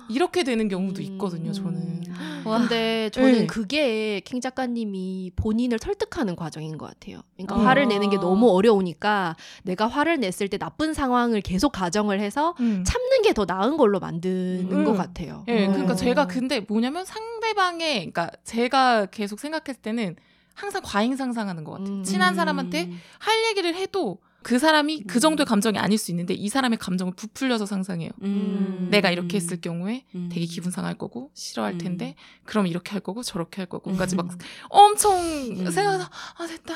[0.09, 1.03] 이렇게 되는 경우도 음.
[1.03, 2.03] 있거든요, 저는.
[2.45, 2.59] 와.
[2.59, 3.47] 근데 저는 네.
[3.47, 7.21] 그게 킹 작가님이 본인을 설득하는 과정인 것 같아요.
[7.35, 7.59] 그러니까 어.
[7.59, 12.83] 화를 내는 게 너무 어려우니까 내가 화를 냈을 때 나쁜 상황을 계속 가정을 해서 음.
[12.85, 14.83] 참는 게 더 나은 걸로 만드는 음.
[14.83, 15.45] 것 같아요.
[15.47, 15.71] 예, 음.
[15.71, 20.17] 그러니까 제가 근데 뭐냐면 상대방의, 그러니까 제가 계속 생각했을 때는
[20.53, 21.95] 항상 과잉 상상하는 것 같아요.
[21.95, 22.03] 음.
[22.03, 26.79] 친한 사람한테 할 얘기를 해도 그 사람이 그 정도의 감정이 아닐 수 있는데 이 사람의
[26.79, 28.09] 감정을 부풀려서 상상해요.
[28.23, 28.87] 음.
[28.91, 30.29] 내가 이렇게 했을 경우에 음.
[30.31, 31.77] 되게 기분 상할 거고 싫어할 음.
[31.77, 34.37] 텐데 그럼 이렇게 할 거고 저렇게 할 거고 까지 막 음.
[34.69, 35.69] 엄청 음.
[35.69, 36.73] 생각해서 아 됐다.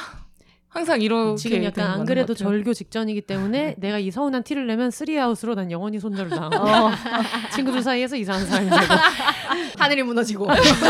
[0.76, 2.34] 항상 이렇게 지금 약간 안것 그래도.
[2.34, 6.90] 절교 직전이기 때문에 내가 이 서운한 티를 내면 쓰리아웃으로 난 영원히 손절을 당하고
[7.56, 8.84] 친구들 사이에서 이상한 사람이 되고
[9.80, 10.50] 하늘이 무너지고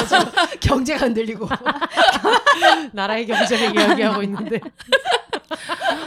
[0.60, 1.48] 경제가 흔들리고
[2.94, 4.60] 나라의 경제를 이야기하고 있는데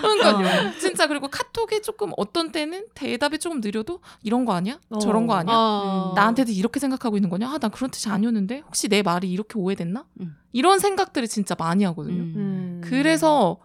[0.01, 0.73] 그러니까요.
[0.79, 4.79] 진짜 그리고 카톡에 조금 어떤 때는 대답이 조금 느려도 이런 거 아니야?
[4.91, 4.99] 어.
[4.99, 5.55] 저런 거 아니야?
[5.55, 6.13] 어.
[6.15, 7.49] 나한테도 이렇게 생각하고 있는 거냐?
[7.49, 10.05] 아, 난 그런 뜻이 아니었는데 혹시 내 말이 이렇게 오해됐나?
[10.21, 10.37] 음.
[10.53, 12.23] 이런 생각들을 진짜 많이 하거든요.
[12.23, 12.81] 음.
[12.85, 13.59] 그래서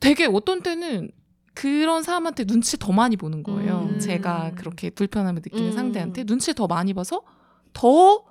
[0.00, 1.10] 되게 어떤 때는
[1.54, 3.88] 그런 사람한테 눈치 더 많이 보는 거예요.
[3.90, 3.98] 음.
[3.98, 5.72] 제가 그렇게 불편함을 느끼는 음.
[5.72, 7.22] 상대한테 눈치 더 많이 봐서
[7.72, 8.22] 더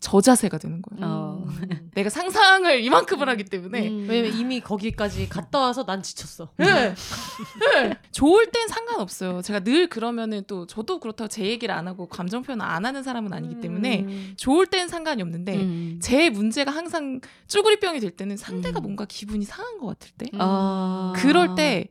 [0.00, 1.04] 저자세가 되는 거예요.
[1.04, 1.46] 어.
[1.94, 4.06] 내가 상상을 이만큼을 하기 때문에 음.
[4.08, 6.50] 왜냐면 이미 거기까지 갔다 와서 난 지쳤어.
[6.56, 6.66] 네.
[6.94, 7.98] 네.
[8.12, 9.42] 좋을 땐 상관없어요.
[9.42, 13.32] 제가 늘 그러면은 또 저도 그렇다고 제 얘기를 안 하고 감정 표현 안 하는 사람은
[13.32, 14.34] 아니기 때문에 음.
[14.36, 15.98] 좋을 땐 상관이 없는데 음.
[16.00, 18.82] 제 문제가 항상 쭈구리병이 될 때는 상대가 음.
[18.82, 21.12] 뭔가 기분이 상한 것 같을 때 아.
[21.16, 21.88] 그럴 때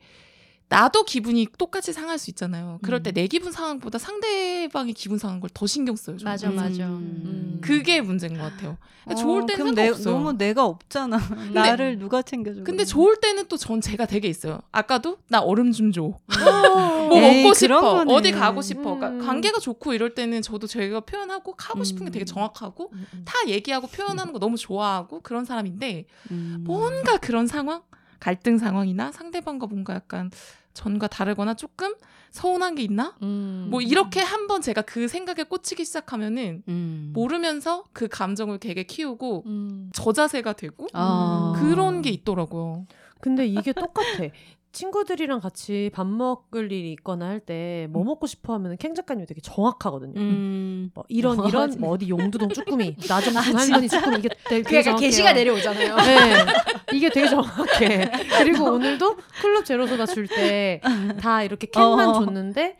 [0.69, 2.79] 나도 기분이 똑같이 상할 수 있잖아요.
[2.81, 3.03] 그럴 음.
[3.03, 6.17] 때내 기분 상한보다 상대방의 기분 상한 걸 더 신경 써요.
[6.17, 6.31] 저는.
[6.31, 6.85] 맞아 맞아.
[6.87, 7.21] 음.
[7.25, 7.57] 음.
[7.61, 8.77] 그게 문제인 것 같아요.
[9.05, 9.89] 어, 좋을 때는 그럼 내.
[10.03, 11.17] 너무 내가 없잖아.
[11.53, 12.63] 나를 누가 챙겨줘?
[12.63, 14.59] 근데 좋을 때는 또 전 제가 되게 있어요.
[14.71, 16.19] 아까도 나 얼음 좀 줘.
[17.07, 17.79] 뭐 에이, 먹고 싶어.
[17.79, 18.13] 거는.
[18.13, 18.93] 어디 가고 싶어.
[18.93, 18.99] 음.
[18.99, 22.11] 그러니까 관계가 좋고 이럴 때는 저도 제가 표현하고 하고 싶은 게 음.
[22.11, 23.21] 되게 정확하고 음, 음.
[23.25, 26.63] 다 얘기하고 표현하는 거 너무 좋아하고 그런 사람인데 음.
[26.65, 27.81] 뭔가 그런 상황,
[28.19, 30.31] 갈등 상황이나 상대방과 뭔가 약간
[30.73, 31.95] 전과 다르거나 조금
[32.31, 33.15] 서운한 게 있나?
[33.23, 33.67] 음.
[33.69, 37.11] 뭐 이렇게 한번 제가 그 생각에 꽂히기 시작하면은 음.
[37.13, 39.89] 모르면서 그 감정을 되게 키우고 음.
[39.93, 41.53] 저자세가 되고 아.
[41.57, 42.85] 그런 게 있더라고요.
[43.19, 44.29] 근데 이게 똑같아.
[44.71, 49.41] 친구들이랑 같이 밥 먹을 일이 있거나 할 때 뭐 먹고 싶어 하면 캥 작가님이 되게
[49.41, 50.19] 정확하거든요.
[50.19, 50.91] 음.
[50.93, 54.95] 뭐 이런 이런 뭐 어디 용두동 쭈꾸미 나좀 할머니 쭈꾸미 이게 되게, 되게 그러니까.
[54.97, 55.95] 게시가 내려오잖아요.
[55.95, 56.45] 네,
[56.93, 58.11] 이게 되게 정확해.
[58.39, 60.81] 그리고 오늘도 클럽 제로소다 줄 때
[61.19, 62.13] 다 이렇게 캔만 어.
[62.13, 62.77] 줬는데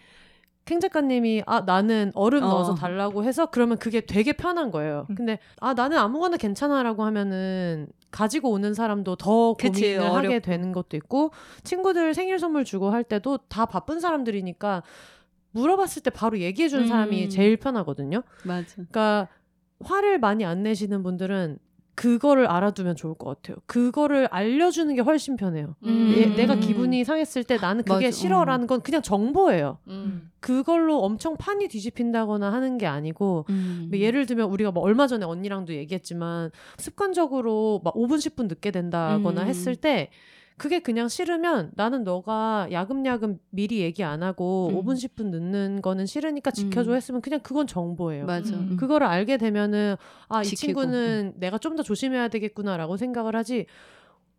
[0.67, 2.47] 캥 작가님이 아 나는 얼음 어.
[2.47, 5.07] 넣어서 달라고 해서 그러면 그게 되게 편한 거예요.
[5.09, 5.15] 음.
[5.15, 10.39] 근데 아 나는 아무거나 괜찮아라고 하면은 가지고 오는 사람도 더 그치, 고민을 하게 어렵고.
[10.41, 11.31] 되는 것도 있고
[11.63, 14.83] 친구들 생일 선물 주고 할 때도 다 바쁜 사람들이니까
[15.51, 16.87] 물어봤을 때 바로 얘기해 주는 음.
[16.87, 18.23] 사람이 제일 편하거든요.
[18.43, 18.67] 맞아.
[18.75, 19.29] 그러니까
[19.83, 21.59] 화를 많이 안 내시는 분들은
[21.97, 23.57] 그거를 알아두면 좋을 것 같아요.
[23.65, 25.75] 그거를 알려주는 게 훨씬 편해요.
[25.83, 26.13] 음.
[26.15, 28.11] 얘- 내가 기분이 상했을 때 나는 그게 맞아.
[28.11, 29.79] 싫어라는 건 그냥 정보예요.
[29.87, 30.29] 음.
[30.39, 33.87] 그걸로 엄청 판이 뒤집힌다거나 하는 게 아니고 음.
[33.89, 39.41] 뭐 예를 들면 우리가 뭐 얼마 전에 언니랑도 얘기했지만 습관적으로 막 5분 10분 늦게 된다거나
[39.41, 39.47] 음.
[39.47, 40.11] 했을 때
[40.57, 44.75] 그게 그냥 싫으면 나는 너가 야금야금 미리 얘기 안 하고 음.
[44.75, 46.95] 5분 10분 늦는 거는 싫으니까 지켜줘 음.
[46.95, 48.25] 했으면 그냥 그건 정보예요.
[48.25, 48.55] 맞아.
[48.55, 48.69] 음.
[48.71, 48.77] 음.
[48.77, 49.95] 그거를 알게 되면은
[50.29, 50.45] 아 이.
[50.45, 53.67] 친구는 내가 좀 더 조심해야 되겠구나라고 생각을 하지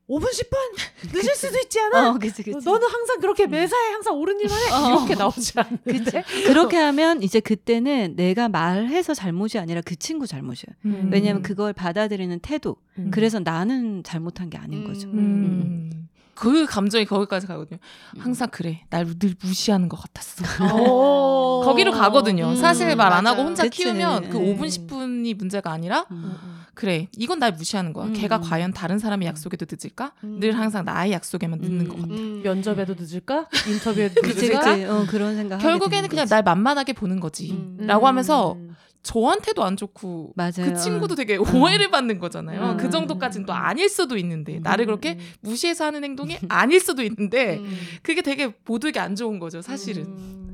[0.08, 2.10] 5분 10분 늦을 수도 있지 않아?
[2.10, 2.64] 어, 그치, 그치.
[2.64, 4.96] 너는 항상 그렇게 매사에 항상 옳은 일만 해 어.
[4.96, 10.74] 이렇게 나오지 않는데 그렇게 하면 이제 그때는 내가 말해서 잘못이 아니라 그 친구 잘못이에요.
[10.86, 11.10] 음.
[11.12, 12.76] 왜냐하면 그걸 받아들이는 태도.
[12.98, 13.10] 음.
[13.12, 15.08] 그래서 나는 잘못한 게 아닌 거죠.
[15.08, 15.90] 음.
[16.34, 17.80] 그 감정이 거기까지 가거든요.
[18.16, 18.84] 항상 그래.
[18.90, 20.44] 날 늘 무시하는 것 같았어.
[20.72, 21.62] 어.
[21.64, 22.50] 거기로 가거든요.
[22.50, 23.48] 음, 사실 말 안 하고 맞아요.
[23.48, 23.82] 혼자 그치.
[23.82, 24.56] 키우면 그 음.
[24.56, 26.36] 5분 10분이 문제가 아니라 음.
[26.78, 28.06] 그래 이건 날 무시하는 거야.
[28.06, 28.12] 음.
[28.12, 30.12] 걔가 과연 다른 사람의 약속에도 늦을까?
[30.22, 30.38] 음.
[30.38, 31.88] 늘 항상 나의 약속에만 늦는 음.
[31.88, 32.14] 것 같아.
[32.14, 32.40] 음.
[32.44, 33.48] 면접에도 늦을까?
[33.66, 34.60] 인터뷰에도 늦을까?
[34.60, 34.84] 그치.
[34.84, 35.58] 어, 그런 생각.
[35.58, 37.50] 결국에는 그냥 날 만만하게 보는 거지.
[37.50, 37.78] 음.
[37.80, 38.76] 라고 하면서 음.
[39.02, 40.52] 저한테도 안 좋고 맞아요.
[40.66, 42.72] 그 친구도 되게 오해를 받는 거잖아요.
[42.72, 42.76] 음.
[42.76, 45.18] 그 정도까지는 또 아닐 수도 있는데 나를 그렇게 음.
[45.40, 47.76] 무시해서 하는 행동이 아닐 수도 있는데 음.
[48.04, 50.46] 그게 되게 모두에게 안 좋은 거죠, 사실은.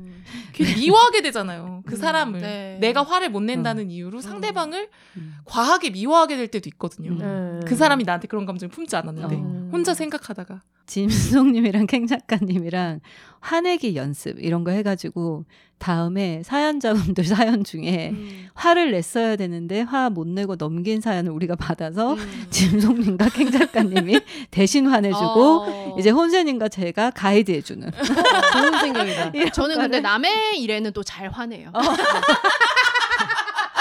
[0.55, 0.65] 음.
[0.65, 1.83] 괜히 미워하게 되잖아요.
[1.85, 2.39] 그 사람을.
[2.39, 2.77] 네.
[2.79, 5.35] 내가 화를 못 낸다는 이유로 상대방을 음.
[5.45, 7.11] 과하게 미워하게 될 때도 있거든요.
[7.11, 7.59] 음.
[7.59, 7.67] 네.
[7.67, 9.69] 그 사람이 나한테 그런 감정을 품지 않았는데 어.
[9.71, 12.99] 혼자 생각하다가 짐송님이랑 캥 작가님이랑
[13.39, 15.45] 화내기 연습 이런 거 해가지고
[15.77, 18.47] 다음에 사연자분들 사연 중에 음.
[18.53, 22.45] 화를 냈어야 되는데 화 못 내고 넘긴 사연을 우리가 받아서 음.
[22.49, 24.19] 짐송님과 캥 작가님이
[24.51, 25.95] 대신 화내주고 어.
[25.99, 29.31] 이제 혼세님과 제가 가이드 해주는 좋은 생각이다.
[29.53, 29.99] 저는 근데.
[29.99, 31.71] 남의 일에는 또 잘 화내요.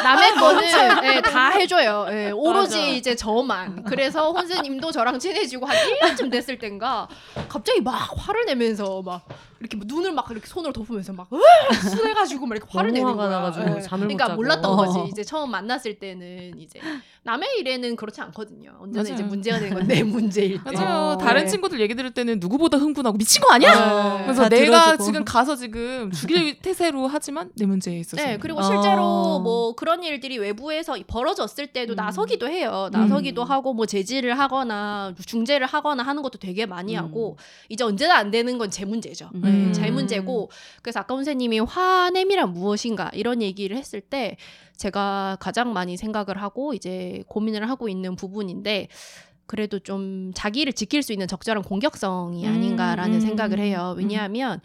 [0.04, 0.62] 남의 거는
[1.04, 2.06] 예, 다 해줘요.
[2.10, 2.88] 예, 오로지 맞아.
[2.88, 3.84] 이제 저만.
[3.84, 7.08] 그래서 혼세님도 저랑 친해지고 한 1년쯤 됐을 땐가
[7.48, 9.26] 갑자기 막 화를 내면서 막
[9.64, 11.72] 이렇게 뭐 눈을 막 이렇게 손으로 덮으면서 막 으아!
[11.88, 13.38] 순해가지고 막 이렇게 화를 너무 내는 화가 거야.
[13.38, 13.80] 나가지고 예.
[13.80, 14.36] 잠을 못 그러니까 자고.
[14.36, 14.76] 몰랐던 어.
[14.76, 15.08] 거지.
[15.08, 16.80] 이제 처음 만났을 때는 이제
[17.22, 18.72] 남의 일에는 그렇지 않거든요.
[18.78, 19.14] 언제나 맞아요.
[19.14, 20.70] 이제 문제가 되는 건 내 문제일 때.
[20.70, 21.12] 맞아요.
[21.14, 21.18] 어.
[21.18, 21.48] 다른 네.
[21.48, 24.18] 친구들 얘기 들을 때는 누구보다 흥분하고 미친 거 아니야?
[24.18, 24.22] 네.
[24.24, 25.04] 그래서 다 내가 들어주고.
[25.04, 28.22] 지금 가서 지금 죽일 태세로 하지만 내 문제에 있어서.
[28.22, 28.62] 네, 그리고 어.
[28.62, 31.96] 실제로 뭐 그런 일들이 외부에서 벌어졌을 때도 음.
[31.96, 32.90] 나서기도 해요.
[32.92, 33.50] 나서기도 음.
[33.50, 37.02] 하고 뭐 제지를 하거나 중재를 하거나 하는 것도 되게 많이 음.
[37.04, 37.38] 하고
[37.70, 39.30] 이제 언제나 안 되는 건 제 문제죠.
[39.34, 39.42] 음.
[39.54, 40.50] 네, 제 문제고
[40.82, 44.36] 그래서 아까 선생님이 화냄이란 무엇인가 이런 얘기를 했을 때
[44.76, 48.88] 제가 가장 많이 생각을 하고 이제 고민을 하고 있는 부분인데
[49.46, 53.94] 그래도 좀 자기를 지킬 수 있는 적절한 공격성이 아닌가라는 음, 생각을 해요.
[53.96, 54.60] 왜냐하면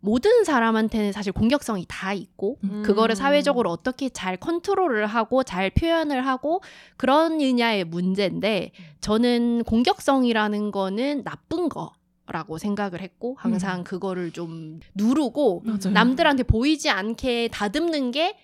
[0.00, 2.82] 모든 사람한테는 사실 공격성이 다 있고 음.
[2.84, 6.62] 그거를 사회적으로 어떻게 잘 컨트롤을 하고 잘 표현을 하고
[6.96, 11.92] 그러느냐의 문제인데 저는 공격성이라는 거는 나쁜 거
[12.30, 15.90] 라고 생각을 했고 항상 그거를 좀 누르고 맞아요.
[15.92, 18.36] 남들한테 보이지 않게 다듬는 게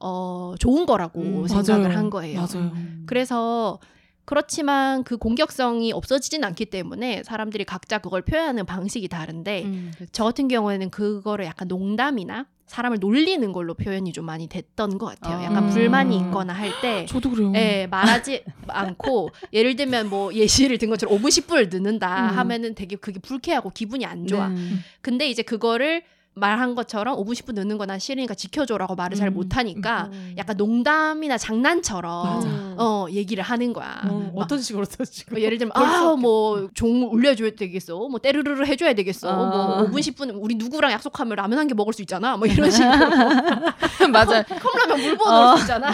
[0.00, 1.96] 어, 좋은 거라고 음, 생각을 맞아요.
[1.98, 2.40] 한 거예요.
[2.40, 2.72] 맞아요.
[3.06, 3.78] 그래서
[4.24, 10.12] 그렇지만 그 공격성이 없어지진 않기 때문에 사람들이 각자 그걸 표현하는 방식이 다른데 음, 그치.
[10.12, 15.42] 저 같은 경우에는 그거를 약간 농담이나 사람을 놀리는 걸로 표현이 좀 많이 됐던 것 같아요.
[15.42, 15.70] 약간 음.
[15.70, 17.06] 불만이 있거나 할 때.
[17.08, 17.52] 저도 그래요.
[17.56, 22.38] 예, 말하지 않고 예를 들면 뭐 예시를 든 것처럼 5분 10분을 늦는다 음.
[22.38, 24.48] 하면은 되게 그게 불쾌하고 기분이 안 좋아.
[24.48, 24.60] 네.
[25.00, 26.02] 근데 이제 그거를
[26.38, 29.34] 말한 것처럼 5분 10분 늦는 건난 싫으니까 지켜줘라고 말을 잘 음.
[29.34, 30.34] 못하니까 음.
[30.38, 32.48] 약간 농담이나 장난처럼 맞아.
[32.76, 34.00] 어 얘기를 하는 거야.
[34.08, 37.96] 어, 막 어떤 식으로 어떤 식으로 뭐 예를 들면 그럴 수 아뭐 종 울려줘야 되겠어
[38.08, 39.36] 뭐 때르르르 해줘야 되겠어 아.
[39.36, 42.88] 뭐 5분 10분 우리 누구랑 약속하면 라면 한 개 먹을 수 있잖아 뭐 이런 식으로
[44.12, 44.42] 맞아.
[44.42, 45.92] 컵라면 물 부어 넣을 수 있잖아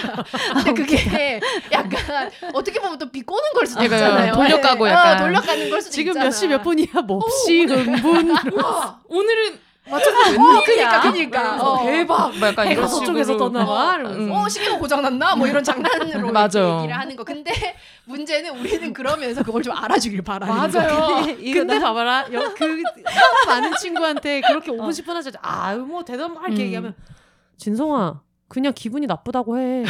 [0.55, 1.41] 근데 그게
[1.73, 4.93] 약간 어떻게 보면 또 비꼬는 걸 수도 있잖아요 돌려가고 예.
[4.93, 5.17] 약간.
[5.17, 9.59] 어, 돌려가는 걸 수도 지금 있잖아 몇시 몇 분이야 몹시 흥분 와, 오늘은
[9.91, 11.85] 맞춰서 어, 그니까 그니까 어.
[11.85, 12.35] 대박.
[12.39, 13.53] 막 약간 해가 이런 서쪽에서 식으로.
[13.53, 14.31] 떠나와 음.
[14.33, 16.77] 어 시계가 고장났나 뭐 이런 장난으로 맞아요.
[16.79, 17.53] 얘기를 하는 거 근데
[18.07, 21.25] 문제는 우리는 그러면서 그걸 좀 알아주길 바라는 맞아요.
[21.27, 22.83] 근데 근데 나- 봐봐라 여, 그
[23.47, 25.33] 많은 친구한테 그렇게 5분 10분 하자
[26.29, 26.67] 뭐막 이렇게 음.
[26.67, 26.95] 얘기하면
[27.59, 29.85] 진성아 그냥 기분이 나쁘다고 해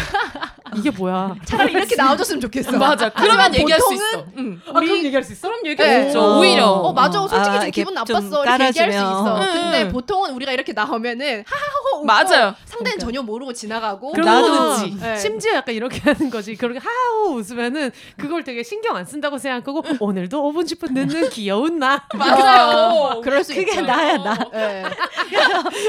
[0.77, 3.09] 이게 뭐야 차라리 이렇게 나와줬으면 좋겠어 맞아.
[3.11, 4.25] 그러면 얘기할 수 보통은 있어.
[4.39, 4.61] 응.
[4.69, 5.49] 아, 그럼 얘기할 수 있어?
[5.49, 6.21] 그럼 얘기할 수 있죠.
[6.21, 6.39] 어.
[6.39, 6.67] 오히려.
[6.67, 7.29] 어 맞아 어.
[7.29, 9.35] 솔직히 아, 좀 기분 좀 나빴어 이렇게 얘기할 수 있어.
[9.35, 9.93] 근데 응.
[9.93, 12.55] 보통은 우리가 이렇게 나오면은 하하호 웃고 맞아요.
[12.65, 15.17] 상대는 전혀 모르고 지나가고 나도 네.
[15.17, 20.43] 심지어 약간 이렇게 하는 거지 그렇게 하우 웃으면은 그걸 되게 신경 안 쓴다고 생각하고 오늘도
[20.53, 23.21] 5분 10분 늦는 귀여운 나 맞아요.
[23.23, 24.35] 그럴 수 그게 있죠 나야 나.
[24.53, 24.85] 네.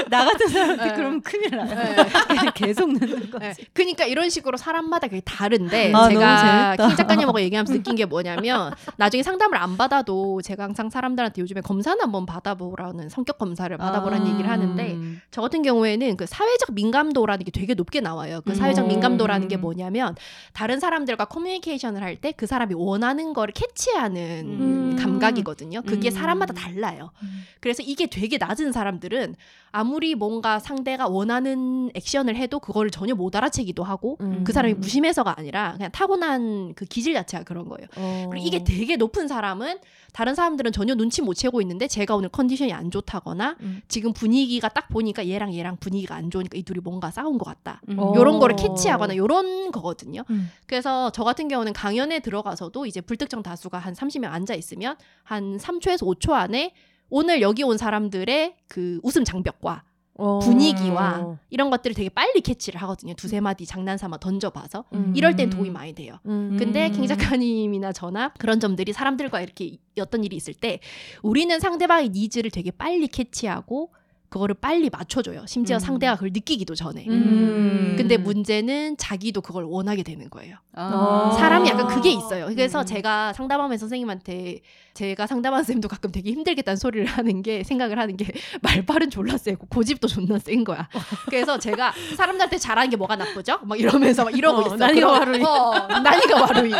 [0.10, 0.94] 나 같은 사람한테 네.
[0.96, 1.66] 그러면 큰일 나요.
[1.76, 2.52] 네.
[2.54, 3.40] 계속 늦는 거지.
[3.46, 3.54] 네.
[3.74, 6.76] 그러니까 이런 식으로 사람마다 그게 다른데 아, 제가.
[6.88, 12.00] 킹 작가님하고 얘기하면서 느낀 게 뭐냐면 나중에 상담을 안 받아도 제가 항상 사람들한테 요즘에 검사는
[12.02, 14.30] 한번 받아보라는 성격 검사를 받아보라는 아.
[14.32, 14.98] 얘기를 하는데
[15.32, 15.62] 저 같은
[16.00, 18.42] 경우에는 그 사회적 민감도라는 게 되게 높게 나와요.
[18.46, 18.90] 그 사회적 음.
[18.90, 20.16] 민감도라는 게 뭐냐면
[20.54, 24.96] 다른 사람들과 커뮤니케이션을 할 때 그 사람이 원하는 거를 캐치하는 음.
[24.98, 25.82] 감각이거든요.
[25.84, 26.12] 그게 음.
[26.12, 27.12] 사람마다 달라요.
[27.60, 29.36] 그래서 이게 되게 낮은 사람들은
[29.72, 34.44] 아무리 뭔가 상대가 원하는 액션을 해도 그거를 전혀 못 알아채기도 하고 음.
[34.46, 37.88] 그 사람이 무심해서가 아니라 그냥 타고난 그 기질 자체가 그런 거예요.
[37.98, 38.28] 어.
[38.32, 39.80] 그리고 이게 되게 높은 사람은
[40.14, 43.82] 다른 사람들은 전혀 눈치 못 채고 있는데 제가 오늘 컨디션이 안 좋다거나 음.
[43.90, 47.80] 지금 분위기가 딱 보니까 얘랑 얘랑 분위기가 안 좋으니까 이 둘이 뭔가 싸운 것 같다.
[47.90, 48.00] 음.
[48.00, 48.14] 어.
[48.16, 50.24] 요런 거를 캐치하거나 요런 거거든요.
[50.32, 50.50] 음.
[50.66, 56.08] 그래서 저 같은 경우는 강연에 들어가서도 이제 불특정 다수가 한 30명 앉아 있으면 한 3초에서
[56.08, 56.74] 5초 안에
[57.10, 59.84] 오늘 여기 온 사람들의 그 웃음 장벽과
[60.18, 60.40] 어.
[60.40, 63.14] 분위기와 이런 것들을 되게 빨리 캐치를 하거든요.
[63.14, 65.14] 두세 마디 장난삼아 던져봐서 음.
[65.16, 66.18] 이럴 땐 도움이 많이 돼요.
[66.26, 66.56] 음.
[66.58, 66.94] 근데 음.
[66.94, 70.80] 캥 작가님이나 저나 그런 점들이 사람들과 이렇게 어떤 일이 있을 때
[71.22, 73.92] 우리는 상대방의 needs를 되게 빨리 캐치하고
[74.36, 75.46] 그거를 빨리 맞춰줘요.
[75.48, 75.80] 심지어 음.
[75.80, 77.06] 상대가 그걸 느끼기도 전에.
[77.08, 77.96] 음.
[77.98, 80.58] 근데 문제는 자기도 그걸 원하게 되는 거예요.
[80.74, 81.34] 아.
[81.40, 82.48] 사람이 약간 그게 있어요.
[82.48, 82.86] 그래서 음.
[82.86, 84.60] 제가 상담하면 선생님한테
[84.94, 88.26] 제가 상담하는 쌤도 가끔 되게 힘들겠다는 소리를 하는 게 생각을 하는 게
[88.62, 90.90] 말발은 졸라 세고 고집도 존나 센 거야.
[91.28, 93.60] 그래서 제가 사람들한테 잘하는 게 뭐가 나쁘죠?
[93.64, 94.76] 막 이러면서 막 이러고 어, 있어.
[94.76, 95.44] 난이가 와루이.
[95.44, 96.74] 어, 난이가 와루이.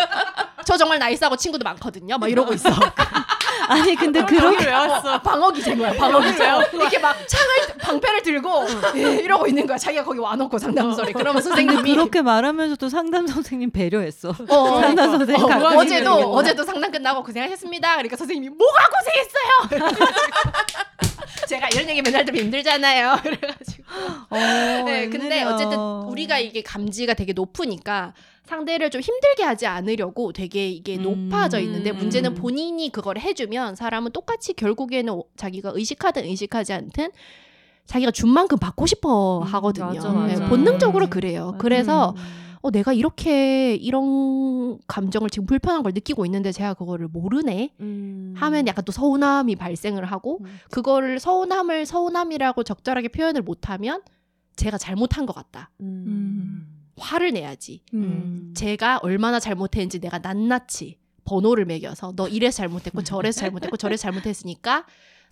[0.66, 2.18] 저 정말 nice하고 친구도 많거든요.
[2.18, 2.70] 막 이러고 있어.
[3.68, 5.22] 아니 근데 그렇게 왜 왔어?
[5.22, 5.94] 방어 기제인 거야.
[5.94, 6.44] 방어 기제.
[6.74, 8.66] 이렇게 막 창을 방패를 들고
[8.96, 9.78] 예, 이러고 있는 거야.
[9.78, 11.14] 자기가 거기 와놓고 상담소리.
[11.14, 14.30] 그러면 선생님이 그렇게 말하면서도 상담 선생님 배려했어.
[14.50, 16.12] 어, 상담 선생님 어, 그거 어제도.
[16.34, 17.94] 어제도 상담 끝나고 고생하셨습니다.
[17.94, 18.84] 그러니까 선생님이 뭐가
[19.70, 19.96] 고생했어요?
[21.48, 23.18] 제가 이런 얘기 맨날 들으면 힘들잖아요.
[23.24, 23.84] 그래가지고
[24.30, 24.36] 어,
[24.86, 25.54] 네, 근데 웬일이야.
[25.54, 28.14] 어쨌든 우리가 이게 감지가 되게 높으니까
[28.46, 31.30] 상대를 좀 힘들게 하지 않으려고 되게 이게 음.
[31.30, 31.98] 높아져 있는데 음.
[31.98, 37.12] 문제는 본인이 그걸 해주면 사람은 똑같이 결국에는 오- 자기가 의식하든 의식하지 않든
[37.88, 39.86] 자기가 준 만큼 받고 싶어 음, 하거든요.
[39.88, 40.48] 맞아, 네, 맞아.
[40.50, 41.10] 본능적으로 음.
[41.10, 41.46] 그래요.
[41.48, 41.58] 맞아.
[41.60, 42.45] 그래서 음.
[42.66, 48.34] 어, 내가 이렇게 이런 감정을 지금 불편한 걸 느끼고 있는데 제가 그거를 모르네 음.
[48.36, 50.58] 하면 약간 또 서운함이 발생을 하고 음.
[50.72, 54.02] 그거를 서운함을 서운함이라고 적절하게 표현을 못하면
[54.56, 55.70] 제가 잘못한 것 같다.
[55.82, 56.66] 음.
[56.98, 57.84] 화를 내야지.
[57.94, 58.52] 음.
[58.58, 64.88] 제가 얼마나 잘못했는지 내가 낱낱이 번호를 매겨서 너 이래서 잘못했고 저래서 잘못했고 저래서 잘못했으니까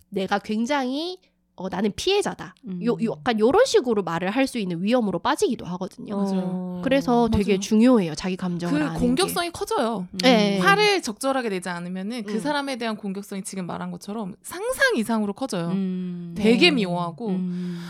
[0.08, 1.18] 내가 굉장히
[1.56, 2.54] 어, 나는 피해자다.
[2.66, 2.80] 음.
[2.84, 6.14] 요, 요 약간 요런 식으로 말을 할 수 있는 위험으로 빠지기도 하거든요.
[6.16, 6.80] 어.
[6.84, 7.60] 그래서 되게 맞아요.
[7.60, 8.14] 중요해요.
[8.14, 10.06] 자기 감정을 그 아는 공격성이 커져요.
[10.12, 10.18] 음.
[10.18, 10.58] 네.
[10.58, 12.40] 화를 적절하게 내지 않으면은 그 음.
[12.40, 15.68] 사람에 대한 공격성이 지금 말한 것처럼 상상 이상으로 커져요.
[15.68, 16.34] 음.
[16.36, 16.74] 되게 음.
[16.74, 17.80] 미워하고 음.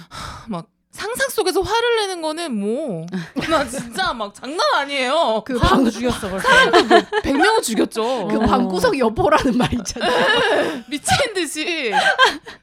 [0.49, 3.05] 막 상상 속에서 화를 내는 거는 뭐
[3.51, 5.43] 나 진짜 막 장난 아니에요.
[5.45, 6.49] 그 사람도 죽였어 벌써.
[6.49, 8.29] 100명은 죽였죠.
[8.29, 8.41] 그 어.
[8.47, 10.85] 방구석 여보라는 말 있잖아요.
[10.89, 11.93] 미친 듯이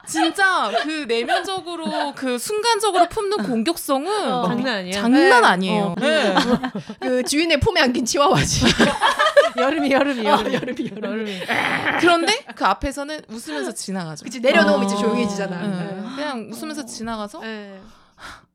[0.07, 4.41] 진짜 그 내면적으로 그 순간적으로 품는 공격성은 어.
[4.43, 4.93] 막 장난 아니야.
[4.93, 5.47] 장난 네.
[5.47, 5.83] 아니에요.
[5.83, 5.95] 어.
[5.99, 6.35] 네.
[7.01, 8.65] 그 주인의 품에 안긴 치와와지.
[9.57, 11.11] 여름이 여름이 어, 여름이 여름이 여름.
[11.11, 11.39] 여름이.
[11.99, 14.23] 그런데 그 앞에서는 웃으면서 지나가죠.
[14.23, 14.85] 그치 내려놓으면 어.
[14.85, 15.67] 이제 조용해지잖아.
[15.67, 16.01] 네.
[16.15, 17.77] 그냥 웃으면서 지나가서 네.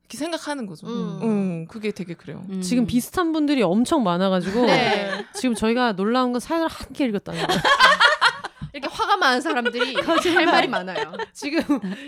[0.09, 0.87] 이렇게 생각하는 거죠.
[0.87, 1.19] 음.
[1.23, 2.45] 음, 그게 되게 그래요.
[2.49, 2.61] 음.
[2.63, 5.25] 지금 비슷한 분들이 엄청 많아가지고 네.
[5.35, 7.61] 지금 저희가 놀라운 건 사연을 한 개 읽었다는 거예요.
[8.73, 9.95] 이렇게 화가 많은 사람들이
[10.37, 11.15] 할 말이 많아요.
[11.33, 11.63] 지금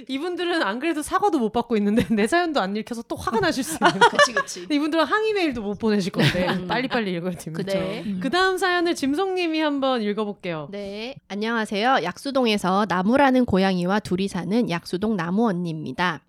[0.07, 3.79] 이분들은 안 그래도 사과도 못 받고 있는데 내 사연도 안 읽혀서 또 화가 나실 수
[3.83, 4.09] 있는 거.
[4.11, 4.67] 그치 그치.
[4.71, 6.67] 이분들은 항의 메일도 못 보내실 건데 음.
[6.69, 7.73] 빨리 빨리 읽어야 됩니다.
[7.73, 8.05] 그래.
[8.21, 10.69] 그 다음 사연을 짐송님이 한번 읽어볼게요.
[10.71, 12.01] 네, 안녕하세요.
[12.03, 16.21] 약수동에서 나무라는 고양이와 둘이 사는 약수동 나무 언니입니다.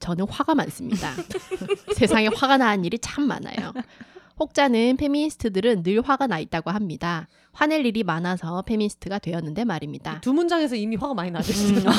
[0.00, 1.12] 저는 화가 많습니다.
[1.94, 3.72] 세상에 화가 나는 일이 참 많아요.
[4.38, 7.26] 혹자는 페미니스트들은 늘 화가 나 있다고 합니다.
[7.52, 10.20] 화낼 일이 많아서 페미니스트가 되었는데 말입니다.
[10.20, 11.82] 두 문장에서 이미 화가 많이 나셨어요.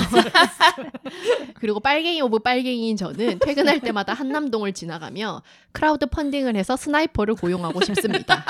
[1.55, 5.41] 그리고 빨갱이 of 빨갱이인 저는 퇴근할 때마다 한남동을 지나가며
[5.73, 8.45] 크라우드 펀딩을 해서 sniper를 고용하고 싶습니다.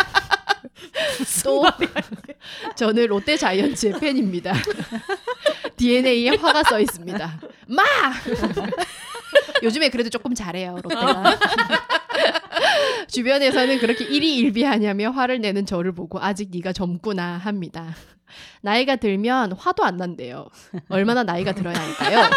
[1.44, 1.66] 또
[2.76, 4.54] 저는 롯데 자이언츠의 팬입니다.
[5.78, 7.40] DNA에 화가 써 있습니다.
[7.68, 7.84] 마!
[9.64, 11.38] 요즘에 그래도 조금 잘해요, 롯데가.
[13.08, 17.96] 주변에서는 그렇게 일희일비하냐며 화를 내는 저를 보고 아직 네가 젊구나 합니다.
[18.62, 20.48] 나이가 들면 화도 안 난대요.
[20.90, 22.30] 얼마나 나이가 들어야 할까요?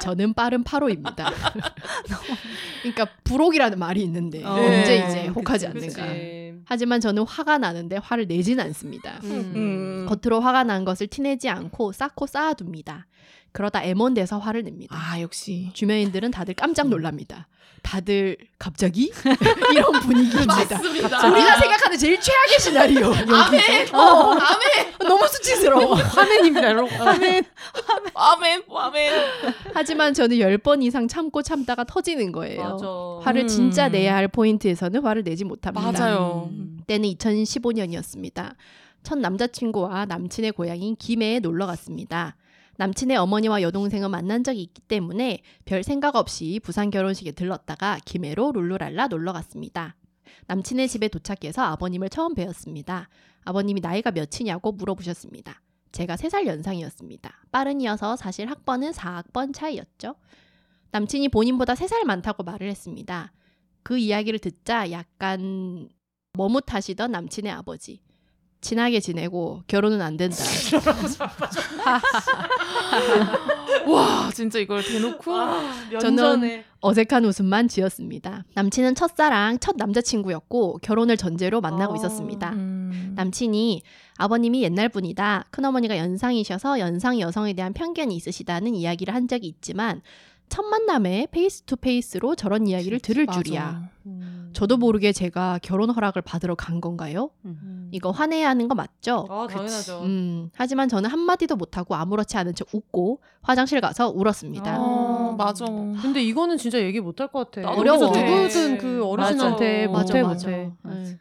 [0.00, 1.32] 저는 빠른 8호입니다.
[2.82, 4.52] 그러니까 부록이라는 말이 있는데 어.
[4.52, 5.06] 언제 네.
[5.08, 6.00] 이제 혹하지 그치.
[6.00, 6.62] 않는가.
[6.64, 9.18] 하지만 저는 화가 나는데 화를 내진 않습니다.
[9.24, 9.52] 음.
[9.56, 10.06] 음.
[10.08, 13.06] 겉으로 화가 난 것을 티내지 않고 쌓고 쌓아둡니다.
[13.52, 14.96] 그러다 애먼 데서 화를 냅니다.
[14.96, 17.48] 아 역시 주변인들은 다들 깜짝 놀랍니다.
[17.82, 19.12] 다들 갑자기
[19.72, 20.46] 이런 분위기입니다.
[20.78, 21.28] 맞습니다.
[21.30, 23.06] 우리가 생각하는 제일 최악의 시나리오.
[23.12, 23.94] 아멘.
[23.94, 24.94] 어, 아멘.
[25.06, 25.94] 너무 수치스러워.
[25.94, 26.92] 화면입니다, 여러분.
[26.98, 27.44] 화면.
[28.14, 28.62] 아멘.
[28.68, 29.12] 아멘.
[29.74, 32.62] 하지만 저는 10번 이상 참고 참다가 터지는 거예요.
[32.62, 32.86] 맞아.
[33.22, 33.48] 화를 음.
[33.48, 35.92] 진짜 내야 할 포인트에서는 화를 내지 못합니다.
[35.92, 36.48] 맞아요.
[36.50, 36.80] 음.
[36.86, 38.54] 때는 2015년이었습니다.
[39.02, 42.36] 첫 남자친구와 남친의 고향인 김해에 놀러 갔습니다.
[42.78, 49.08] 남친의 어머니와 여동생은 만난 적이 있기 때문에 별 생각 없이 부산 결혼식에 들렀다가 김해로 룰루랄라
[49.08, 49.96] 놀러 갔습니다.
[50.46, 53.08] 남친의 집에 도착해서 아버님을 처음 뵈었습니다.
[53.44, 55.60] 아버님이 나이가 몇이냐고 물어보셨습니다.
[55.90, 57.46] 제가 3살 연상이었습니다.
[57.50, 60.14] 빠른이어서 사실 학번은 4학번 차이였죠.
[60.92, 63.32] 남친이 본인보다 3살 많다고 말을 했습니다.
[63.82, 65.88] 그 이야기를 듣자 약간
[66.34, 68.02] 머뭇하시던 남친의 아버지.
[68.60, 70.36] 친하게 지내고 결혼은 안 된다.
[73.86, 75.32] 와 진짜 이걸 대놓고
[75.92, 76.64] 면전에.
[76.80, 78.44] 어색한 웃음만 지었습니다.
[78.54, 81.96] 남친은 첫사랑, 첫 남자친구였고 결혼을 전제로 만나고 어.
[81.96, 82.50] 있었습니다.
[82.52, 83.12] 음.
[83.16, 83.82] 남친이
[84.16, 85.46] 아버님이 옛날 분이다.
[85.50, 90.02] 큰어머니가 연상이셔서 연상 여성에 대한 편견이 있으시다는 이야기를 한 적이 있지만
[90.48, 93.42] 첫 만남에 face to face로 저런 이야기를 들을 맞아.
[93.42, 93.88] 줄이야.
[94.06, 94.50] 음.
[94.52, 97.30] 저도 모르게 제가 결혼 허락을 받으러 간 건가요?
[97.44, 97.88] 음.
[97.92, 99.26] 이거 화내야 하는 거 맞죠?
[99.30, 100.00] 아, 당연하죠.
[100.02, 104.76] 음, 하지만 저는 한마디도 못하고 아무렇지 않은 척 웃고 화장실 가서 울었습니다.
[104.80, 105.64] 어, 맞아.
[105.66, 107.70] 근데 이거는 진짜 얘기 못할 것 같아.
[107.70, 108.06] 어려워.
[108.08, 108.24] 못해.
[108.24, 110.02] 누구든 그 어르신한테 맞아.
[110.02, 110.72] 못해 맞아, 못해.
[110.82, 110.98] 맞아.
[110.98, 111.18] 네.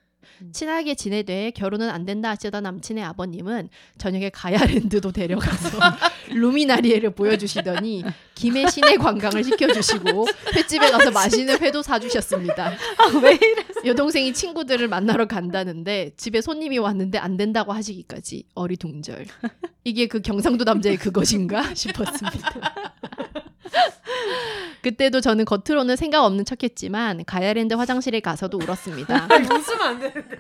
[0.54, 5.80] 친하게 지내되 결혼은 안 된다 하시던 남친의 아버님은 저녁에 가야랜드도 데려가서
[6.30, 8.04] 루미나리에를 보여주시더니
[8.36, 12.74] 김해 시내 관광을 시켜주시고 횟집에 가서 맛있는 회도 사주셨습니다.
[13.22, 13.66] 왜 이래?
[13.86, 19.26] 여동생이 친구들을 만나러 간다는데 집에 손님이 왔는데 안 된다고 하시기까지 어리둥절.
[19.84, 22.52] 이게 그 경상도 남자의 그것인가 싶었습니다.
[24.88, 29.28] 그때도 저는 겉으로는 생각 없는 척했지만 가야랜드 화장실에 가서도 울었습니다.
[29.52, 30.40] 웃으면 안 되는데.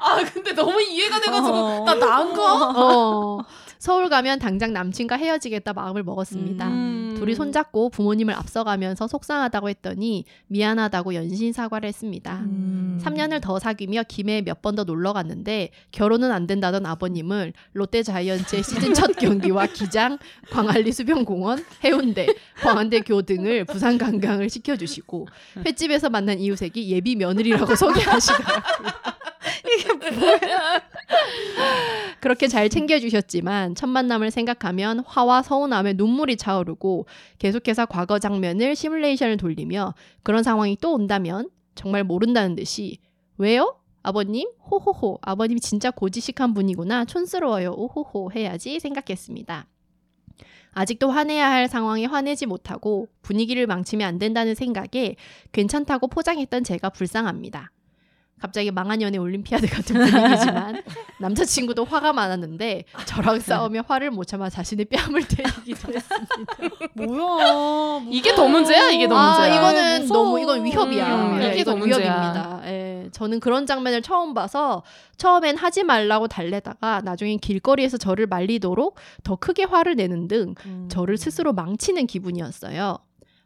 [0.00, 1.84] 아 근데 너무 이해가 돼가지고 어.
[1.84, 2.70] 나 나은가?
[2.70, 3.44] 어,
[3.80, 6.68] 서울 가면 당장 남친과 헤어지겠다 마음을 먹었습니다.
[6.68, 7.05] 음.
[7.18, 12.40] 둘이 손잡고 부모님을 앞서가면서 속상하다고 했더니 미안하다고 연신 사과를 했습니다.
[12.44, 13.00] 음.
[13.02, 18.62] 3년을 더 사귀며 김해에 몇 번 더 놀러 갔는데 결혼은 안 된다던 아버님을 롯데 자이언츠의
[18.62, 20.18] 시즌 첫 경기와 기장,
[20.50, 22.26] 광안리 수변공원, 해운대,
[22.62, 25.28] 광안대교 등을 부산 관광을 시켜주시고
[25.64, 29.15] 횟집에서 만난 이웃에게 예비 며느리라고 소개하시더라고요.
[30.14, 30.82] 뭐야?
[32.20, 37.06] 그렇게 잘 챙겨주셨지만 첫 만남을 생각하면 화와 서운함에 눈물이 차오르고
[37.38, 42.98] 계속해서 과거 장면을 시뮬레이션을 돌리며 그런 상황이 또 온다면 정말 모른다는 듯이
[43.38, 43.78] 왜요?
[44.02, 44.48] 아버님?
[44.70, 45.18] 호호호.
[45.20, 47.06] 아버님 진짜 고지식한 분이구나.
[47.06, 47.72] 촌스러워요.
[47.72, 48.30] 오호호.
[48.32, 49.66] 해야지 생각했습니다.
[50.70, 55.16] 아직도 화내야 할 상황에 화내지 못하고 분위기를 망치면 안 된다는 생각에
[55.50, 57.72] 괜찮다고 포장했던 제가 불쌍합니다.
[58.40, 60.82] 갑자기 망한 연애 올림피아드 같은 분위기지만
[61.20, 66.16] 남자친구도 화가 많았는데 저랑 싸우며 화를 못 참아 자신의 뺨을 때리기도 했습니다.
[66.94, 68.02] 뭐야?
[68.10, 68.90] 이게 더 문제야?
[68.90, 69.56] 이게 더 아, 문제야?
[69.56, 70.22] 이거는 무서워.
[70.24, 71.14] 너무 이건 위협이야.
[71.14, 71.96] 음, 예, 이게 더 문제야.
[71.98, 72.60] 위협입니다.
[72.66, 74.82] 예, 저는 그런 장면을 처음 봐서
[75.16, 80.88] 처음엔 하지 말라고 달래다가 나중엔 길거리에서 저를 말리도록 더 크게 화를 내는 등 음.
[80.90, 82.98] 저를 스스로 망치는 기분이었어요.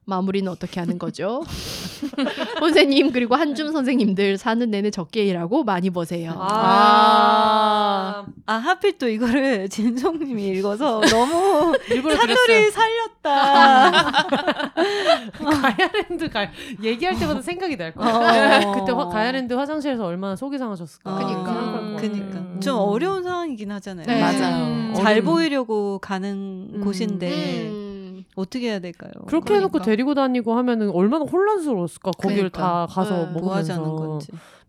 [0.04, 1.44] 마무리는 어떻게 하는 거죠?
[2.58, 6.34] 선생님 그리고 한줌 선생님들 사는 내내 적게 일하고 많이 버세요.
[6.36, 11.76] 아, 아 하필 또 이거를 진성님이 읽어서 너무.
[11.88, 13.90] 사투리 살렸다.
[15.38, 16.48] 가야랜드 가
[16.82, 18.62] 얘기할 때마다 생각이 날 거야.
[18.64, 18.72] 어.
[18.72, 21.14] 그때 화, 가야랜드 화장실에서 얼마나 속이 상하셨을까.
[21.14, 21.44] 그니까.
[21.44, 22.60] 생각할 것 그니까.
[22.60, 22.80] 좀 음.
[22.80, 24.06] 어려운 상황이긴 하잖아요.
[24.06, 24.20] 네.
[24.20, 24.64] 맞아요.
[24.64, 24.94] 음.
[24.96, 26.80] 잘 보이려고 가는 음.
[26.82, 27.89] 곳인데 음.
[28.36, 29.10] 어떻게 해야 될까요?
[29.26, 29.84] 그렇게 해놓고 그러니까.
[29.90, 32.12] 데리고 다니고 하면은 얼마나 혼란스러웠을까.
[32.12, 32.86] 거기를 그러니까.
[32.86, 33.32] 다 가서 네.
[33.32, 34.18] 먹으면서 뭐.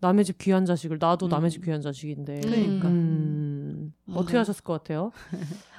[0.00, 1.50] 남의 집 귀한 자식을 나도 남의 음.
[1.50, 2.40] 집 귀한 자식인데.
[2.40, 2.88] 그러니까.
[2.88, 4.38] 음, 어떻게 네.
[4.38, 5.12] 하셨을 것 같아요?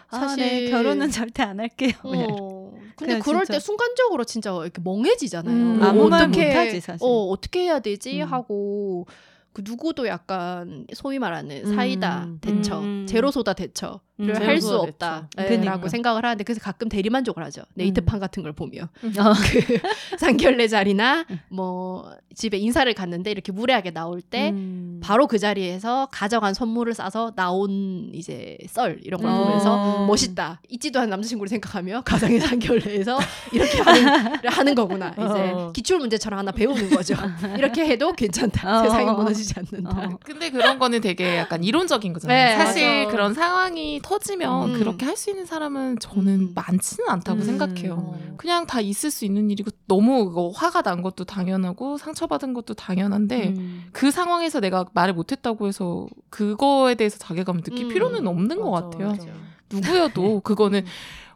[0.09, 1.91] 아, 네, 사실- 결혼은 절대 안 할게요.
[2.01, 2.27] 그냥.
[2.31, 2.71] 어.
[2.95, 3.53] 근데 그냥 그럴 진짜.
[3.53, 5.53] 때 순간적으로 진짜 이렇게 멍해지잖아요.
[5.55, 7.05] 음, 뭐 아무 말 어떻게- 못하지, 사실.
[7.05, 8.27] 어, 어떻게 해야 되지 음.
[8.31, 9.07] 하고
[9.51, 11.75] 그 누구도 약간 소위 말하는 음.
[11.75, 13.05] 사이다 대처, 음.
[13.07, 15.89] 제로소다 대처를 음, 할수 제로소다 없다라고 그러니까.
[15.89, 17.63] 생각을 하는데 그래서 가끔 대리만족을 하죠.
[17.73, 19.33] 네이트판 같은 걸 보면 어.
[19.33, 24.99] 그 상견례 자리나 뭐 집에 인사를 갔는데 이렇게 무례하게 나올 때 음.
[25.03, 29.43] 바로 그 자리에서 가져간 선물을 싸서 나온 이제 썰 이런 걸 어.
[29.45, 30.61] 보면서 멋있다.
[30.69, 33.19] 있지도 않은 남자친구를 생각하며 가상의 상견례에서
[33.51, 35.09] 이렇게 하는, 하는 거구나.
[35.09, 35.71] 이제 어.
[35.73, 37.15] 기출 문제처럼 하나 배우는 거죠.
[37.57, 38.81] 이렇게 해도 괜찮다.
[38.81, 38.83] 어.
[38.83, 40.07] 세상이 무너지지 않는다.
[40.13, 40.17] 어.
[40.23, 42.57] 근데 그런 거는 되게 약간 이론적인 거잖아요.
[42.57, 43.11] 네, 사실 맞아.
[43.11, 44.77] 그런 상황이 터지면 음.
[44.77, 46.51] 그렇게 할 수 있는 사람은 저는 음.
[46.53, 47.45] 많지는 않다고 음.
[47.45, 47.93] 생각해요.
[47.93, 48.35] 어.
[48.37, 53.49] 그냥 다 있을 수 있는 일이고 너무 그거 화가 난 것도 당연하고 상처받은 것도 당연한데
[53.57, 53.85] 음.
[53.93, 57.89] 그 상황에서 내가 말을 못했다고 해서 그거에 대해서 자괴감을 느낄 음.
[57.89, 59.07] 필요는 없는 것 맞아, 같아요.
[59.09, 59.25] 맞아.
[59.71, 60.85] 누구여도 그거는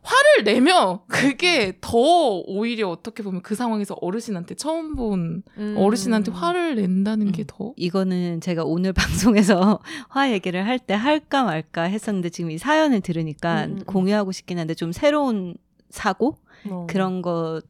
[0.08, 1.98] 화를 내면 그게 더
[2.46, 5.76] 오히려 어떻게 보면 그 상황에서 어르신한테 처음 본 음.
[5.78, 7.32] 어르신한테 화를 낸다는 음.
[7.34, 8.94] 게더 이거는 제가 오늘
[9.44, 13.84] 방송에서 화 얘기를 할 때 할까 말까 했었는데 지금 이 사연을 들으니까 음, 음, 음.
[13.86, 15.56] 공유하고 싶긴 한데 좀 새로운
[15.90, 16.38] 사고
[16.70, 16.88] 어.
[16.90, 17.62] 그런 것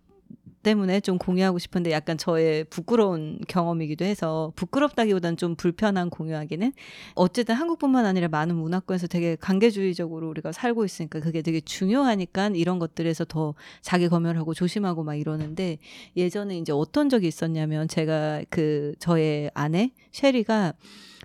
[0.63, 6.73] 때문에 좀 공유하고 싶은데 약간 저의 부끄러운 경험이기도 해서 부끄럽다기보다는 좀 불편한 공유하기는
[7.15, 13.25] 어쨌든 한국뿐만 아니라 많은 문화권에서 되게 관계주의적으로 우리가 살고 있으니까 그게 되게 중요하니까 이런 것들에서
[13.25, 15.77] 더 자기 검열하고 조심하고 막 이러는데
[16.15, 20.73] 예전에 이제 어떤 적이 있었냐면 제가 그 저의 아내 쉐리가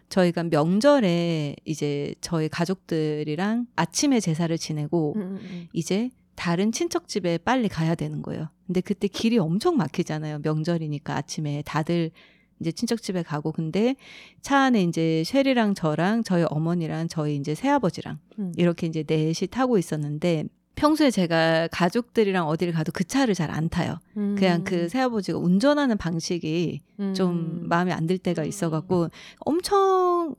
[0.08, 5.68] 저희가 명절에 이제 저희 가족들이랑 아침에 제사를 지내고 음, 음, 음.
[5.72, 8.48] 이제 다른 친척 집에 빨리 가야 되는 거예요.
[8.72, 10.38] 근데 그때 길이 엄청 막히잖아요.
[10.42, 12.10] 명절이니까 아침에 다들
[12.58, 13.96] 이제 친척 집에 가고 근데
[14.40, 18.52] 차 안에 이제 쉐리랑 저랑 저희 어머니랑 저희 이제 새아버지랑 음.
[18.56, 20.44] 이렇게 이제 넷이 타고 있었는데
[20.74, 23.98] 평소에 제가 가족들이랑 어디를 가도 그 차를 잘 안 타요.
[24.36, 27.12] 그냥 그 새아버지가 운전하는 방식이 음.
[27.14, 30.34] 좀 마음에 안 들 때가 있어갖고 엄청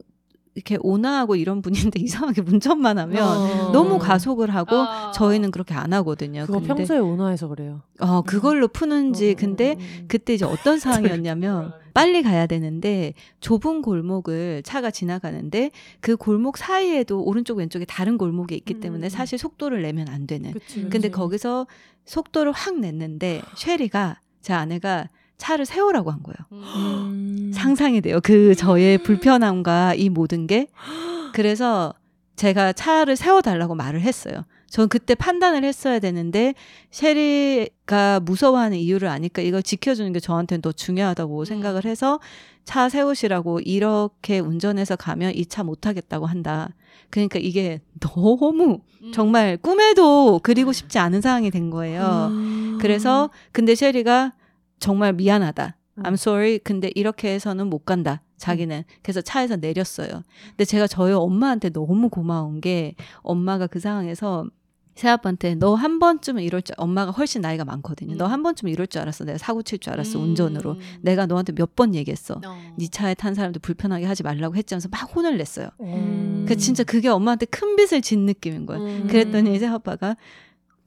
[0.55, 3.71] 이렇게 온화하고 이런 분인데 이상하게 운전만 하면 어.
[3.71, 5.11] 너무 가속을 하고 아.
[5.11, 6.45] 저희는 그렇게 안 하거든요.
[6.45, 7.81] 그거 근데 평소에 온화해서 그래요.
[7.99, 9.77] 어 그걸로 푸는지 음, 근데.
[10.07, 15.71] 그때 이제 어떤 상황이었냐면 빨리 가야 되는데 좁은 골목을 차가 지나가는데
[16.01, 19.09] 그 골목 사이에도 오른쪽 왼쪽에 다른 골목이 있기 때문에 음.
[19.09, 20.51] 사실 속도를 내면 안 되는.
[20.51, 20.89] 그치, 그치.
[20.89, 21.67] 근데 거기서
[22.05, 25.07] 속도를 확 냈는데 쉐리가 제 아내가
[25.43, 26.37] 차를 세우라고 한 거예요.
[26.53, 27.51] 음.
[27.53, 28.21] 상상이 돼요.
[28.23, 30.67] 그 저의 불편함과 이 모든 게.
[31.35, 31.93] 그래서
[32.37, 34.45] 제가 차를 세워달라고 말을 했어요.
[34.67, 36.53] 전 그때 판단을 했어야 되는데
[36.91, 42.21] 셰리가 무서워하는 이유를 아니까 이걸 지켜주는 게 저한테는 더 중요하다고 생각을 해서
[42.63, 46.69] 차 세우시라고 이렇게 운전해서 가면 이 차못 타겠다고 한다.
[47.09, 49.11] 그러니까 이게 너무 음.
[49.11, 52.29] 정말 꿈에도 그리고 싶지 않은 상황이 된 거예요.
[52.31, 52.77] 음.
[52.79, 54.31] 그래서 근데 셰리가
[54.83, 55.77] 정말 미안하다.
[55.99, 56.03] 음.
[56.03, 56.59] I'm sorry.
[56.59, 58.21] 근데 이렇게 해서는 못 간다.
[58.37, 58.83] 자기는.
[59.01, 60.23] 그래서 차에서 내렸어요.
[60.49, 64.45] 근데 제가 저희 엄마한테 너무 고마운 게 엄마가 그 상황에서
[64.95, 68.13] 새아빠한테 너 한 번쯤은 이럴 줄 엄마가 훨씬 나이가 많거든요.
[68.13, 68.17] 음.
[68.17, 69.23] 너한 번쯤은 이럴 줄 알았어.
[69.23, 70.19] 내가 사고 칠 줄 알았어.
[70.19, 70.23] 음.
[70.25, 70.77] 운전으로.
[71.01, 72.39] 내가 너한테 몇 번 얘기했어.
[72.45, 72.61] 어.
[72.77, 75.69] 네 차에 탄 사람들 불편하게 하지 말라고 했지면서 막 혼을 냈어요.
[75.81, 76.45] 음.
[76.47, 78.83] 그 진짜 그게 엄마한테 큰 빚을 진 느낌인 거예요.
[78.83, 79.07] 음.
[79.07, 80.15] 그랬더니 이제 아빠가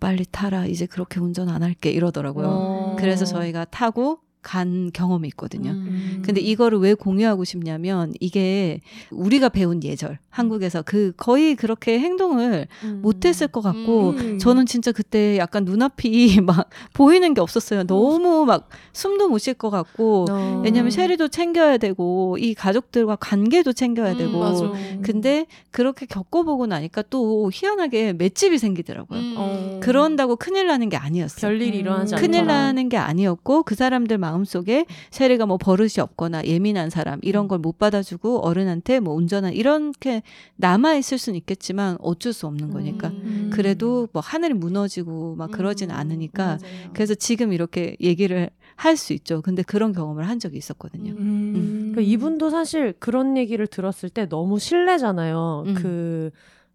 [0.01, 0.67] 빨리 타라.
[0.67, 1.91] 이제 그렇게 운전 안 할게.
[1.91, 2.47] 이러더라고요.
[2.49, 2.97] 어.
[2.99, 5.73] 그래서 저희가 타고 간 경험이 있거든요.
[5.73, 6.23] 음.
[6.25, 13.01] 근데 이거를 왜 공유하고 싶냐면 이게 우리가 배운 예절 한국에서 그 거의 그렇게 행동을 음.
[13.03, 14.39] 못했을 것 같고 음.
[14.39, 17.85] 저는 진짜 그때 약간 눈앞이 막 보이는 게 없었어요.
[17.85, 20.61] 너무 막 숨도 못 쉴 것 같고 어.
[20.65, 24.73] 왜냐면 셰리도 챙겨야 되고 이 가족들과 관계도 챙겨야 음, 되고.
[25.03, 29.19] 근데 그렇게 겪어보고 나니까 또 희한하게 맷집이 생기더라고요.
[29.19, 29.35] 음.
[29.37, 29.81] 어.
[29.83, 31.41] 그런다고 큰일 나는 게 아니었어요.
[31.41, 32.17] 별일이 일어나지 음.
[32.17, 32.21] 않더라.
[32.21, 37.49] 큰일 나는 게 아니었고 그 사람들 마음 속에 셰리가 뭐 버릇이 없거나 예민한 사람 이런
[37.49, 40.23] 걸 못 받아주고 어른한테 뭐 운전한 이렇게
[40.57, 43.23] 남아 있을 수는 있겠지만 어쩔 수 없는 거니까 음.
[43.25, 43.51] 음.
[43.53, 46.91] 그래도 뭐 하늘이 무너지고 막 그러진 음, 않으니까 맞아요.
[46.93, 49.41] 그래서 지금 이렇게 얘기를 할 수 있죠.
[49.41, 51.13] 근데 그런 경험을 한 적이 있었거든요.
[51.13, 51.93] 음.
[51.95, 55.65] 그러니까 이분도 사실 그런 얘기를 들었을 때 너무 신뢰잖아요.
[55.67, 55.75] 음.
[55.75, 56.31] 그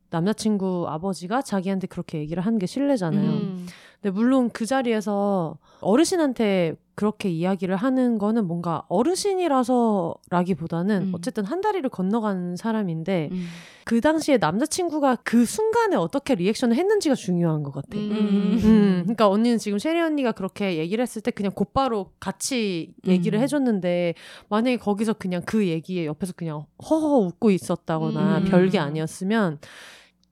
[0.10, 3.30] 남자친구 아버지가 자기한테 그렇게 얘기를 한 게 신뢰잖아요.
[3.30, 3.68] 음.
[4.02, 11.12] 근데 물론 그 자리에서 어르신한테 그렇게 이야기를 하는 거는 뭔가 어르신이라서라기보다는 음.
[11.16, 13.48] 어쨌든 한 다리를 건너간 사람인데 음.
[13.86, 17.98] 그 당시에 남자친구가 그 순간에 어떻게 리액션을 했는지가 중요한 것 같아.
[17.98, 18.60] 음.
[18.64, 23.42] 음, 그러니까 언니는 지금 셰리 언니가 그렇게 얘기를 했을 때 그냥 곧바로 같이 얘기를 음.
[23.42, 24.14] 해줬는데
[24.50, 28.46] 만약에 거기서 그냥 그 얘기에 옆에서 그냥 허허 웃고 있었다거나 음.
[28.46, 29.58] 별게 아니었으면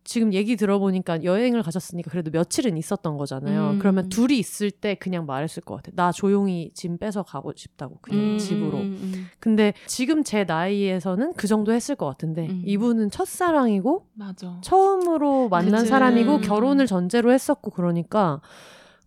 [0.10, 3.73] 지금 얘기 들어보니까 여행을 가셨으니까 그래도 며칠은 있었던 거잖아요.
[3.73, 3.77] 음.
[3.80, 5.91] 그러면 둘이 있을 때 그냥 말했을 것 같아.
[5.94, 8.80] 나 조용히 짐 빼서 가고 싶다고 그냥 음, 집으로.
[8.80, 9.27] 음, 음.
[9.40, 12.64] 근데 지금 제 나이에서는 그 정도 했을 것 같은데 음.
[12.65, 14.57] 이분은 첫사랑이고 맞아.
[14.64, 15.90] 처음으로 만난 그치.
[15.90, 16.41] 사람이고 음.
[16.41, 18.41] 결혼을 전제로 했었고 그러니까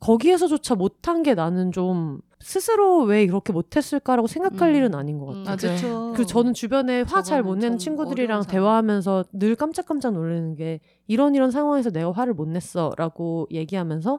[0.03, 4.75] 거기에서조차 못한 게 나는 좀 스스로 왜 이렇게 못했을까라고 생각할 음.
[4.75, 5.39] 일은 아닌 것 같아.
[5.39, 5.45] 음.
[5.45, 5.77] 맞아요.
[5.77, 6.13] 그쵸.
[6.17, 8.43] 그 저는 주변에 화 잘 못 내는 참 친구들이랑.
[8.43, 14.19] 대화하면서 늘 깜짝깜짝 놀라는 게 이런 이런 상황에서 내가 화를 못 냈어라고 얘기하면서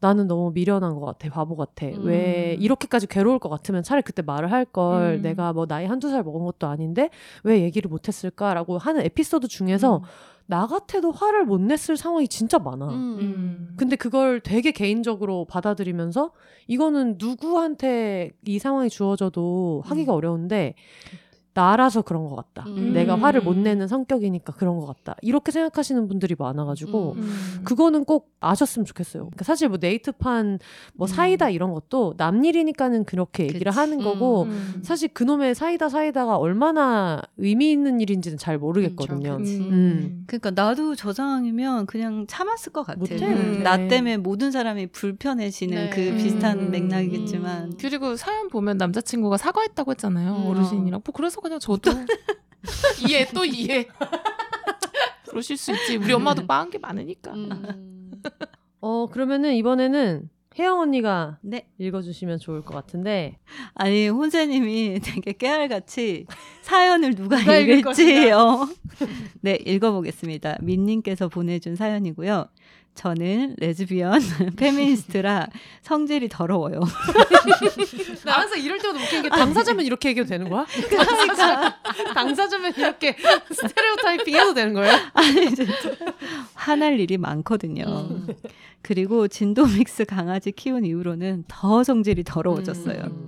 [0.00, 2.00] 나는 너무 미련한 것 같아 바보 같아 음.
[2.02, 5.22] 왜 이렇게까지 괴로울 것 같으면 차라리 그때 말을 할걸 음.
[5.22, 7.10] 내가 뭐 나이 한두 살 먹은 것도 아닌데
[7.44, 10.02] 왜 얘기를 못했을까라고 하는 에피소드 중에서
[10.46, 13.18] 나 같아도 화를 못 냈을 상황이 진짜 많아 음.
[13.20, 13.74] 음.
[13.76, 16.32] 근데 그걸 되게 개인적으로 받아들이면서
[16.66, 20.74] 이거는 누구한테 이 상황이 주어져도 하기가 어려운데
[21.54, 22.64] 나라서 그런 것 같다.
[22.68, 22.92] 음.
[22.92, 25.16] 내가 화를 못 내는 성격이니까 그런 것 같다.
[25.22, 27.60] 이렇게 생각하시는 분들이 많아가지고 음.
[27.64, 29.24] 그거는 꼭 아셨으면 좋겠어요.
[29.24, 30.58] 그러니까 사실 뭐 네이트판
[30.94, 33.78] 뭐 사이다 이런 것도 남 일이니까는 그렇게 얘기를 그치.
[33.78, 34.80] 하는 거고 음.
[34.82, 39.36] 사실 그놈의 사이다 사이다가 얼마나 의미 있는 일인지는 잘 모르겠거든요.
[39.40, 40.24] 음.
[40.26, 42.98] 그러니까 나도 저 상황이면 그냥 참았을 것 같아.
[42.98, 43.62] 못해, 음, 못해.
[43.62, 45.90] 나 때문에 모든 사람이 불편해지는 네.
[45.90, 46.70] 그 비슷한 음.
[46.70, 50.36] 맥락이겠지만 그리고 사연 보면 남자친구가 사과했다고 했잖아요.
[50.36, 50.46] 음.
[50.46, 51.02] 어르신이랑.
[51.04, 51.90] 뭐 그래서 그냥 저도
[53.08, 53.88] 이해 또 이해.
[55.28, 55.96] 그러실 수 있지.
[55.96, 57.32] 우리 엄마도 빠은 게 많으니까.
[57.32, 58.22] 음.
[58.80, 60.28] 어 그러면은 이번에는
[60.58, 61.66] 혜영 언니가 네.
[61.78, 63.38] 읽어주시면 좋을 것 같은데
[63.74, 66.26] 아니 혼세님이 되게 깨알같이
[66.60, 68.68] 사연을 누가, 누가 읽을 읽을지요.
[69.40, 70.58] 네 읽어보겠습니다.
[70.60, 72.48] 민님께서 보내준 사연이고요.
[72.94, 74.20] 저는 레즈비언
[74.56, 75.48] 페미니스트라
[75.80, 76.80] 성질이 더러워요.
[78.24, 80.66] 나 항상 이럴 때마다 웃기는 게 당사자면 이렇게 얘기해도 되는 거야?
[80.90, 81.76] 당사자,
[82.14, 83.16] 당사자면 이렇게
[83.50, 84.92] stereotyping 해도 되는 거예요?
[85.14, 85.72] 아니 진짜
[86.54, 87.84] 화날 일이 많거든요.
[87.86, 88.26] 음.
[88.82, 93.00] 그리고 진도 mix 강아지 키운 이후로는 더 성질이 더러워졌어요.
[93.04, 93.26] 음.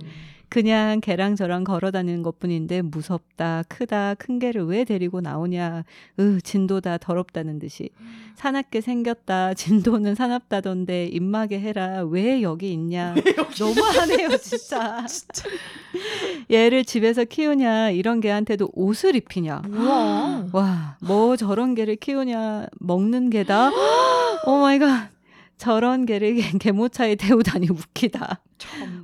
[0.49, 5.83] 그냥 걔랑 저랑 걸어 다니는 것 뿐인데 무섭다, 크다, 큰 개를 왜 데리고 나오냐,
[6.19, 7.89] 으, 진도다, 더럽다는 듯이.
[8.35, 13.15] 사납게 생겼다, 진도는 사납다던데, 입마개 해라, 왜 여기 있냐.
[13.59, 15.05] 너무하네요, 진짜.
[16.51, 19.63] 얘를 집에서 키우냐, 이런 개한테도 옷을 입히냐.
[19.69, 20.45] 우와.
[20.51, 23.71] 와, 뭐 저런 개를 키우냐, 먹는 개다.
[24.47, 25.09] Oh my God.
[25.57, 28.41] 저런 개를 개모차에 태우다니 웃기다.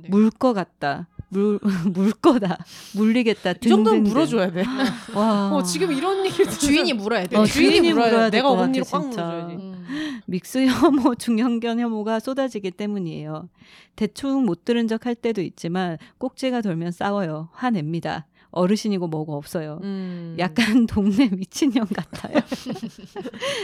[0.08, 1.08] 물거 같다.
[1.32, 1.58] 물,
[1.94, 2.58] 물 거다.
[2.94, 3.52] 물리겠다.
[3.52, 4.02] 이 정도는.
[4.04, 4.64] 물어줘야 돼.
[5.16, 5.50] 와.
[5.52, 7.36] 어, 지금 이런 얘기를 주인이 물어야 돼.
[7.38, 8.36] 어, 주인이, 주인이 물어야, 물어야 돼.
[8.38, 9.24] 내가 언니로 꽉 진짜.
[9.26, 9.54] 물어줘야지.
[9.54, 10.20] 음.
[10.26, 13.48] 믹스 혐오, 중형견 혐오가 쏟아지기 때문이에요.
[13.96, 17.48] 대충 못 들은 적할 때도 있지만 꼭지가 돌면 싸워요.
[17.52, 18.26] 화냅니다.
[18.50, 19.80] 어르신이고 뭐고 없어요.
[19.82, 20.36] 음.
[20.38, 22.36] 약간 동네 미친년 같아요.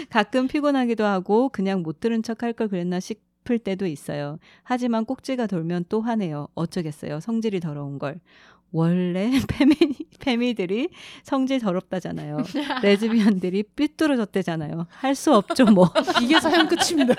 [0.09, 3.21] 가끔 피곤하기도 하고 그냥 못 들은 척 할 걸 그랬나 싶
[3.51, 4.39] 을 때도 있어요.
[4.63, 6.49] 하지만 꼭지가 돌면 또 화내요.
[6.55, 7.21] 어쩌겠어요.
[7.21, 8.21] 성질이 더러운 걸.
[8.73, 9.75] 원래 페미,
[10.21, 10.91] 페미들이
[11.23, 12.37] 성질 더럽다잖아요.
[12.83, 14.87] 레즈비언들이 삐뚤어졌대잖아요.
[14.91, 15.91] 할 수 없죠, 뭐.
[16.23, 17.15] 이게 사연 끝입니다.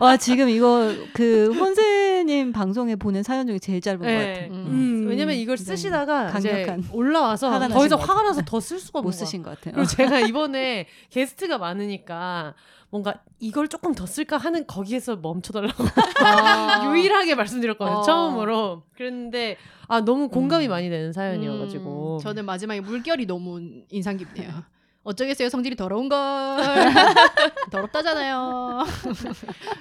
[0.00, 4.32] 와, 지금 이거 그 혼세님 방송에 보낸 사연 중에 제일 짧은 것 네.
[4.34, 4.52] 같아요.
[4.52, 5.06] 음.
[5.08, 9.02] 왜냐면 이걸 쓰시다가 강력한 이제 올라와서 화가 더 이상 것 화가 나서 더 쓸 수가
[9.02, 9.12] 못.
[9.12, 9.74] 쓰신 것 같아요.
[9.74, 12.54] 그리고 제가 이번에 게스트가 많으니까
[12.94, 15.84] 뭔가 이걸 조금 더 쓸까 하는 거기에서 멈춰달라고
[16.24, 16.84] 아.
[16.94, 18.02] 유일하게 말씀드렸거든요 어.
[18.02, 19.56] 처음으로 그랬는데
[19.88, 20.70] 아 너무 공감이 음.
[20.70, 23.60] 많이 되는 사연이어가지고 음, 저는 마지막에 물결이 너무
[23.90, 24.48] 인상 깊네요.
[25.02, 26.18] 어쩌겠어요 성질이 더러운 걸
[27.72, 28.84] 더럽다잖아요.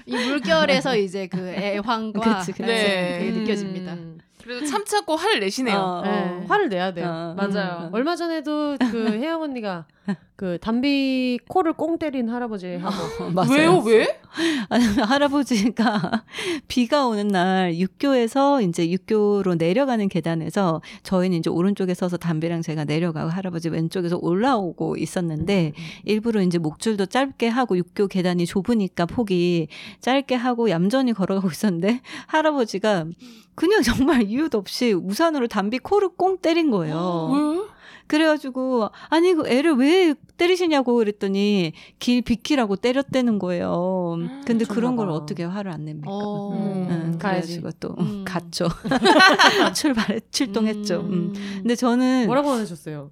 [0.08, 2.64] 이 물결에서 이제 그 애환과 그치, 그치.
[2.64, 3.20] 네.
[3.20, 3.94] 그게 느껴집니다.
[3.94, 4.18] 음.
[4.44, 5.78] 그래도 참자고 화를 내시네요.
[5.78, 7.88] 어, 네, 화를 내야 돼요 어, 맞아요.
[7.88, 7.90] 음.
[7.94, 9.86] 얼마 전에도 그 혜영 언니가
[10.36, 13.52] 그 담비 코를 꽁 때린 할아버지 하고 어, 맞아요.
[13.52, 13.78] 왜요?
[13.86, 14.20] 왜?
[14.68, 16.24] 아니, 할아버지가
[16.68, 23.30] 비가 오는 날 육교에서 이제 육교로 내려가는 계단에서 저희는 이제 오른쪽에 서서 담비랑 제가 내려가고
[23.30, 25.74] 할아버지 왼쪽에서 올라오고 있었는데
[26.04, 29.68] 일부러 이제 목줄도 짧게 하고 육교 계단이 좁으니까 폭이
[30.02, 33.06] 짧게 하고 얌전히 걸어가고 있었는데 할아버지가
[33.56, 37.30] 그냥 정말 이유도 없이 우산으로 담비 코를 꽁 때린 거예요.
[37.34, 37.73] 왜?
[38.08, 44.18] 그래가지고 아니 그 애를 왜 때리시냐고 그랬더니 길 비키라고 때렸다는 거예요.
[44.46, 45.14] 근데 그런 걸 봐.
[45.14, 46.10] 어떻게 화를 안 냅니까?
[46.12, 46.52] 어.
[46.54, 47.60] 음, 응, 가야지.
[47.60, 48.24] 그래가지고 또 음.
[48.28, 48.68] 갔죠.
[49.76, 51.02] 출발 출동했죠.
[51.02, 51.34] 음.
[51.58, 53.12] 근데 저는 뭐라고 하셨어요?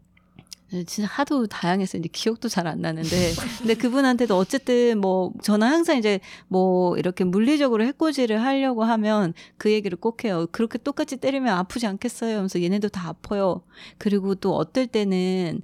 [0.72, 6.20] 진짜 하도 다양해서 이제 기억도 잘 안 나는데 근데 그분한테도 어쨌든 뭐 저는 항상 이제
[6.48, 10.48] 뭐 이렇게 물리적으로 해코지를 하려고 하면 그 얘기를 꼭 해요.
[10.52, 12.36] 그렇게 똑같이 때리면 아프지 않겠어요?
[12.36, 13.62] 하면서 얘네도 다 아파요.
[13.98, 15.62] 그리고 또 어떨 때는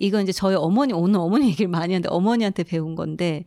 [0.00, 3.44] 이건 이제 저희 어머니 오늘 어머니 얘기를 많이 하는데 어머니한테 배운 건데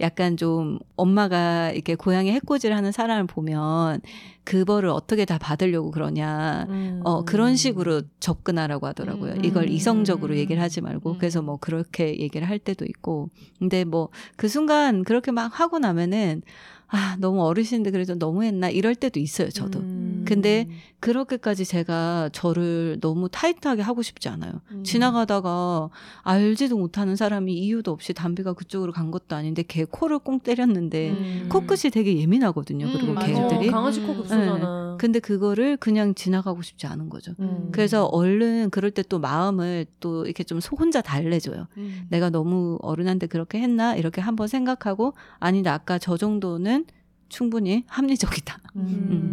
[0.00, 4.00] 약간 좀 엄마가 이렇게 고양이 해코지를 하는 사람을 보면
[4.44, 6.66] 그 벌을 어떻게 다 받으려고 그러냐.
[6.68, 7.00] 음.
[7.02, 9.32] 어, 그런 식으로 접근하라고 하더라고요.
[9.32, 9.44] 음.
[9.44, 9.68] 이걸 음.
[9.68, 11.12] 이성적으로 얘기를 하지 말고.
[11.12, 11.18] 음.
[11.18, 13.30] 그래서 뭐 그렇게 얘기를 할 때도 있고.
[13.58, 16.42] 근데 뭐 그 순간 그렇게 막 하고 나면은
[16.88, 19.80] 아, 너무 어르신인데 그래도 너무했나 이럴 때도 있어요, 저도.
[20.26, 20.36] 음.
[20.36, 20.68] 근데
[21.00, 24.60] 그렇게까지 제가 저를 너무 타이트하게 하고 싶지 않아요.
[24.72, 24.82] 음.
[24.84, 25.88] 지나가다가
[26.22, 31.48] 알지도 못하는 사람이 이유도 없이 담비가 그쪽으로 간 것도 아닌데 걔 코를 꽁 때렸는데 음.
[31.50, 32.86] 코끝이 되게 예민하거든요.
[32.86, 33.26] 음, 그리고 맞아.
[33.28, 33.68] 개들이.
[33.68, 34.16] 어, 강아지 코 음.
[34.18, 34.96] 급소잖아.
[34.98, 37.32] 근데 그거를 그냥 지나가고 싶지 않은 거죠.
[37.40, 37.68] 음.
[37.72, 41.68] 그래서 얼른 그럴 때 또 마음을 또 이렇게 좀 소- 혼자 달래줘요.
[41.76, 42.06] 음.
[42.08, 46.86] 내가 너무 어른한테 그렇게 했나 이렇게 한번 생각하고 아니다 아까 저 정도는
[47.28, 48.58] 충분히 합리적이다.
[48.76, 48.80] 음.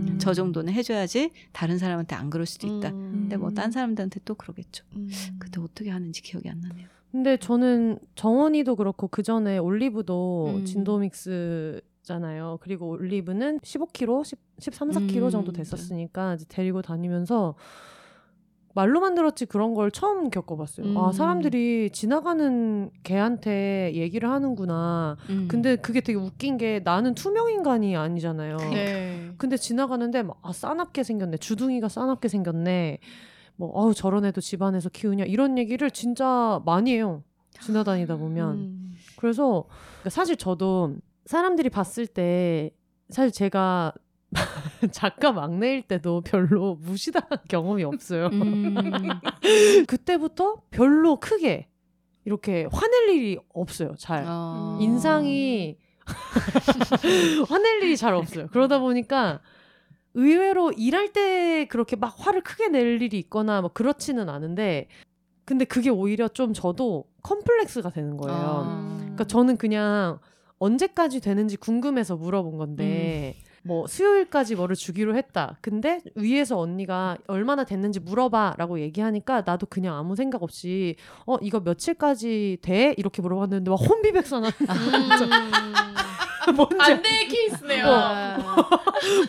[0.09, 2.89] 음, 저 정도는 해줘야지 다른 사람한테 안 그럴 수도 있다.
[2.89, 3.11] 음.
[3.13, 4.83] 근데 뭐 딴 사람들한테 또 그러겠죠.
[4.95, 5.09] 음.
[5.39, 6.87] 그때 어떻게 하는지 기억이 안 나네요.
[7.11, 10.65] 근데 저는 정원이도 그렇고 그 전에 올리브도 음.
[10.65, 12.57] 진도믹스 잖아요.
[12.61, 17.55] 그리고 올리브는 15kg, 10, 13, 4kg 음, 정도 됐었으니까 이제 데리고 다니면서
[18.75, 20.97] 말로만 들었지 그런 걸 처음 겪어봤어요.
[20.99, 21.11] 아 음.
[21.11, 25.17] 사람들이 지나가는 개한테 얘기를 하는구나.
[25.29, 25.47] 음.
[25.47, 28.57] 근데 그게 되게 웃긴 게 나는 투명 인간이 아니잖아요.
[28.57, 29.31] 네.
[29.37, 32.99] 근데 지나가는데 막, 아 싸납게 생겼네 주둥이가 싸납게 생겼네
[33.55, 37.23] 뭐 어우 저런 애도 집안에서 키우냐 이런 얘기를 진짜 많이 해요
[37.61, 38.91] 지나다니다 보면 음.
[39.17, 40.95] 그래서 그러니까 사실 저도
[41.25, 42.71] 사람들이 봤을 때
[43.09, 43.93] 사실 제가
[44.91, 48.75] 작가 막내일 때도 별로 무시당한 경험이 없어요 음.
[49.87, 51.67] 그때부터 별로 크게
[52.25, 54.77] 이렇게 화낼 일이 없어요 잘 어.
[54.81, 55.77] 인상이
[57.47, 58.47] 화낼 일이 잘 없어요.
[58.47, 59.39] 그러다 보니까
[60.13, 64.87] 의외로 일할 때 그렇게 막 화를 크게 낼 일이 있거나 뭐 그렇지는 않은데
[65.45, 68.37] 근데 그게 오히려 좀 저도 컴플렉스가 되는 거예요.
[68.39, 68.97] 아.
[68.99, 70.19] 그러니까 저는 그냥
[70.59, 73.35] 언제까지 되는지 궁금해서 물어본 건데
[73.65, 75.57] 뭐 수요일까지 뭐를 주기로 했다.
[75.61, 80.95] 근데 위에서 언니가 얼마나 됐는지 물어봐라고 얘기하니까 나도 그냥 아무 생각 없이
[81.25, 82.93] 어 이거 며칠까지 돼?
[82.97, 84.51] 이렇게 물어봤는데 막 혼비백산한
[86.55, 87.85] 뭔지 반대의 케이스네요.
[87.87, 88.37] 아.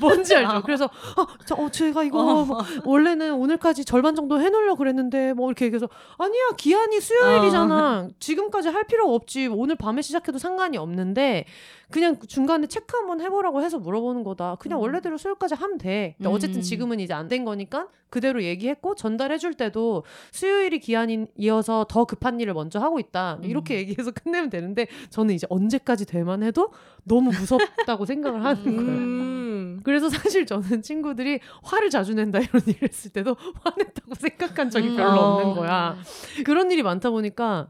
[0.01, 0.63] 뭔지 알죠?
[0.63, 5.67] 그래서 아, 저, 어, 제가 이거 뭐, 원래는 오늘까지 절반 정도 해놓으려고 그랬는데 뭐 이렇게
[5.67, 5.89] 얘기해서
[6.19, 8.09] 아니야 기한이 수요일이잖아.
[8.19, 9.49] 지금까지 할 필요 없지.
[9.49, 11.45] 오늘 밤에 시작해도 상관이 없는데
[11.91, 14.57] 그냥 중간에 체크 한번 해보라고 해서 물어보는 거다.
[14.59, 14.83] 그냥 음.
[14.83, 16.15] 원래대로 수요일까지 하면 돼.
[16.19, 16.63] 근데 어쨌든 음.
[16.63, 22.79] 지금은 이제 안 된 거니까 그대로 얘기했고 전달해줄 때도 수요일이 기한이어서 더 급한 일을 먼저
[22.79, 23.39] 하고 있다.
[23.43, 26.71] 이렇게 얘기해서 끝내면 되는데 저는 이제 언제까지 될만 해도
[27.05, 28.81] 너무 무섭다고 생각을 하는 거예요.
[28.81, 29.81] 음.
[29.85, 34.97] 그래서 사실 저는 친구들이 화를 자주 낸다 이런 일을 했을 때도 화냈다고 생각한 적이 음.
[34.97, 35.35] 별로 어.
[35.35, 35.97] 없는 거야.
[36.45, 37.69] 그런 일이 많다 보니까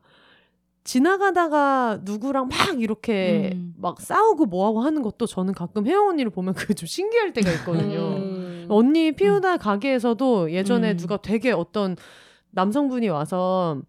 [0.84, 3.74] 지나가다가 누구랑 막 이렇게 음.
[3.78, 7.98] 막 싸우고 뭐하고 하는 것도 저는 가끔 혜영 언니를 보면 그게 좀 신기할 때가 있거든요.
[8.16, 8.66] 음.
[8.68, 10.96] 언니 피우다 가게에서도 예전에 음.
[10.96, 11.96] 누가 되게 어떤
[12.50, 13.80] 남성분이 와서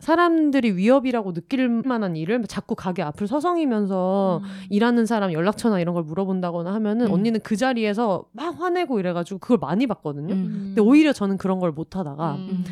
[0.00, 6.72] 사람들이 위협이라고 느낄 만한 일을 자꾸 가게 앞을 서성이면서 일하는 사람 연락처나 이런 걸 물어본다거나
[6.74, 7.12] 하면은 음.
[7.12, 10.34] 언니는 그 자리에서 막 화내고 이래가지고 그걸 많이 봤거든요.
[10.34, 10.72] 음.
[10.74, 12.64] 근데 오히려 저는 그런 걸 못 하다가 음.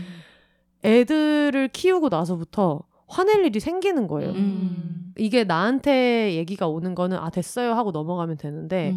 [0.84, 4.30] 애들을 키우고 나서부터 화낼 일이 생기는 거예요.
[4.32, 5.12] 음.
[5.16, 8.96] 이게 나한테 얘기가 오는 거는 아 됐어요 하고 넘어가면 되는데 음.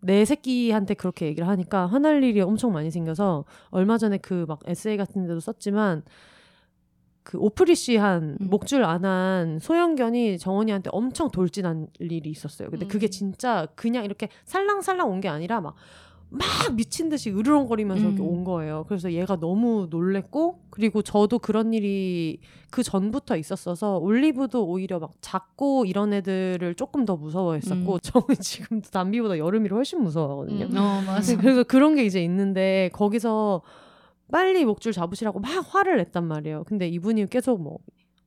[0.00, 4.96] 내 새끼한테 그렇게 얘기를 하니까 화날 일이 엄청 많이 생겨서 얼마 전에 그 막 에세이
[4.96, 6.02] 같은 데도 썼지만
[7.28, 8.48] 그 오프리시한 음.
[8.48, 12.70] 목줄 안 한 소형견이 정원이한테 엄청 돌진한 일이 있었어요.
[12.70, 13.10] 근데 그게 음.
[13.10, 15.74] 진짜 그냥 이렇게 살랑살랑 온 게 아니라 막
[16.30, 16.44] 막
[16.74, 18.20] 미친 듯이 으르렁거리면서 음.
[18.20, 18.84] 온 거예요.
[18.86, 22.38] 그래서 얘가 너무 놀랬고 그리고 저도 그런 일이
[22.68, 27.98] 그 전부터 있었어서 올리브도 오히려 막 작고 이런 애들을 조금 더 무서워했었고 음.
[28.02, 30.66] 저는 지금도 담비보다 여름이를 훨씬 무서워하거든요.
[30.66, 30.76] 음.
[30.76, 31.34] 어 맞아.
[31.38, 33.62] 그래서 그런 게 이제 있는데 거기서
[34.30, 36.64] 빨리 목줄 잡으시라고 막 화를 냈단 말이에요.
[36.64, 37.78] 근데 이분이 계속 뭐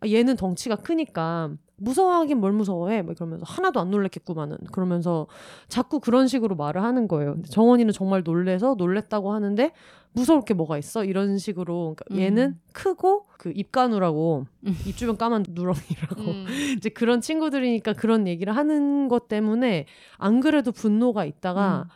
[0.02, 3.02] 아, 얘는 덩치가 크니까 무서워하긴 뭘 무서워해?
[3.02, 5.28] 막 그러면서 하나도 안 놀랬겠구만은 그러면서
[5.68, 7.34] 자꾸 그런 식으로 말을 하는 거예요.
[7.34, 9.72] 근데 정원이는 정말 놀래서 놀랬다고 하는데
[10.14, 11.06] 무서울 게 뭐가 있어?
[11.06, 12.20] 이런 식으로 그러니까 음.
[12.20, 14.76] 얘는 크고 그 입가누라고 음.
[14.86, 16.46] 입 주변 까만 누렁이라고 음.
[16.78, 19.86] 이제 그런 친구들이니까 그런 얘기를 하는 것 때문에
[20.18, 21.90] 안 그래도 분노가 있다가 음.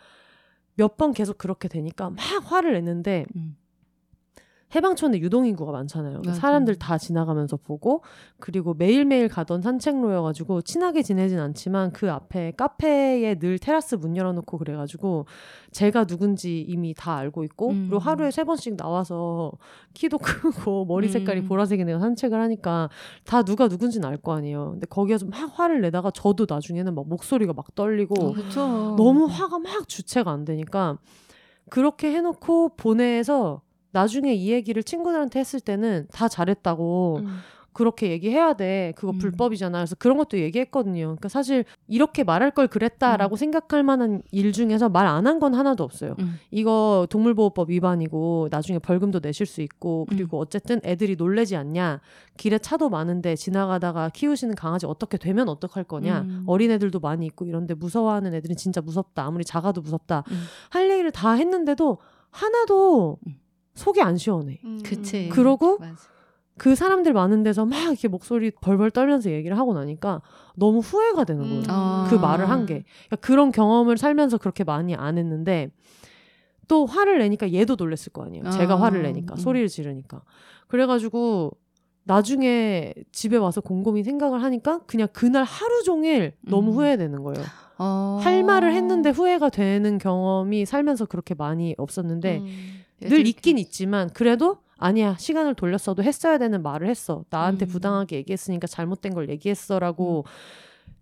[0.75, 3.55] 몇번 계속 그렇게 되니까 막 화를 냈는데 음.
[4.75, 6.21] 해방촌에 유동인구가 많잖아요.
[6.25, 6.33] 맞아.
[6.33, 8.03] 사람들 다 지나가면서 보고
[8.39, 15.25] 그리고 매일매일 가던 산책로여가지고 친하게 지내진 않지만 그 앞에 카페에 늘 테라스 문 열어놓고 그래가지고
[15.71, 17.87] 제가 누군지 이미 다 알고 있고 음.
[17.89, 19.51] 그리고 하루에 세 번씩 나와서
[19.93, 21.47] 키도 크고 머리 색깔이 음.
[21.47, 22.89] 보라색인 애가 산책을 하니까
[23.23, 24.71] 다 누가 누군지는 알 거 아니에요.
[24.71, 28.95] 근데 거기에서 막 화를 내다가 저도 나중에는 막 목소리가 막 떨리고 그렇죠.
[28.97, 30.97] 너무 화가 막 주체가 안 되니까
[31.69, 33.61] 그렇게 해놓고 보내서
[33.95, 37.37] 나중에 이 얘기를 친구들한테 했을 때는 다 잘했다고 음.
[37.71, 38.93] 그렇게 얘기해야 돼.
[38.95, 39.17] 그거 음.
[39.17, 39.79] 불법이잖아.
[39.79, 41.01] 그래서 그런 것도 얘기했거든요.
[41.07, 45.83] 그러니까 사실 이렇게 말할 걸 그랬다라고 생각할 만한 일 중에서 말 안 한 건 하나도
[45.83, 46.15] 없어요.
[46.19, 46.39] 음.
[46.51, 51.99] 이거 동물보호법 위반이고 나중에 벌금도 내실 수 있고 그리고 어쨌든 애들이 놀래지 않냐.
[52.37, 56.21] 길에 차도 많은데 지나가다가 키우시는 강아지 어떻게 되면 어떡할 거냐.
[56.21, 56.43] 음.
[56.47, 59.25] 어린 애들도 많이 있고 이런데 무서워하는 애들은 진짜 무섭다.
[59.25, 60.23] 아무리 작아도 무섭다.
[60.31, 60.43] 음.
[60.69, 61.97] 할 얘기를 다 했는데도
[62.31, 63.35] 하나도 음.
[63.75, 64.59] 속이 안 시원해.
[64.63, 64.81] 음.
[64.83, 65.29] 그치.
[65.29, 65.95] 그러고 맞아.
[66.57, 70.21] 그 사람들 많은 데서 막 이렇게 목소리 벌벌 떨면서 얘기를 하고 나니까
[70.55, 71.59] 너무 후회가 되는 거예요.
[71.59, 71.65] 음.
[71.67, 72.07] 아.
[72.09, 72.83] 그 말을 한 게.
[73.07, 75.69] 그러니까 그런 경험을 살면서 그렇게 많이 안 했는데
[76.67, 78.49] 또 화를 내니까 얘도 놀랬을 거 아니에요.
[78.51, 78.81] 제가 아.
[78.81, 79.37] 화를 내니까 음.
[79.37, 80.21] 소리를 지르니까.
[80.67, 81.51] 그래가지고
[82.05, 86.77] 나중에 집에 와서 곰곰이 생각을 하니까 그냥 그날 하루 종일 너무 음.
[86.77, 87.43] 후회되는 거예요.
[87.77, 88.19] 어.
[88.21, 92.84] 할 말을 했는데 후회가 되는 경험이 살면서 그렇게 많이 없었는데 음.
[92.99, 97.67] 늘 애들 있긴 있지만 그래도 아니야 시간을 돌렸어도 했어야 되는 말을 했어 나한테 음.
[97.67, 100.25] 부당하게 얘기했으니까 잘못된 걸 얘기했어라고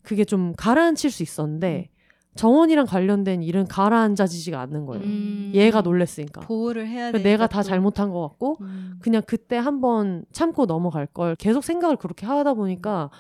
[0.01, 1.89] 그게 좀 가라앉힐 수 있었는데
[2.35, 5.51] 정원이랑 관련된 일은 가라앉아지지가 않는 거예요 음.
[5.53, 7.21] 얘가 놀랬으니까 보호를 해야 돼.
[7.21, 8.99] 내가 다 잘못한 것 같고 음.
[9.01, 13.11] 그냥 그때 한번 참고 넘어갈 걸 계속 생각을 그렇게 하다 보니까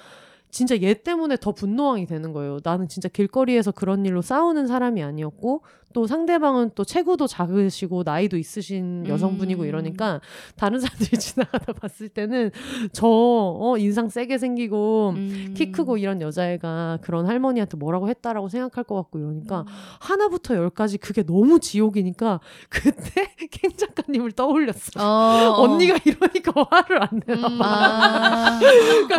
[0.49, 2.59] 진짜 얘 때문에 더 분노왕이 되는 거예요.
[2.63, 5.63] 나는 진짜 길거리에서 그런 일로 싸우는 사람이 아니었고
[5.93, 9.67] 또 상대방은 또 체구도 작으시고 나이도 있으신 여성분이고 음.
[9.67, 10.21] 이러니까
[10.55, 12.51] 다른 사람들이 지나가다 봤을 때는
[12.91, 15.53] 저 어, 인상 세게 생기고 음.
[15.55, 19.65] 키 크고 이런 여자애가 그런 할머니한테 뭐라고 했다라고 생각할 것 같고 이러니까 음.
[19.99, 22.39] 하나부터 열까지 그게 너무 지옥이니까
[22.69, 24.99] 그때 캥 작가님을 떠올렸어.
[24.99, 25.03] 어,
[25.57, 25.61] 어.
[25.63, 27.57] 언니가 이러니까 화를 안 내나 음.
[27.57, 27.65] 봐.
[27.65, 28.59] 아.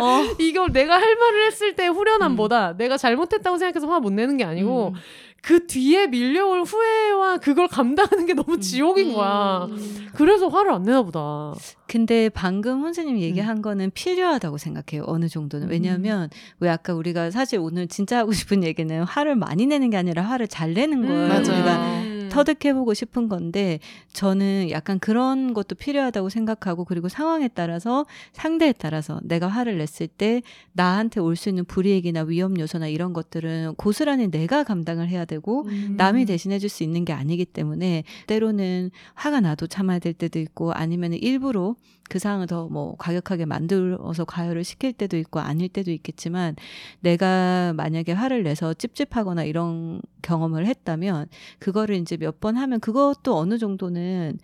[0.01, 0.35] 어.
[0.39, 4.89] 이걸 내가 할 말을 했을 때 후련함보다 내가 잘못했다고 생각해서 화 못 내는 게 아니고
[4.89, 4.93] 음.
[5.41, 9.67] 그 뒤에 밀려올 후회와 그걸 감당하는 게 너무 지옥인 거야.
[9.69, 10.07] 음.
[10.13, 11.53] 그래서 화를 안 내나 보다.
[11.87, 15.03] 근데 방금 혼세님 얘기한 거는 필요하다고 생각해요.
[15.07, 15.69] 어느 정도는.
[15.69, 16.29] 왜냐하면
[16.59, 20.47] 왜 아까 우리가 사실 오늘 진짜 하고 싶은 얘기는 화를 많이 내는 게 아니라 화를
[20.47, 21.41] 잘 내는 걸 맞아요.
[21.41, 22.14] 우리가 음.
[22.35, 23.79] 터득해보고 싶은 건데
[24.13, 30.41] 저는 약간 그런 것도 필요하다고 생각하고 그리고 상황에 따라서 상대에 따라서 내가 화를 냈을 때
[30.73, 35.95] 나한테 올 수 있는 불이익이나 위험 요소나 이런 것들은 고스란히 내가 감당을 해야 되고 음.
[35.97, 40.71] 남이 대신해 줄 수 있는 게 아니기 때문에 때로는 화가 나도 참아야 될 때도 있고
[40.73, 41.75] 아니면 일부러
[42.09, 46.55] 그 상황을 더 뭐 과격하게 만들어서 가열을 시킬 때도 있고 아닐 때도 있겠지만
[46.99, 51.27] 내가 만약에 화를 내서 찝찝하거나 이런 경험을 했다면
[51.59, 54.37] 그거를 이제 몇 번 하면 그것도 어느 정도는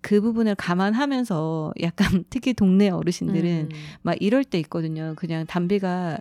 [0.00, 3.76] 그 부분을 감안하면서 약간 특히 동네 어르신들은 음.
[4.02, 5.14] 막 이럴 때 있거든요.
[5.16, 6.18] 그냥 담비가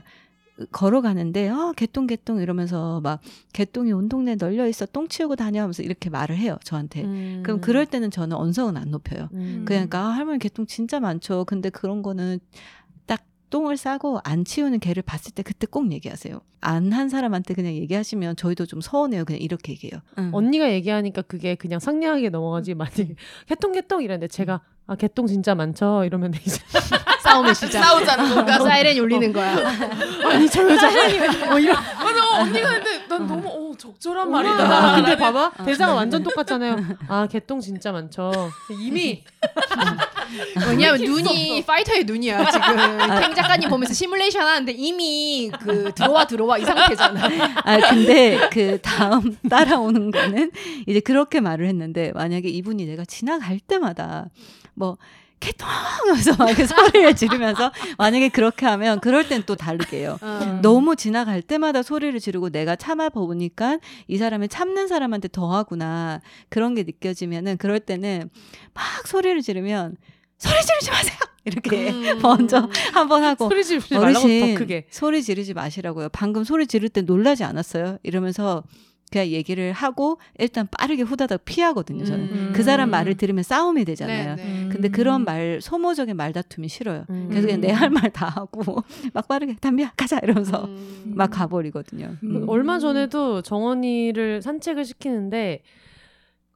[0.72, 3.20] 걸어가는데 아 개똥 개똥 이러면서 막
[3.54, 7.04] 개똥이 온 동네에 널려 있어 똥 치우고 다녀 하면서 이렇게 말을 해요 저한테.
[7.04, 7.42] 음.
[7.44, 9.30] 그럼 그럴 때는 저는 언성은 안 높여요.
[9.34, 9.64] 음.
[9.66, 11.46] 그러니까 아, 할머니 개똥 진짜 많죠.
[11.46, 12.40] 근데 그런 거는
[13.06, 16.40] 딱 똥을 싸고 안 치우는 개를 봤을 때 그때 꼭 얘기하세요.
[16.62, 19.26] 안 한 사람한테 그냥 얘기하시면 저희도 좀 서운해요.
[19.26, 20.00] 그냥 이렇게 얘기해요.
[20.18, 20.30] 응.
[20.34, 23.16] 언니가 얘기하니까 그게 그냥 상냥하게 넘어가지 만약에
[23.48, 26.60] 개똥 개똥 이랬는데 제가 아 개똥 진짜 많죠 이러면 이제
[27.24, 27.84] 싸움의 시작.
[27.84, 28.60] 싸우자는 건가?
[28.60, 29.56] 사이렌 울리는 거야.
[30.26, 30.92] 아니 저 여자
[31.48, 34.96] 뭐 이런 맞아 언니가 근데 난 너무 어, 적절한 아, 말이다.
[34.96, 36.78] 근데 봐봐 대사가 완전 똑같잖아요.
[37.08, 38.32] 아 개똥 진짜 많죠.
[38.80, 39.24] 이미
[40.68, 42.78] 왜냐면 눈이 파이터의 눈이야 지금.
[43.22, 47.28] 탱 작가님 보면서 시뮬레이션 하는데 이미 그 들어와 들어와 이 상태잖아.
[47.64, 50.52] 아 근데 그 다음 따라오는 거는
[50.86, 54.28] 이제 그렇게 말을 했는데 만약에 이분이 내가 지나갈 때마다
[54.76, 54.98] 뭐
[55.40, 60.18] 개똥 하면서 막 이렇게 소리를 지르면서 만약에 그렇게 하면 그럴 땐 또 다르게요.
[60.22, 60.60] 어.
[60.62, 66.84] 너무 지나갈 때마다 소리를 지르고 내가 참아 보니까 이 사람이 참는 사람한테 더하구나 그런 게
[66.84, 68.30] 느껴지면은 그럴 때는
[68.74, 69.98] 막 소리를 지르면
[70.38, 72.20] 소리 지르지 마세요 이렇게 음.
[72.22, 74.88] 먼저 한번 하고 소리 지르지 말라고 더 크게.
[74.90, 76.10] 소리 지르지 마시라고요.
[76.10, 78.00] 방금 소리 지를 때 놀라지 않았어요?
[78.04, 78.64] 이러면서
[79.12, 82.04] 그냥 얘기를 하고 일단 빠르게 후다닥 피하거든요.
[82.06, 82.54] 저는 음.
[82.56, 84.36] 그 사람 말을 들으면 싸움이 되잖아요.
[84.36, 84.70] 네, 네.
[84.70, 87.06] 근데 그런 말 소모적인 말다툼이 싫어요.
[87.10, 87.28] 음.
[87.30, 88.84] 그래서 그냥 내 할 말 다 하고
[89.14, 91.14] 막 빠르게 담비야 가자 이러면서 음.
[91.16, 92.18] 막 가버리거든요.
[92.24, 92.46] 음.
[92.50, 95.62] 얼마 전에도 정원이를 산책을 시키는데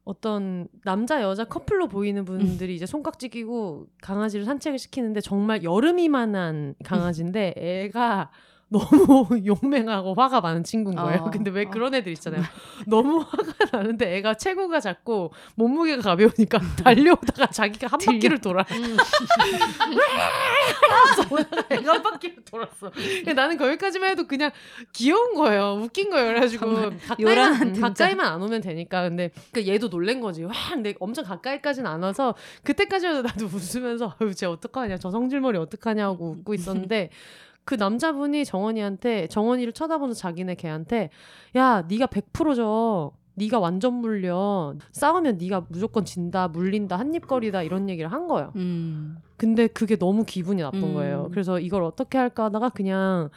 [0.03, 7.53] 어떤 남자 여자 커플로 보이는 분들이 이제 손깍지 끼고 강아지를 산책을 시키는데 정말 여름이만한 강아지인데
[7.55, 8.31] 애가
[8.71, 11.21] 너무 용맹하고 화가 많은 친구인 거예요.
[11.23, 11.31] 어.
[11.31, 12.43] 근데 왜 그런 애들 있잖아요.
[12.85, 18.63] 너무 화가 나는데 애가 체구가 작고 몸무게가 가벼우니까 달려오다가 자기가 한 바퀴를 돌아.
[18.71, 18.97] 음.
[21.71, 22.91] 애가 한 바퀴를 돌았어.
[23.35, 24.51] 나는 거기까지만 해도 그냥
[24.93, 25.79] 귀여운 거예요.
[25.81, 26.27] 웃긴 거예요.
[26.27, 27.81] 그래가지고 가까이만, 음.
[27.81, 29.01] 가까이만 안 오면 되니까.
[29.01, 30.43] 근데 그 얘도 놀란 거지.
[30.43, 34.97] 와, 근데 엄청 가까이까지는 안 와서 그때까지만 해도 나도 웃으면서 아유, 쟤 어떡하냐.
[34.97, 37.09] 저 성질머리 어떡하냐고 웃고 있었는데
[37.69, 41.11] 그 남자분이 정원이한테 정원이를 쳐다보는 자기네 걔한테
[41.55, 43.11] 야, 네가 100%죠.
[43.35, 44.73] 네가 완전 물려.
[44.91, 48.53] 싸우면 네가 무조건 진다, 물린다, 한입거리다 이런 얘기를 한 거예요.
[48.55, 49.17] 음.
[49.37, 50.93] 근데 그게 너무 기분이 나쁜 음.
[50.95, 51.27] 거예요.
[51.29, 53.29] 그래서 이걸 어떻게 할까 하다가 그냥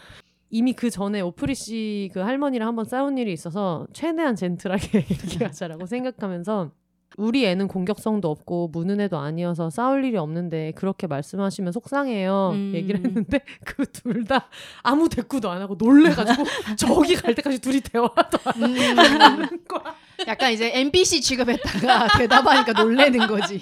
[0.48, 5.04] 이미 그 전에 오프리 씨 그 할머니랑 한번 싸운 일이 있어서 최대한 젠틀하게
[5.52, 6.70] 얘기하자라고 생각하면서
[7.16, 12.51] 우리 애는 공격성도 없고 무는 애도 아니어서 싸울 일이 없는데 그렇게 말씀하시면 속상해요.
[12.55, 12.72] 음.
[12.74, 14.48] 얘기를 했는데 그 둘 다
[14.82, 16.44] 아무 대꾸도 안 하고 놀래가지고
[16.76, 18.98] 저기 갈 때까지 둘이 대화도 안 음.
[18.98, 19.94] 하는 거야.
[20.28, 23.60] 약간 이제 NPC 취급했다가 대답하니까 놀래는 거지.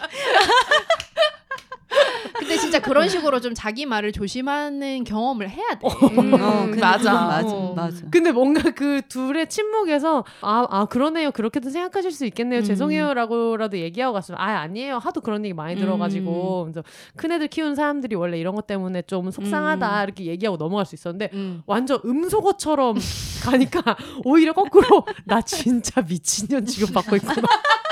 [2.70, 5.86] 진짜 그런 식으로 좀 자기 말을 조심하는 경험을 해야 돼.
[5.86, 7.12] 음, 어, 근데 맞아.
[7.12, 7.48] 맞아.
[7.48, 7.74] 어.
[7.74, 7.96] 맞아.
[8.10, 11.32] 근데 뭔가 그 둘의 침묵에서 아, 아 그러네요.
[11.32, 12.60] 그렇게도 생각하실 수 있겠네요.
[12.60, 12.64] 음.
[12.64, 14.98] 죄송해요라고라도 얘기하고 갔으면 아 아니에요.
[14.98, 16.82] 하도 그런 얘기 많이 들어가지고 그래서
[17.16, 20.04] 큰 애들 키우는 사람들이 원래 이런 것 때문에 좀 속상하다 음.
[20.04, 21.62] 이렇게 얘기하고 넘어갈 수 있었는데 음.
[21.66, 22.96] 완전 음소거처럼
[23.44, 27.42] 가니까 오히려 거꾸로 나 진짜 미친년 취급받고 있구나.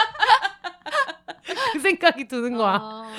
[1.73, 2.75] 그 생각이 드는 거야.
[2.81, 3.11] 아.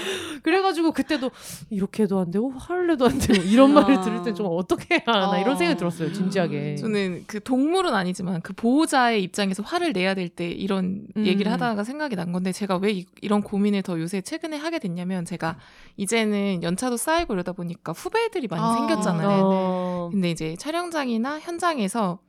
[0.43, 1.31] 그래가지고 그때도
[1.69, 4.01] 이렇게 해도 안 되고 화를 내도 안 되고 이런 말을 아.
[4.01, 5.57] 들을 때 좀 어떻게 해야 하나 이런 어.
[5.57, 6.13] 생각이 들었어요.
[6.13, 6.75] 진지하게.
[6.77, 11.25] 저는 그 동물은 아니지만 그 보호자의 입장에서 화를 내야 될 때 이런 음.
[11.25, 15.25] 얘기를 하다가 생각이 난 건데 제가 왜 이, 런 고민을 더 요새 최근에 하게 됐냐면
[15.25, 15.57] 제가
[15.97, 19.27] 이제는 연차도 쌓이고 이러다 보니까 후배들이 많이 아, 생겼잖아요.
[19.27, 19.35] 네.
[19.43, 20.09] 어.
[20.11, 22.19] 근데 이제 촬영장이나 현장에서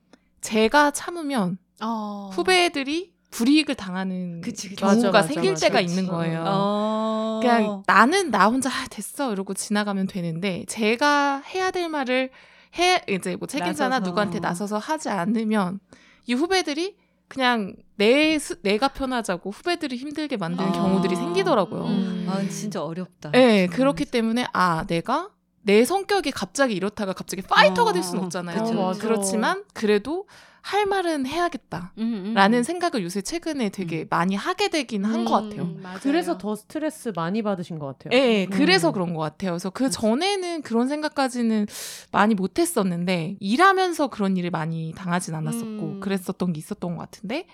[0.41, 2.31] 제가 참으면 어.
[2.33, 4.77] 후배들이 불이익을 당하는 그치, 그치.
[4.77, 5.67] 경우가 맞아, 맞아, 생길 맞아.
[5.69, 5.81] 때가.
[5.81, 6.45] 있는 거예요.
[6.47, 7.41] 어.
[7.43, 12.31] 그냥 나는 나 혼자 아, 됐어 이러고 지나가면 되는데 제가 해야 될 말을
[12.79, 14.09] 해 이제 뭐 책임자나 나서서.
[14.11, 15.81] 누구한테 나서서 하지 않으면
[16.27, 16.97] 이 후배들이
[17.29, 20.73] 그냥 내 스, 내가 편하자고 후배들이 힘들게 만드는 아.
[20.73, 21.85] 경우들이 생기더라고요.
[21.87, 22.27] 음.
[22.29, 23.31] 아 진짜 어렵다.
[23.31, 25.31] 네, 그렇기 때문에 아 내가
[25.63, 28.65] 내 성격이 갑자기 이렇다가 갑자기 파이터가 될 수는 어, 없잖아요.
[28.65, 28.93] 그쵸.
[28.99, 30.27] 그렇지만 그래도
[30.63, 31.93] 할 말은 해야겠다.
[31.99, 32.35] 음, 음.
[32.35, 35.63] 라는 생각을 요새 최근에 되게 많이 하게 되긴 한 것 같아요.
[35.63, 35.99] 음, 맞아요.
[36.03, 38.19] 그래서 더 스트레스 많이 받으신 것 같아요.
[38.19, 38.51] 예, 음.
[38.51, 39.53] 그래서 그런 것 같아요.
[39.53, 41.67] 그래서 그 전에는 그런 생각까지는
[42.13, 46.01] 많이 못했었는데 일하면서 그런 일을 많이 당하진 않았었고 음.
[46.01, 47.47] 그랬었던 게 있었던 것 같은데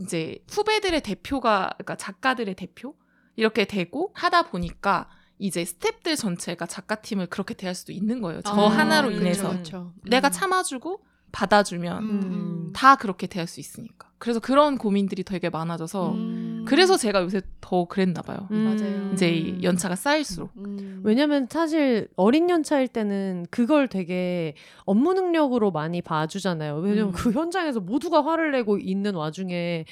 [0.00, 2.94] 이제 후배들의 대표가 그러니까 작가들의 대표
[3.36, 5.08] 이렇게 되고 하다 보니까
[5.38, 8.42] 이제 스탭들 전체가 작가팀을 그렇게 대할 수도 있는 거예요.
[8.42, 9.92] 저 아, 하나로 그쵸, 인해서 그쵸.
[10.04, 10.32] 내가 음.
[10.32, 11.02] 참아주고
[11.32, 12.72] 받아주면 음.
[12.74, 14.10] 다 그렇게 대할 수 있으니까.
[14.18, 16.64] 그래서 그런 고민들이 되게 많아져서 음.
[16.68, 18.46] 그래서 제가 요새 더 그랬나 봐요.
[18.50, 18.64] 음.
[18.64, 19.12] 맞아요.
[19.14, 20.50] 이제 이 연차가 쌓일수록.
[20.58, 21.00] 음.
[21.02, 24.54] 왜냐면 사실 어린 연차일 때는 그걸 되게
[24.84, 26.76] 업무 능력으로 많이 봐주잖아요.
[26.80, 27.12] 왜냐면 음.
[27.12, 29.86] 그 현장에서 모두가 화를 내고 있는 와중에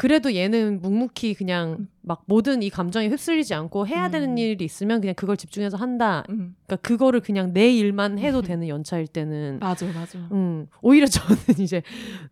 [0.00, 4.38] 그래도 얘는 묵묵히 그냥 막 모든 이 감정에 휩쓸리지 않고 해야 되는 음.
[4.38, 6.22] 일이 있으면 그냥 그걸 집중해서 한다.
[6.30, 6.54] 음.
[6.66, 10.16] 그러니까 그거를 그냥 내 일만 해도 되는 연차일 때는 맞아, 맞아.
[10.30, 11.82] 음, 오히려 저는 이제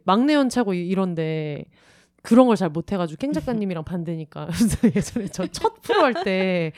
[0.05, 1.65] 막내 연차고 이- 이런데
[2.23, 4.49] 그런 걸 잘 못해가지고 캥 작가님이랑 반대니까
[4.95, 6.71] 예전에 저 첫 프로 할 때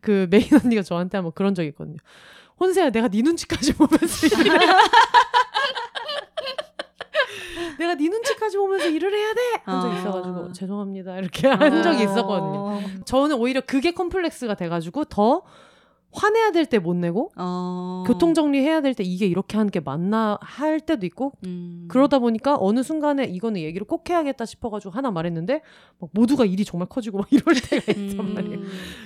[0.00, 1.98] 그 메인 언니가 저한테 한번 그런 적이 있거든요.
[2.58, 4.26] 혼세야 내가 네 눈치까지 보면서
[7.82, 9.40] 내가 네 눈치까지 보면서 일을 해야 돼!
[9.64, 9.98] 한 적이 아.
[10.00, 12.58] 있어가지고 죄송합니다 이렇게 한 적이 있었거든요.
[12.58, 12.80] 어.
[13.04, 15.42] 저는 오히려 그게 컴플렉스가 돼가지고 더
[16.14, 18.04] 화내야 될 때 못 내고 어.
[18.06, 21.86] 교통 정리해야 될 때 이게 이렇게 하는 게 맞나 할 때도 있고 음.
[21.88, 25.62] 그러다 보니까 어느 순간에 이거는 얘기를 꼭 해야겠다 싶어가지고 하나 말했는데
[25.98, 28.34] 막 모두가 일이 정말 커지고 막 이럴 때가 있단 음.
[28.34, 28.58] 말이에요.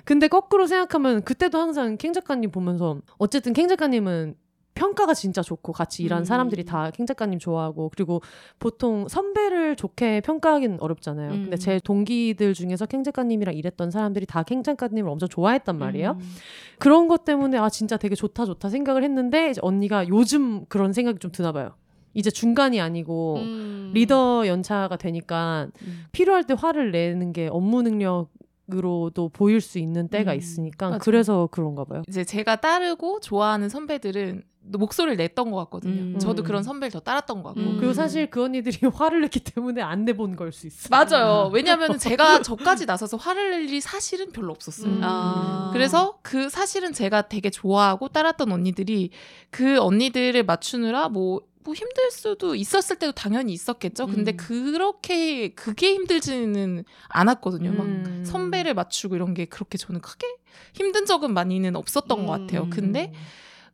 [0.05, 4.35] 근데 거꾸로 생각하면 그때도 항상 캥 작가님 보면서 어쨌든 캥 작가님은
[4.77, 6.25] 평가가 진짜 좋고 같이 일하는 음.
[6.25, 8.23] 사람들이 다캥 작가님 좋아하고 그리고
[8.59, 11.33] 보통 선배를 좋게 평가하기는 어렵잖아요.
[11.33, 11.43] 음.
[11.45, 16.19] 근데 제 동기들 중에서 캥 작가님이랑 일했던 사람들이 다캥 작가님을 엄청 좋아했단 말이에요.
[16.21, 16.35] 음.
[16.79, 21.19] 그런 것 때문에 아 진짜 되게 좋다 좋다 생각을 했는데 이제 언니가 요즘 그런 생각이
[21.19, 21.75] 좀 드나 봐요.
[22.13, 23.91] 이제 중간이 아니고 음.
[23.95, 26.05] 리더 연차가 되니까 음.
[26.13, 28.29] 필요할 때 화를 내는 게 업무 능력
[28.73, 30.99] 으로도 보일 수 있는 때가 음, 있으니까 맞아요.
[31.01, 32.03] 그래서 그런가 봐요.
[32.09, 36.15] 이제 제가 따르고 좋아하는 선배들은 목소리를 냈던 것 같거든요.
[36.15, 36.19] 음.
[36.19, 36.45] 저도 음.
[36.45, 37.61] 그런 선배를 더 따랐던 것 같고.
[37.71, 37.77] 음.
[37.79, 40.89] 그리고 사실 그 언니들이 화를 냈기 때문에 안 내본 걸 수 있어.
[40.91, 41.51] 맞아요.
[41.53, 44.91] 왜냐하면 제가 저까지 나서서 화를 낼 일이 사실은 별로 없었어요.
[44.91, 45.01] 음.
[45.03, 45.71] 아.
[45.73, 49.11] 그래서 그 사실은 제가 되게 좋아하고 따랐던 언니들이
[49.51, 54.07] 그 언니들을 맞추느라 뭐, 뭐 힘들 수도 있었을 때도 당연히 있었겠죠.
[54.07, 54.37] 근데 음.
[54.37, 57.73] 그렇게 그게 힘들지는 않았거든요.
[57.73, 58.25] 막 음.
[58.25, 60.27] 선배를 맞추고 이런 게 그렇게 저는 크게
[60.75, 62.63] 힘든 적은 많이는 없었던 것 같아요.
[62.63, 62.71] 음.
[62.71, 63.13] 근데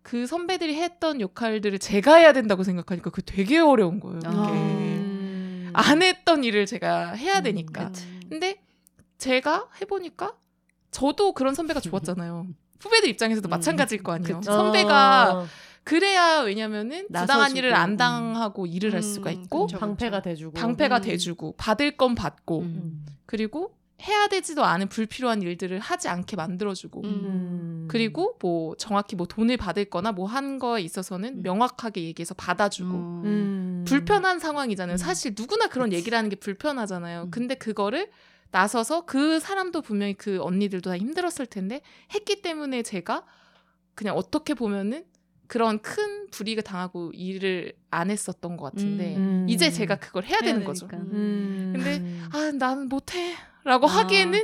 [0.03, 4.21] 그 선배들이 했던 역할들을 제가 해야 된다고 생각하니까 그게 되게 어려운 거예요.
[4.25, 4.51] 아.
[4.53, 5.71] 음.
[5.75, 7.87] 안 했던 일을 제가 해야 되니까.
[7.87, 8.07] 그치.
[8.29, 8.63] 근데
[9.19, 10.35] 제가 해보니까
[10.91, 12.47] 저도 그런 선배가 좋았잖아요.
[12.81, 14.41] 후배들 입장에서도 음, 마찬가지일 거 아니에요.
[14.41, 14.53] 그쵸.
[14.53, 15.47] 선배가 어,
[15.85, 17.97] 그래야 왜냐면은 부당한 일을 안 음.
[17.97, 19.79] 당하고 일을 할 음, 수가 있고 그쵸.
[19.79, 21.03] 방패가 돼주고 방패가 음.
[21.03, 23.07] 돼주고 받을 건 받고 음.
[23.27, 23.77] 그리고
[24.09, 27.89] 해야 되지도 않은 불필요한 일들을 하지 않게 만들어주고 음.
[27.89, 31.43] 그리고 뭐 정확히 뭐 돈을 받을 거나 뭐 한 거에 있어서는 음.
[31.43, 33.23] 명확하게 얘기해서 받아주고 음.
[33.25, 33.85] 음.
[33.87, 34.95] 불편한 상황이잖아요.
[34.95, 34.97] 음.
[34.97, 35.99] 사실 누구나 그런 그치.
[35.99, 37.25] 얘기를 하는 게 불편하잖아요.
[37.25, 37.31] 음.
[37.31, 38.11] 근데 그거를
[38.51, 41.83] 나서서 그 사람도 분명히 그 언니들도 다 힘들었을 텐데
[42.15, 43.25] 했기 때문에 제가
[43.95, 45.05] 그냥 어떻게 보면은
[45.53, 49.45] 그런 큰 불이익을 당하고 일을 안 했었던 것 같은데 음.
[49.51, 50.73] 이제 제가 그걸 해야, 해야 되는 되니까.
[50.73, 50.87] 거죠.
[50.95, 51.75] 음.
[51.77, 52.03] 근데
[52.33, 53.91] 아 나는 못해라고 아.
[53.99, 54.41] 하기에는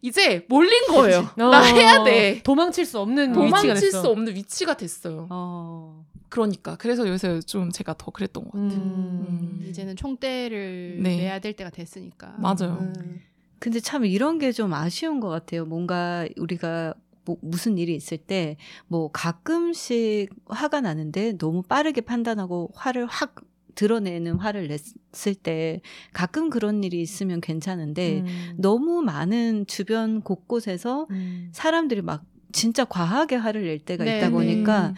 [0.00, 1.28] 이제 몰린 거예요.
[1.40, 2.40] 어, 나 해야 돼.
[2.44, 4.00] 도망칠 수 없는 위치가 도망칠 됐어.
[4.02, 5.26] 수 없는 위치가 됐어요.
[5.28, 6.04] 어.
[6.28, 8.78] 그러니까 그래서 요새 좀 제가 더 그랬던 것 같아요.
[8.80, 9.64] 음.
[9.68, 11.16] 이제는 총대를 네.
[11.16, 12.36] 내야 될 때가 됐으니까.
[12.38, 12.78] 맞아요.
[12.80, 13.20] 음.
[13.58, 15.64] 근데 참 이런 게 좀 아쉬운 것 같아요.
[15.64, 16.94] 뭔가 우리가
[17.28, 18.56] 뭐 무슨 일이 있을 때
[18.86, 23.36] 뭐 가끔씩 화가 나는데 너무 빠르게 판단하고 화를 확
[23.74, 25.80] 드러내는 화를 냈을 때
[26.12, 28.54] 가끔 그런 일이 있으면 괜찮은데 음.
[28.58, 31.50] 너무 많은 주변 곳곳에서 음.
[31.52, 34.32] 사람들이 막 진짜 과하게 화를 낼 때가 네, 있다 네.
[34.32, 34.94] 보니까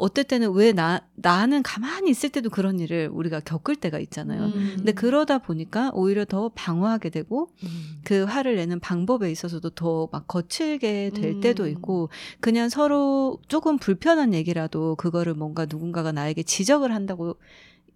[0.00, 4.46] 어떨 때는 왜 나 나는 가만히 있을 때도 그런 일을 우리가 겪을 때가 있잖아요.
[4.46, 4.72] 음.
[4.76, 7.50] 근데 그러다 보니까 오히려 더 방어하게 되고
[8.04, 11.40] 그 화를 내는 방법에 있어서도 더 막 거칠게 될 음.
[11.40, 12.08] 때도 있고
[12.40, 17.36] 그냥 서로 조금 불편한 얘기라도 그거를 뭔가 누군가가 나에게 지적을 한다고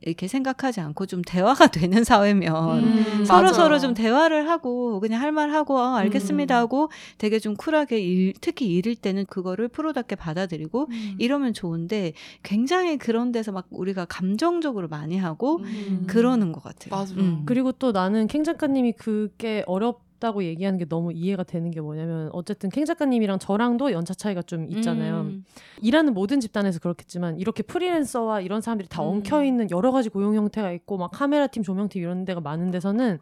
[0.05, 3.24] 이렇게 생각하지 않고 좀 대화가 되는 사회면 음.
[3.24, 3.52] 서로 맞아요.
[3.55, 6.60] 서로 좀 대화를 하고 그냥 할 말 하고 어, 알겠습니다 음.
[6.60, 11.14] 하고 되게 좀 쿨하게 일, 특히 일일 때는 그거를 프로답게 받아들이고 음.
[11.18, 12.12] 이러면 좋은데
[12.44, 16.05] 굉장히 그런 데서 막 우리가 감정적으로 많이 하고 음.
[16.06, 16.90] 그러는 것 같아요.
[16.90, 17.43] 맞아요.
[17.47, 22.30] 그리고 또 나는 캥 작가님이 그게 어렵 다고 얘기하는 게 너무 이해가 되는 게 뭐냐면
[22.32, 25.20] 어쨌든 캥 작가님이랑 저랑도 연차 차이가 좀 있잖아요.
[25.20, 25.44] 음.
[25.82, 29.09] 일하는 모든 집단에서 그렇겠지만 이렇게 프리랜서와 이런 사람들이 다 음.
[29.09, 32.70] 엉켜 있는 여러 가지 고용 형태가 있고 막 카메라 팀, 조명 팀 이런 데가 많은
[32.70, 33.18] 데서는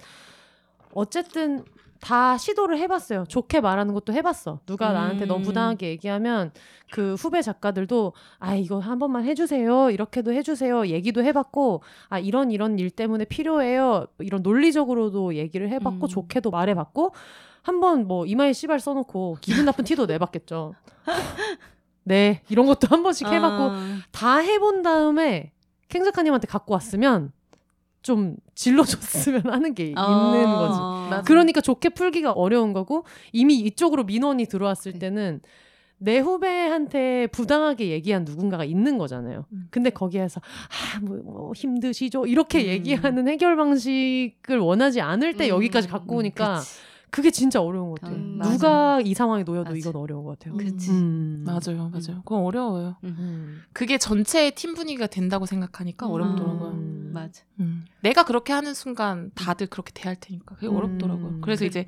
[0.95, 1.65] 어쨌든
[2.03, 3.25] 다 시도를 해봤어요.
[3.29, 4.59] 좋게 말하는 것도 해봤어.
[4.67, 4.95] 누가 음.
[4.95, 6.51] 나한테 너무 부당하게 얘기하면
[6.91, 9.89] 그 후배 작가들도 아 이거 한 번만 해주세요.
[9.91, 10.89] 이렇게도 해주세요.
[10.89, 14.07] 얘기도 해봤고 아 이런 이런 일 때문에 필요해요.
[14.19, 16.09] 이런 논리적으로도 얘기를 해봤고 음.
[16.09, 17.15] 좋게도 말해봤고
[17.63, 20.75] 한 번 뭐 이마에 씨발 써놓고 기분 나쁜 티도 내봤겠죠.
[22.03, 23.99] 네 이런 것도 한 번씩 해봤고 아.
[24.11, 25.53] 다 해본 다음에
[25.89, 27.31] 캥 작가님한테 갖고 왔으면
[28.03, 30.79] 좀 질러줬으면 하는 게 있는 거지.
[30.81, 31.23] 아.
[31.25, 34.99] 그러니까 좋게 풀기가 어려운 거고 이미 이쪽으로 민원이 들어왔을 네.
[34.99, 35.41] 때는
[35.99, 39.45] 내 후배한테 부당하게 얘기한 누군가가 있는 거잖아요.
[39.53, 39.69] 음.
[39.71, 42.27] 근데 거기에서 아, 뭐, 뭐 힘드시죠?
[42.27, 42.67] 이렇게 음.
[42.67, 46.81] 얘기하는 해결 방식을 원하지 않을 때 음, 여기까지 갖고 오니까 그치.
[47.11, 48.17] 그게 진짜 어려운 것 같아요.
[48.17, 49.77] 음, 누가 이 상황에 놓여도 맞아.
[49.77, 50.57] 이건 어려운 것 같아요.
[50.57, 50.91] 그치.
[50.91, 51.45] 음.
[51.47, 52.23] 맞아요, 맞아요.
[52.25, 52.97] 그건 어려워요.
[53.05, 53.63] 음.
[53.73, 56.11] 그게 전체의 팀 분위기가 된다고 생각하니까 음.
[56.11, 56.71] 어렵더라고요.
[57.13, 57.15] 음.
[57.15, 57.43] 맞아.
[57.61, 57.85] 음.
[58.01, 60.77] 내가 그렇게 하는 순간 다들 그렇게 대할 테니까 그게 음.
[60.77, 61.41] 어렵더라고요.
[61.41, 61.87] 그래서 이제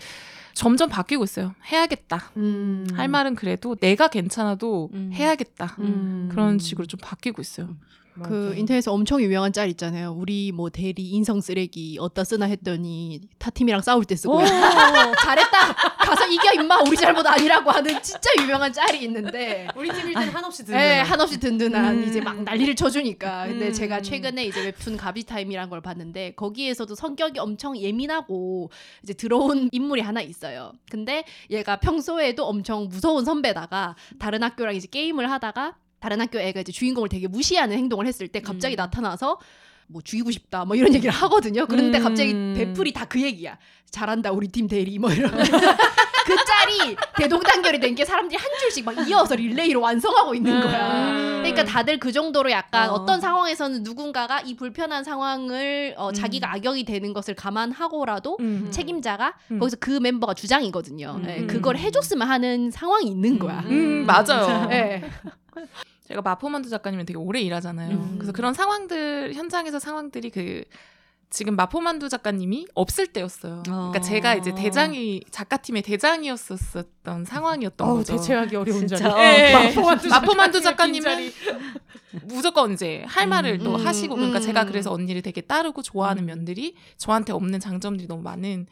[0.55, 1.55] 점점 바뀌고 있어요.
[1.71, 2.31] 해야겠다.
[2.37, 2.87] 음.
[2.95, 5.11] 할 말은 그래도 내가 괜찮아도 음.
[5.13, 5.77] 해야겠다.
[5.81, 6.29] 음.
[6.31, 7.77] 그런 식으로 좀 바뀌고 있어요.
[8.23, 8.55] 그 맞아.
[8.57, 10.13] 인터넷에 엄청 유명한 짤 있잖아요.
[10.13, 14.41] 우리 뭐 대리 인성 쓰레기 어디다 쓰나 했더니 타 팀이랑 싸울 때 쓰고 오.
[15.25, 20.29] 잘했다 가서 이겨 임마 우리 잘못 아니라고 하는 진짜 유명한 짤이 있는데 우리 팀일 땐
[20.29, 20.65] 한없이.
[20.71, 22.05] 예, 한없이 든든한 음.
[22.05, 23.49] 이제 막 난리를 쳐주니까.
[23.49, 23.73] 근데 음.
[23.73, 28.71] 제가 최근에 이제 웹툰 가 비타임이란 걸 봤는데 거기에서도 성격이 엄청 예민하고
[29.03, 30.73] 이제 들어온 인물이 하나 있어요.
[30.91, 36.71] 근데 얘가 평소에도 엄청 무서운 선배다가 다른 학교랑 이제 게임을 하다가 다른 학교 애가 이제
[36.73, 38.77] 주인공을 되게 무시하는 행동을 했을 때 갑자기 음.
[38.77, 39.39] 나타나서
[39.87, 41.67] 뭐 죽이고 싶다 뭐 이런 얘기를 하거든요.
[41.67, 42.03] 그런데 음.
[42.03, 43.59] 갑자기 베풀이 다 그 얘기야.
[43.91, 45.53] 잘한다 우리 팀 대리 뭐 이러면서
[46.37, 51.11] 그 짤이 대동단결이 된 게 사람들이 한 줄씩 막 이어서 릴레이로 완성하고 있는 거야.
[51.11, 51.43] 음.
[51.43, 52.95] 그러니까 다들 그 정도로 약간 어.
[52.95, 53.07] 어.
[53.07, 56.13] 떤 상황에서는 누군가가 이 불편한 상황을 어, 음.
[56.15, 58.69] 자기가 악역이 되는 것을 감안하고라도 음.
[58.71, 59.59] 책임자가 음.
[59.61, 61.21] 거기서 그 멤버가 주장이거든요.
[61.23, 61.27] 음.
[61.29, 63.61] 예, 그걸 해줬으면 하는 상황이 있는 거야.
[63.67, 64.69] 음, 맞아요.
[64.73, 65.05] 예.
[66.09, 67.91] 제가 마포만두 작가님은 되게 오래 일하잖아요.
[67.97, 68.15] 음.
[68.19, 70.65] 그래서 그런 상황들 현장에서 상황들이 그
[71.35, 73.65] 지금 마포만두 작가님이 없을 때였어요.
[73.65, 74.01] 그러니까 어.
[74.01, 78.17] 제가 이제 대장이 작가팀의 대장이었었던 상황이었던 어우, 거죠.
[78.17, 78.87] 대체하기 어려운.
[78.87, 79.03] 자리.
[79.21, 79.53] 예.
[79.53, 81.33] 마포만두 마포만두 작가님은
[82.23, 84.43] 무조건 이제 할 말을 또 음, 하시고 그러니까 음.
[84.43, 86.27] 제가 그래서 언니를 되게 따르고 좋아하는 음.
[86.27, 88.69] 면들이 저한테 없는 장점들이 너무 많은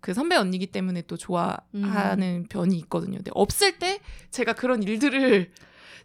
[0.00, 3.16] 그 선배 언니기 때문에 또 좋아하는 편이 있거든요.
[3.16, 5.50] 근데 없을 때 제가 그런 일들을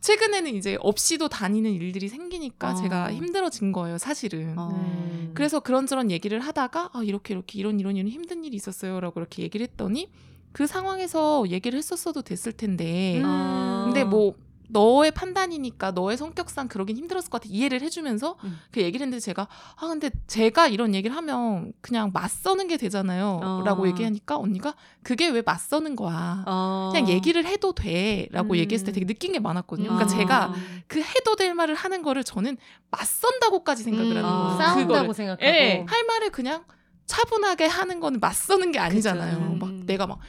[0.02, 2.76] 최근에는 이제 없이도 다니는 일들이 생기니까 어.
[2.76, 4.58] 제가 힘들어진 거예요, 사실은.
[4.58, 4.70] 어.
[4.70, 5.32] 음.
[5.34, 9.66] 그래서 그런저런 얘기를 하다가 아 이렇게 이렇게 이런 이런 이런 힘든 일이 있었어요라고 이렇게 얘기를
[9.68, 10.10] 했더니
[10.52, 13.84] 그 상황에서 얘기를 했었어도 됐을 텐데 어.
[13.86, 14.36] 근데 뭐
[14.68, 18.60] 너의 판단이니까 너의 성격상 그러긴 힘들었을 것 같아 이해를 해주면서 음.
[18.72, 23.62] 그 얘기를 했는데 제가 아 근데 제가 이런 얘기를 하면 그냥 맞서는 게 되잖아요 어.
[23.66, 26.90] 라고 얘기하니까 언니가 그게 왜 맞서는 거야 어.
[26.94, 28.58] 그냥 얘기를 해도 돼라고 음.
[28.58, 30.18] 얘기했을 때 되게 느낀 게 많았거든요 그러니까 어.
[30.18, 30.54] 제가
[30.88, 32.58] 그 해도 될 말을 하는 거를 저는
[32.92, 34.18] 맞선다고까지 생각을 음.
[34.18, 34.44] 하는 아.
[34.44, 35.14] 거예요 싸운다고 그거를.
[35.14, 35.46] 생각하고.
[35.46, 36.64] 예, 할 말을 그냥
[37.08, 39.38] 차분하게 하는 거는 맞서는 게 아니잖아요.
[39.40, 39.56] 그쵸.
[39.56, 39.84] 막 음.
[39.86, 40.20] 내가 막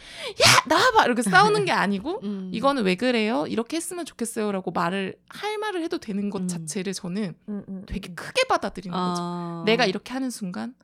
[0.41, 2.51] 야 나와봐 이렇게 싸우는 게 아니고 음.
[2.53, 3.47] 이거는 왜 그래요?
[3.49, 6.49] 이렇게 했으면 좋겠어요 라고 말을 할 말을 해도 되는 것 음.
[6.49, 9.23] 자체를 저는 음, 음, 되게 크게 받아들이는 거죠.
[9.23, 9.63] 어.
[9.67, 10.75] 내가 이렇게 하는 순간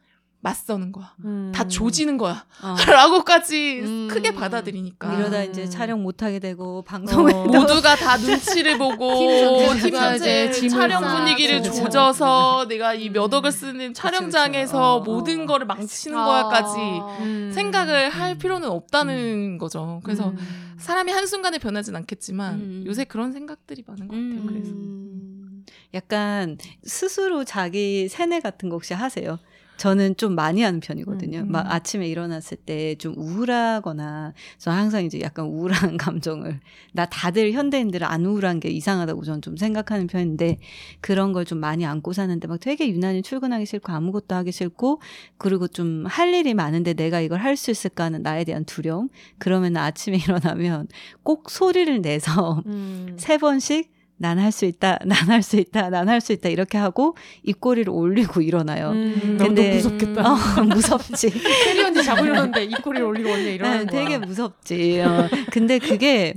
[0.44, 1.14] 맞서는 거야.
[1.24, 1.50] 음.
[1.54, 2.44] 다 조지는 거야.
[2.62, 2.74] 어.
[2.86, 4.08] 라고까지 음.
[4.10, 5.14] 크게 받아들이니까.
[5.18, 5.50] 이러다 음.
[5.50, 7.46] 이제 촬영 못 하게 되고 방송에 어.
[7.46, 9.14] 모두가 다 눈치를 보고
[9.80, 11.02] 팀 전체 촬영.
[11.02, 11.72] 분위기를 그쵸.
[11.72, 15.00] 조져서 내가 이 몇 억을 쓰는 촬영장에서 어, 어.
[15.02, 16.24] 모든 거를 망치는 아.
[16.26, 16.76] 거야까지
[17.24, 17.50] 음.
[17.54, 20.00] 생각을 할 필요는 없다는 거죠.
[20.04, 20.74] 그래서 음.
[20.78, 22.84] 사람이 한순간에 변하진 않겠지만 음.
[22.86, 24.28] 요새 그런 생각들이 많은 것 같아요.
[24.30, 24.46] 음.
[24.46, 25.64] 그래서 음.
[25.94, 29.38] 약간 스스로 자기 세뇌 같은 거 혹시 하세요?
[29.76, 31.38] 저는 좀 많이 하는 편이거든요.
[31.40, 31.52] 음, 음.
[31.52, 36.60] 막 아침에 일어났을 때 좀 우울하거나 저는 항상 이제 약간 우울한 감정을
[36.92, 40.58] 나 다들 현대인들은 안 우울한 게 이상하다고 저는 좀 생각하는 편인데
[41.00, 45.00] 그런 걸 좀 많이 안고 사는데 막 되게 유난히 출근하기 싫고 아무것도 하기 싫고
[45.38, 49.76] 그리고 좀 할 일이 많은데 내가 이걸 할 수 있을까 하는 나에 대한 두려움 그러면
[49.76, 50.88] 아침에 일어나면
[51.22, 53.14] 꼭 소리를 내서 음.
[53.18, 53.92] 세 번씩
[54.24, 57.90] 난 할 수 있다, 난 할 수 있다, 난 할 수 있다 이렇게 하고 입꼬리를
[57.92, 58.90] 올리고 일어나요.
[58.92, 59.36] 음.
[59.38, 60.32] 근데- 너무 무섭겠다.
[60.32, 61.30] 어, 무섭지.
[61.30, 64.04] 캐리 언니 일어났는데 입꼬리를 올리고 언니 일어나는 네, 거야.
[64.04, 65.00] 되게 무섭지.
[65.00, 66.34] 어, 근데 그게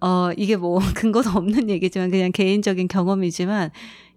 [0.00, 3.70] 어 이게 뭐 근거도 없는 얘기지만 그냥 개인적인 경험이지만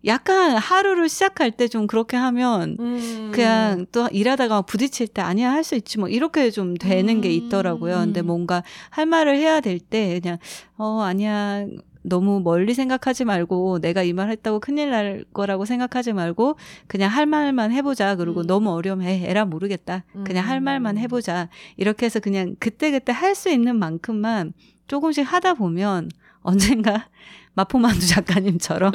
[0.05, 3.31] 약간 하루를 시작할 때 좀 그렇게 하면 음.
[3.34, 7.95] 그냥 또 일하다가 부딪힐 때 아니야 할 수 있지 뭐 이렇게 좀 되는 게 있더라고요.
[7.99, 8.27] 근데 음.
[8.27, 10.38] 뭔가 할 말을 해야 될 때 그냥
[10.77, 11.65] 어 아니야
[12.01, 16.55] 너무 멀리 생각하지 말고 내가 이 말 했다고 큰일 날 거라고 생각하지 말고
[16.88, 18.15] 그냥 할 말만 해보자.
[18.15, 18.47] 그리고 음.
[18.47, 20.03] 너무 에, 에라 모르겠다.
[20.26, 20.63] 그냥 할 음.
[20.63, 21.49] 말만 해보자.
[21.77, 24.53] 이렇게 해서 그냥 그때그때 할 수 있는 만큼만
[24.88, 26.09] 조금씩 하다 보면
[26.41, 27.09] 언젠가
[27.53, 28.91] 마포만두 작가님처럼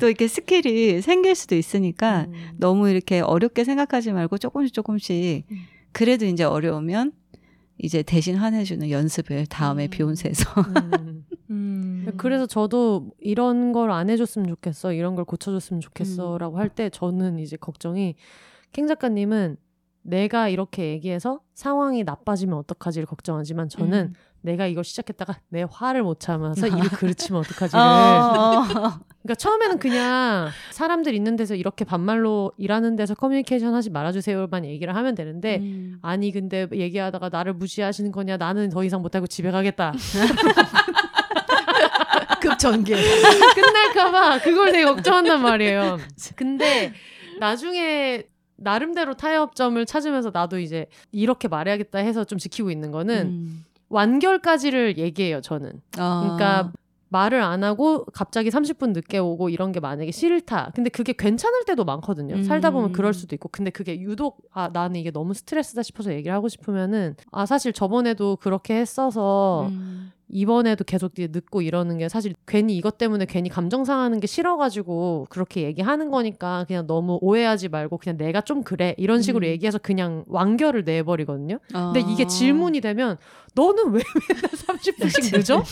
[0.00, 2.32] 또 이렇게 skill이 생길 수도 있으니까 음.
[2.56, 5.56] 너무 이렇게 어렵게 생각하지 말고 조금씩 조금씩 음.
[5.92, 7.12] 그래도 이제 어려우면
[7.78, 9.90] 이제 대신 화내주는 연습을 다음에 음.
[9.90, 11.17] 비욘세에서 음.
[11.50, 12.06] 음.
[12.16, 16.60] 그래서 저도 이런 걸 안 해줬으면 좋겠어, 이런 걸 고쳐줬으면 좋겠어라고 음.
[16.60, 18.16] 할때 저는 이제 걱정이
[18.72, 19.56] 캥 작가님은
[20.02, 24.14] 내가 이렇게 얘기해서 상황이 나빠지면 어떡하지를 걱정하지만 저는 음.
[24.40, 27.80] 내가 이걸 시작했다가 내 화를 못 참아서 입을 그르치면 어떡하지를.
[27.80, 28.62] 어,
[29.22, 35.14] 그러니까 처음에는 그냥 사람들 있는 데서 이렇게 반말로 일하는 데서 커뮤니케이션 하지 말아주세요만 얘기를 하면
[35.16, 35.98] 되는데 음.
[36.02, 39.92] 아니 근데 얘기하다가 나를 무시하시는 거냐 나는 더 이상 못하고 집에 가겠다
[42.40, 42.94] 급 전개.
[43.54, 45.98] 끝날까봐 그걸 되게 걱정한단 말이에요
[46.36, 46.92] 근데
[47.40, 48.24] 나중에
[48.56, 53.64] 나름대로 타협점을 찾으면서 나도 이제 이렇게 말해야겠다 해서 좀 지키고 있는 거는 음.
[53.88, 55.80] 완결까지를 얘기해요, 저는.
[55.96, 56.20] 아.
[56.22, 56.72] 그러니까
[57.10, 60.72] 말을 안 하고 갑자기 30분 늦게 오고 이런 게 만약에 싫다.
[60.74, 62.34] 근데 그게 괜찮을 때도 많거든요.
[62.34, 62.42] 음.
[62.42, 63.48] 살다 보면 그럴 수도 있고.
[63.48, 68.36] 근데 그게 유독 아 나는 이게 너무 스트레스다 싶어서 얘기를 하고 싶으면은 아 사실 저번에도
[68.36, 70.12] 그렇게 했어서 음.
[70.28, 75.62] 이번에도 계속 늦고 이러는 게 사실 괜히 이것 때문에 괜히 감정 상하는 게 싫어가지고 그렇게
[75.62, 79.50] 얘기하는 거니까 그냥 너무 오해하지 말고 그냥 내가 좀 그래 이런 식으로 음.
[79.50, 81.58] 얘기해서 그냥 완결을 내버리거든요.
[81.72, 82.06] 근데 아.
[82.08, 83.16] 이게 질문이 되면
[83.54, 85.64] 너는 왜 맨날 30분씩 늦어?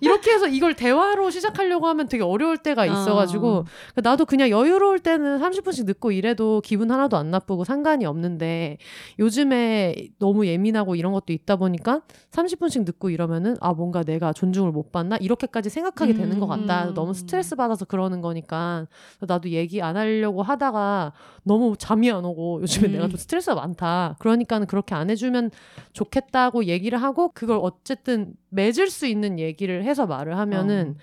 [0.00, 3.64] 이렇게 해서 이걸 대화로 시작하려고 하면 되게 어려울 때가 있어가지고 어.
[4.02, 8.78] 나도 그냥 여유로울 때는 30분씩 늦고 이래도 기분 하나도 안 나쁘고 상관이 없는데
[9.18, 12.00] 요즘에 너무 예민하고 이런 것도 있다 보니까
[12.32, 16.90] 30분씩 늦고 이러면은 아 뭔가 내가 존중을 못 받나 이렇게까지 생각하게 되는 것 같다.
[16.90, 16.94] 음.
[16.94, 18.86] 너무 스트레스 받아서 그러는 거니까
[19.18, 22.92] 나도 얘기 안 하려고 하다가 너무 잠이 안 오고 요즘에 음.
[22.92, 24.14] 내가 좀 스트레스가 많다.
[24.20, 25.50] 그러니까는 그렇게 안 해주면
[25.94, 30.96] 좋겠다고 얘기를 하고 그걸 어쨌든 맺을 수 있는 얘기를 해서 말을 하면은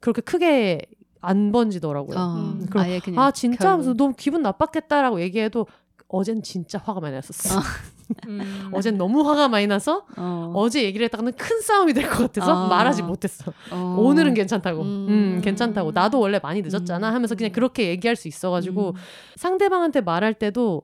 [0.00, 0.86] 그렇게 크게
[1.20, 2.18] 안 번지더라고요.
[2.18, 2.34] 어.
[2.36, 2.66] 음.
[2.70, 3.72] 그럼 아 진짜 결론.
[3.72, 5.66] 하면서 너무 기분 나빴겠다라고 얘기해도
[6.08, 7.60] 어젠 진짜 화가 많이 났었어.
[8.28, 8.70] 음.
[8.72, 10.52] 어젠 너무 화가 많이 나서 어.
[10.54, 12.68] 어제 얘기를 했다가는 큰 싸움이 될 것 같아서 아.
[12.68, 13.52] 말하지 못했어.
[13.72, 13.96] 어.
[13.98, 14.82] 오늘은 괜찮다고.
[14.82, 15.06] 음.
[15.08, 15.40] 음.
[15.42, 15.90] 괜찮다고.
[15.92, 17.14] 나도 원래 많이 늦었잖아 음.
[17.14, 18.94] 하면서 그냥 그렇게 얘기할 수 있어가지고 음.
[19.36, 20.82] 상대방한테 말할 때도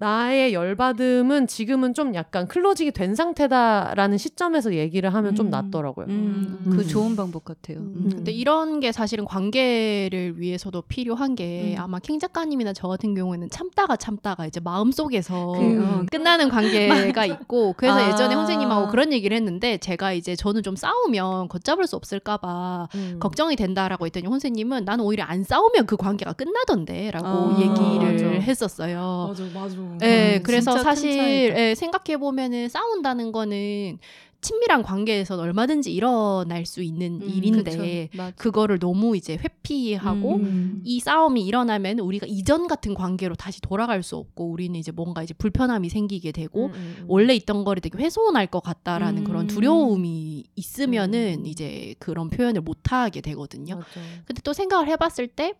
[0.00, 5.50] 나의 열받음은 지금은 좀 약간 클로징이 된 상태다라는 시점에서 얘기를 하면 좀 음.
[5.50, 6.06] 낫더라고요.
[6.06, 6.70] 음, 음.
[6.74, 7.80] 그 좋은 방법 같아요.
[7.80, 8.08] 음.
[8.10, 11.82] 근데 이런 게 사실은 관계를 위해서도 필요한 게 음.
[11.82, 16.06] 아마 캥 작가님이나 저 같은 경우에는 참다가 참다가 이제 마음속에서 그, 어.
[16.10, 18.08] 끝나는 관계가 있고 그래서 아.
[18.08, 23.18] 예전에 선생님하고 그런 얘기를 했는데 제가 이제 저는 좀 싸우면 걷잡을 수 없을까봐 음.
[23.20, 28.26] 걱정이 된다라고 했더니 선생님은 나는 오히려 안 싸우면 그 관계가 끝나던데라고 아, 얘기를 맞아.
[28.40, 29.26] 했었어요.
[29.28, 29.89] 맞아 맞아.
[30.02, 31.54] 예, 음, 그래서 사실.
[31.56, 33.98] 예, 생각해 보면은 싸운다는 거는
[34.42, 38.08] 친밀한 관계에서 얼마든지 일어날 수 있는 음, 일인데.
[38.36, 40.80] 그거를 너무 이제 회피하고 음.
[40.82, 45.34] 이 싸움이 일어나면 우리가 이전 같은 관계로 다시 돌아갈 수 없고 우리는 이제 뭔가 이제
[45.34, 47.04] 불편함이 생기게 되고 음, 음, 음.
[47.06, 49.24] 원래 있던 거를 되게 훼손할 것 같다라는 음.
[49.24, 51.46] 그런 두려움이 있으면은 음.
[51.46, 53.76] 이제 그런 표현을 못 하게 되거든요.
[53.76, 54.00] 맞아.
[54.24, 55.52] 근데 또 생각을 해봤을 때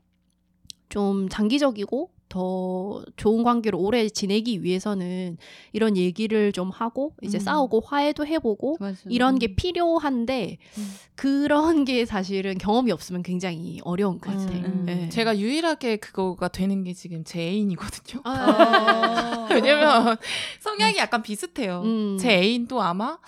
[0.90, 5.36] 좀 장기적이고 더 좋은 관계로 오래 지내기 위해서는
[5.72, 7.40] 이런 얘기를 좀 하고 이제 음.
[7.40, 8.96] 싸우고 화해도 해보고 맞아.
[9.08, 9.54] 이런 게 음.
[9.56, 10.94] 필요한데 음.
[11.16, 14.64] 그런 게 사실은 경험이 없으면 굉장히 어려운 것 같아요.
[14.64, 14.86] 음.
[14.88, 15.08] 예.
[15.08, 18.22] 제가 유일하게 그거가 되는 게 지금 제 애인이거든요.
[18.24, 19.48] 아.
[19.50, 20.16] 왜냐면
[20.60, 21.82] 성향이 약간 비슷해요.
[21.84, 22.16] 음.
[22.18, 23.18] 제 애인도 아마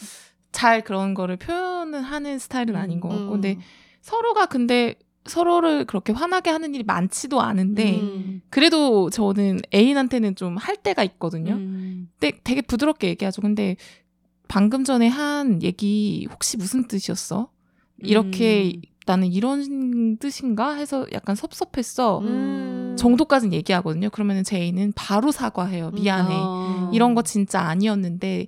[0.53, 3.59] 잘 그런 거를 표현을 하는 스타일은 아닌 것 같고, 근데
[4.01, 8.43] 서로가 근데 서로를 그렇게 화나게 하는 일이 많지도 않은데 음.
[8.51, 11.55] 그래도 저는 애인한테는 좀 할 때가 있거든요.
[11.55, 12.09] 음.
[12.19, 13.41] 근데 되게 부드럽게 얘기하죠.
[13.43, 13.77] 근데
[14.49, 17.49] 방금 전에 한 얘기 혹시 무슨 뜻이었어?
[17.99, 18.83] 이렇게 음.
[19.07, 22.19] 나는 이런 뜻인가 해서 약간 섭섭했어.
[22.21, 22.97] 음.
[22.99, 24.11] 정도까지는 얘기하거든요.
[24.11, 25.91] 그러면은 제 애인은 바로 사과해요.
[25.93, 26.35] 미안해.
[26.37, 26.91] 어.
[26.93, 28.47] 이런 거 진짜 아니었는데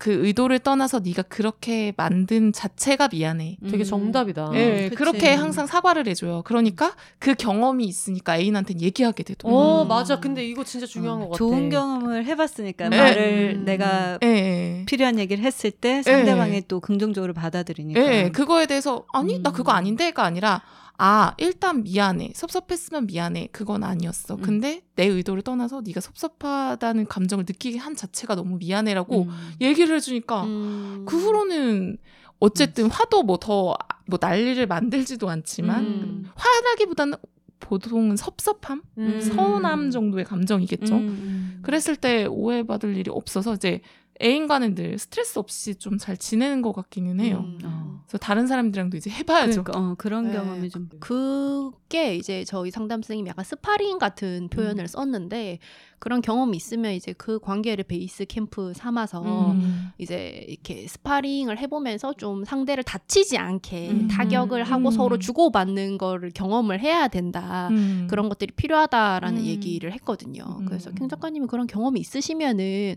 [0.00, 3.58] 그 의도를 떠나서 네가 그렇게 만든 자체가 미안해.
[3.70, 3.84] 되게 음.
[3.84, 4.50] 정답이다.
[4.54, 4.94] 예, 그치.
[4.96, 6.40] 그렇게 항상 사과를 해줘요.
[6.46, 9.60] 그러니까 그 경험이 있으니까 애인한테는 얘기하게 되더라고요.
[9.60, 9.88] 어 음.
[9.88, 10.18] 맞아.
[10.18, 11.36] 근데 이거 진짜 중요한 어, 것 같아.
[11.36, 12.96] 좋은 경험을 해봤으니까 네.
[12.96, 13.64] 말을 음.
[13.66, 14.84] 내가 예, 예.
[14.86, 18.00] 필요한 얘기를 했을 때 상대방이 또 긍정적으로 받아들이니까.
[18.00, 19.76] 예, 그거에 대해서 아니 나 그거 음.
[19.76, 20.62] 아닌데가 아니라
[21.02, 24.34] 아 일단 미안해 섭섭했으면 미안해 그건 아니었어.
[24.34, 24.42] 음.
[24.42, 29.52] 근데 내 의도를 떠나서 네가 섭섭하다는 감정을 느끼게 한 자체가 너무 미안해라고 음.
[29.62, 31.06] 얘기를 해주니까 음.
[31.08, 31.96] 그 후로는
[32.38, 33.76] 어쨌든 화도 뭐 더뭐
[34.20, 36.30] 난리를 만들지도 않지만 음.
[36.34, 37.16] 화나기보다는
[37.60, 39.20] 보통은 섭섭함, 음.
[39.22, 40.96] 서운함 정도의 감정이겠죠.
[40.96, 41.60] 음.
[41.62, 43.80] 그랬을 때 오해받을 일이 없어서 이제
[44.22, 47.44] 애인과는 늘 스트레스 없이 좀 잘 지내는 것 같기는 해요.
[47.44, 47.58] 음.
[47.64, 48.00] 어.
[48.06, 49.64] 그래서 다른 사람들이랑도 이제 해봐야죠.
[49.64, 50.32] 그러니까 어, 그런 네.
[50.32, 55.58] 경험이 좀 그게 이제 저희 상담 선생님이 약간 스파링 같은 표현을 썼는데
[55.98, 59.90] 그런 경험이 있으면 이제 그 관계를 베이스 캠프 삼아서 음.
[59.98, 64.08] 이제 이렇게 스파링을 해보면서 좀 상대를 다치지 않게 음.
[64.08, 64.90] 타격을 하고 음.
[64.90, 67.68] 서로 주고받는 거를 경험을 해야 된다.
[67.70, 68.06] 음.
[68.08, 69.44] 그런 것들이 필요하다라는 음.
[69.44, 70.44] 얘기를 했거든요.
[70.60, 70.64] 음.
[70.64, 72.96] 그래서 캥 작가님이 그런 경험이 있으시면은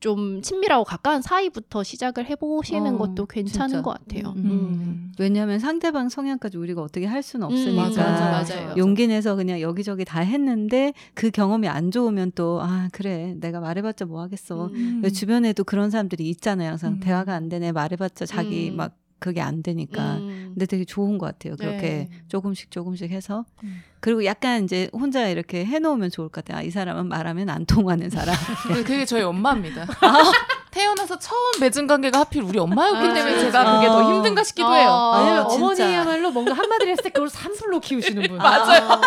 [0.00, 3.82] 좀 친밀하고 가까운 사이부터 시작을 해보시는 어, 것도 괜찮은 진짜.
[3.82, 4.32] 것 같아요.
[4.36, 4.44] 음.
[4.44, 5.12] 음.
[5.18, 8.74] 왜냐하면 상대방 성향까지 우리가 어떻게 할 수는 음, 없으니까 맞아, 맞아요.
[8.76, 14.04] 용기 내서 그냥 여기저기 다 했는데 그 경험이 안 좋으면 또 아 그래 내가 말해봤자
[14.04, 15.00] 뭐 하겠어 음.
[15.02, 17.00] 왜 주변에도 그런 사람들이 있잖아요 항상 음.
[17.00, 18.76] 대화가 안 되네 말해봤자 자기 음.
[18.76, 20.50] 막 그게 안 되니까 음.
[20.54, 21.56] 근데 되게 좋은 것 같아요.
[21.56, 22.08] 그렇게 네.
[22.28, 23.78] 조금씩 조금씩 해서 음.
[24.00, 26.58] 그리고 약간 이제 혼자 이렇게 해놓으면 좋을 것 같아요.
[26.60, 28.34] 아, 이 사람은 말하면 안 통하는 사람.
[28.68, 29.86] 그- 그게 저희 엄마입니다.
[30.70, 33.92] 태어나서 처음 맺은 관계가 하필 우리 엄마였기 아, 때문에 제가 그게 아.
[33.92, 34.88] 더 힘든가 싶기도 해요.
[34.90, 35.42] 아, 아.
[35.48, 38.36] 어머니야말로 뭔가 한마디를 했을 때 그걸 산풀로 키우시는 분.
[38.38, 39.00] 맞아요.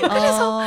[0.00, 0.58] 그래서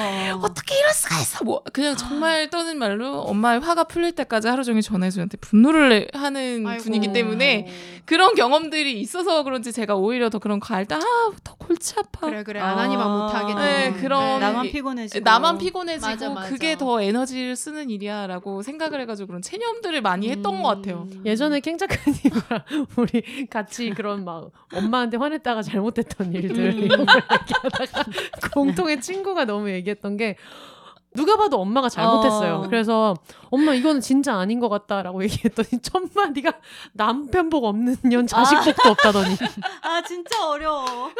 [0.41, 1.43] 어 떻게 이럴 수가 있어?
[1.43, 6.65] 뭐 그냥 정말 떠는 말로 엄마의 화가 풀릴 때까지 하루 종일 전화해서 저한테 분노를 하는
[6.67, 6.83] 아이고.
[6.83, 7.67] 분이기 때문에
[8.05, 12.27] 그런 경험들이 있어서 그런지 제가 오히려 더 그런 거알때아더 골치 아파.
[12.27, 13.17] 그래 그래 안 하니만 아.
[13.17, 13.93] 못하게 네.
[13.93, 16.49] 그런 나만 이- 피곤해지고 나만 피곤해지고 맞아, 맞아.
[16.49, 21.07] 그게 더 에너지를 쓰는 일이야라고 생각을 해가지고 그런 체념들을 많이 했던 것 같아요.
[21.25, 22.63] 예전에 캥 작가님이랑
[22.97, 27.05] 우리 같이 그런 막 엄마한테 화냈다가 잘못했던 일들 음.
[28.53, 30.35] 공통의 친구가 너무 얘기했던 게
[31.13, 32.55] 누가 봐도 엄마가 잘못했어요.
[32.55, 32.67] 어.
[32.67, 33.15] 그래서
[33.49, 36.53] 엄마 이거는 진짜 아닌 것 같다라고 얘기했더니 첫 마디가
[36.93, 39.35] 남편 복 없는 년 자식 복도 없다더니
[39.83, 41.11] 아 진짜 어려워.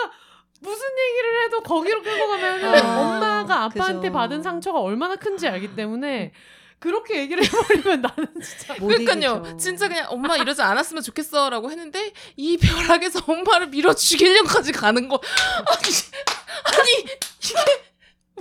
[0.62, 4.14] 무슨 얘기를 해도 거기로 끌고 가면 아, 엄마가 아빠한테 그죠.
[4.14, 6.32] 받은 상처가 얼마나 큰지 알기 때문에
[6.78, 9.38] 그렇게 얘기를 해버리면 나는 진짜 못 그러니까요.
[9.44, 9.58] 이기죠.
[9.58, 15.20] 진짜 그냥 엄마 이러지 않았으면 좋겠어라고 했는데 이 벼락에서 엄마를 밀어 죽이려고까지 가는 거
[15.68, 17.00] 아니 아니
[17.44, 17.91] 이게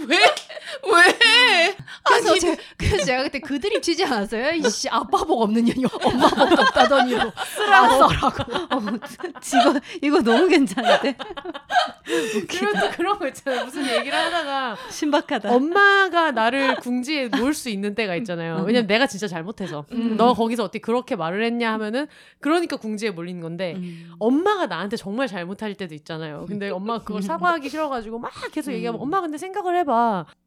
[0.07, 0.17] 왜
[0.93, 1.77] 왜?
[2.05, 4.53] 그래서, 아니 제, 그래서 제가 그때 그 드립 치지 않았어요?
[4.53, 8.11] 이씨 아빠 복 없는 년이 엄마 복도 없다더니로 쓰라고 어,
[9.61, 11.17] 이거 이거 너무 괜찮은데
[12.81, 13.65] 또 그런 거 있잖아요.
[13.65, 15.55] 무슨 얘기를 하다가 신박하다.
[15.55, 18.65] 엄마가 나를 궁지에 놓을 수 있는 때가 있잖아요.
[18.67, 20.17] 왜냐면 내가 진짜 잘못해서 음.
[20.17, 22.07] 너 거기서 어떻게 그렇게 말을 했냐 하면은
[22.41, 24.13] 그러니까 궁지에 몰리는 건데 음.
[24.19, 26.47] 엄마가 나한테 정말 잘못할 때도 있잖아요.
[26.49, 29.03] 근데 엄마가 그걸 사과하기 싫어가지고 막 계속 얘기하면 음.
[29.03, 29.90] 엄마 근데 생각을 해봐.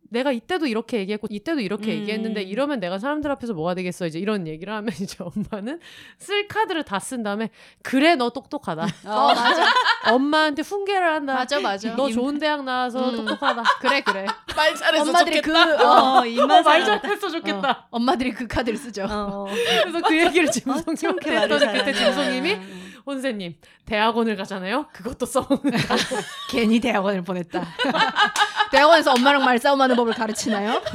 [0.09, 2.01] 내가 이때도 이렇게 얘기했고 이때도 이렇게 음.
[2.01, 5.79] 얘기했는데 이러면 내가 사람들 앞에서 뭐가 되겠어 이제 이런 얘기를 하면 이제 엄마는
[6.19, 7.49] 쓸 카드를 다 쓴 다음에
[7.81, 8.83] 그래 너 똑똑하다.
[9.07, 9.65] 어 맞아
[10.11, 11.33] 엄마한테 훈계를 한다.
[11.33, 13.15] 맞아 맞아 너 좋은 대학 나와서 음.
[13.25, 13.63] 똑똑하다.
[13.81, 14.25] 그래 그래
[14.55, 15.83] 말 잘해서 엄마들이 그 좋겠다.
[15.83, 16.85] 어, 어, 입만 어, 말.
[16.85, 17.87] 잘했어 좋겠다.
[17.89, 19.47] 엄마들이 그 카드를 쓰죠 어.
[19.81, 21.91] 그래서 그 얘기를 짐송님한테 했더니 그때.
[21.91, 22.57] 짐송님이
[23.05, 23.55] 혼세님
[23.85, 24.87] 대학원을 가잖아요.
[24.93, 25.71] 그것도 써먹는 거.
[26.49, 27.61] 괜히 대학원을 보냈다
[28.71, 30.81] 대학원에서 엄마랑 말싸움하는 법을 가르치나요?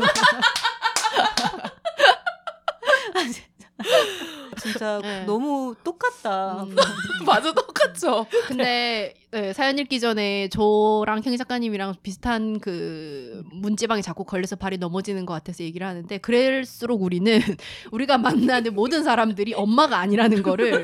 [4.61, 5.25] 진짜 네.
[5.25, 6.63] 너무 똑같다.
[6.63, 6.77] 음.
[7.27, 8.27] 맞아 똑같죠.
[8.47, 15.27] 근데 네, 사연 읽기 전에 저랑 형 작가님이랑 비슷한 그 문제방에 자꾸 걸려서 발이 넘어지는
[15.27, 17.39] 것 같아서 얘기를 하는데 그럴수록 우리는
[17.93, 20.83] 우리가 만나는 모든 사람들이 엄마가 아니라는 거를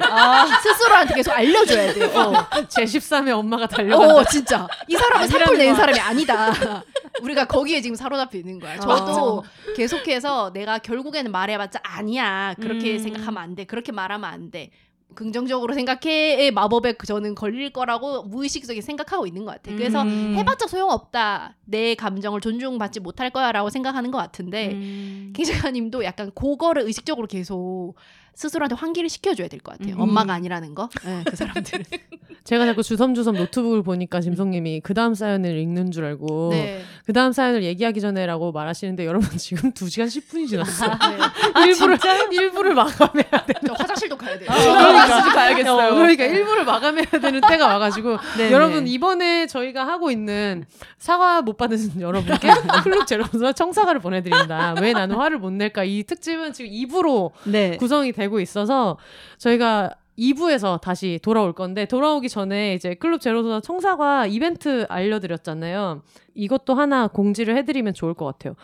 [0.63, 2.07] 스스로한테 계속 알려줘야 돼요.
[2.15, 4.15] 어, 제 13의 엄마가 달려간다.
[4.15, 5.75] 어, 진짜 이 사람은 사풀 거야.
[5.75, 6.85] 사람이 아니다.
[7.23, 8.79] 우리가 거기에 지금 사로잡혀 있는 거야.
[8.79, 9.43] 저도
[9.77, 12.55] 계속해서 내가 결국에는 말해봤자 아니야.
[12.61, 12.99] 그렇게 음.
[12.99, 13.64] 생각하면 안 돼.
[13.65, 14.71] 그렇게 말하면 안 돼.
[15.15, 19.75] 긍정적으로 생각해의 마법에 그 저는 걸릴 거라고 무의식 속에 생각하고 있는 것 같아.
[19.77, 20.35] 그래서 음.
[20.37, 21.57] 해봤자 소용없다.
[21.65, 25.33] 내 감정을 존중받지 못할 거야 라고 생각하는 것 같은데 음.
[25.37, 27.95] 킹작가님도 약간 그거를 의식적으로 계속
[28.35, 29.95] 스스로한테 환기를 시켜줘야 될 것 같아요.
[29.97, 30.01] 음.
[30.01, 30.89] 엄마가 아니라는 거.
[31.05, 31.85] 네, 그 사람들은.
[32.45, 36.83] 제가 자꾸 주섬주섬 노트북을 보니까 짐송님이 그 다음 사연을 읽는 줄 알고 네.
[37.07, 40.91] 그 다음 사연을 얘기하기 전에라고 말하시는데 여러분 지금 2 시간 10 분이 지났어요.
[40.91, 41.65] 네.
[41.67, 41.99] 일부를
[42.31, 43.55] 일부를 마감해야 돼.
[43.67, 44.49] 저 화장실도 가야 돼요.
[44.51, 45.93] 그러니까 가야겠어요.
[45.93, 48.91] 어, 그러니까 일부를 마감해야 되는 때가 와가지고 네, 여러분 네.
[48.91, 50.67] 이번에 저희가 하고 있는
[50.99, 52.49] 사과 못 받으신 여러분께
[52.83, 54.75] 클럽 제로서 청사과를 보내드린다.
[54.83, 55.85] 왜 나는 화를 못 낼까?
[55.85, 57.79] 이 특집은 지금 2부로 네.
[57.79, 58.99] 구성이 되고 있어서
[59.39, 66.03] 저희가 2부에서 다시 돌아올 건데 돌아오기 전에 이제 클럽 제로소다 청사과 이벤트 알려드렸잖아요.
[66.35, 68.55] 이것도 하나 공지를 해드리면 좋을 것 같아요.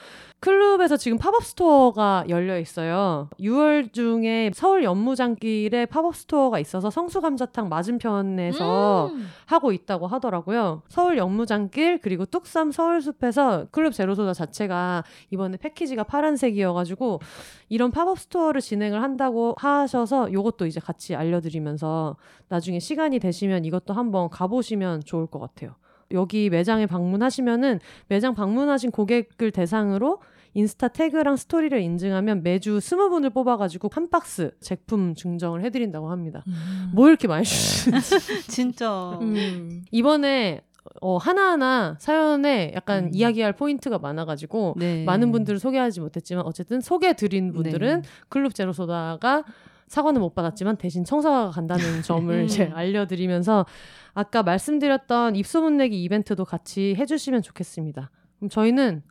[0.41, 3.29] 클룹에서 지금 팝업 스토어가 열려 있어요.
[3.39, 9.29] 6월 중에 서울 연무장길에 팝업 스토어가 있어서 성수감자탕 맞은편에서 음.
[9.45, 10.83] 하고 있다고 하더라고요.
[10.89, 17.21] 서울 연무장길 그리고 뚝섬 서울숲에서 클룹 제로소다 자체가 이번에 패키지가 파란색이어가지고
[17.69, 22.17] 이런 팝업 스토어를 진행을 한다고 하셔서 이것도 이제 같이 알려드리면서
[22.49, 25.75] 나중에 시간이 되시면 이것도 한번 가보시면 좋을 것 같아요.
[26.13, 30.21] 여기 매장에 방문하시면은 매장 방문하신 고객을 대상으로
[30.55, 36.45] 인스타 태그랑 스토리를 인증하면 매주 스무 분을 뽑아가지고 한 박스 제품 증정을 해드린다고 합니다.
[36.93, 38.19] 뭐 이렇게 많이 주시는지.
[38.51, 39.19] 진짜.
[39.21, 39.85] 음.
[39.93, 40.63] 이번에
[41.01, 43.11] 어, 하나하나 사연에 약간 음.
[43.13, 45.05] 이야기할 포인트가 많아가지고 네.
[45.05, 48.09] 많은 분들을 소개하지 못했지만 어쨌든 소개드린 분들은 네.
[48.29, 49.45] 클룹 제로소다가
[49.87, 53.67] 사과는 못 받았지만 대신 청사과가 간다는 점을 이제 알려드리면서
[54.15, 58.11] 아까 말씀드렸던 입소문 내기 이벤트도 같이 해주시면 좋겠습니다.
[58.39, 59.03] 그럼 저희는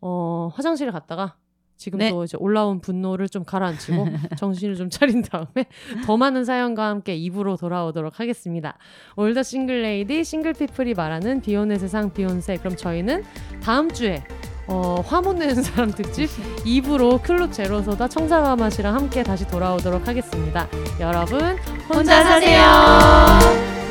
[0.00, 1.36] 어, 화장실에 갔다가
[1.76, 2.10] 지금 네.
[2.10, 4.06] 또 이제 올라온 분노를 좀 가라앉히고
[4.36, 5.66] 정신을 좀 차린 다음에
[6.04, 8.76] 더 많은 사연과 함께 2부로 돌아오도록 하겠습니다.
[9.16, 13.22] All the single lady single people이 말하는 비혼의 세상 비혼세 그럼 저희는
[13.62, 14.24] 다음 주에
[14.66, 16.28] 어, 화 못 내는 사람 특집
[16.66, 20.68] 2부로 클룹 제로소다 청사과 맛이랑 함께 다시 돌아오도록 하겠습니다.
[21.00, 21.56] 여러분
[21.88, 23.87] 혼자 사세요.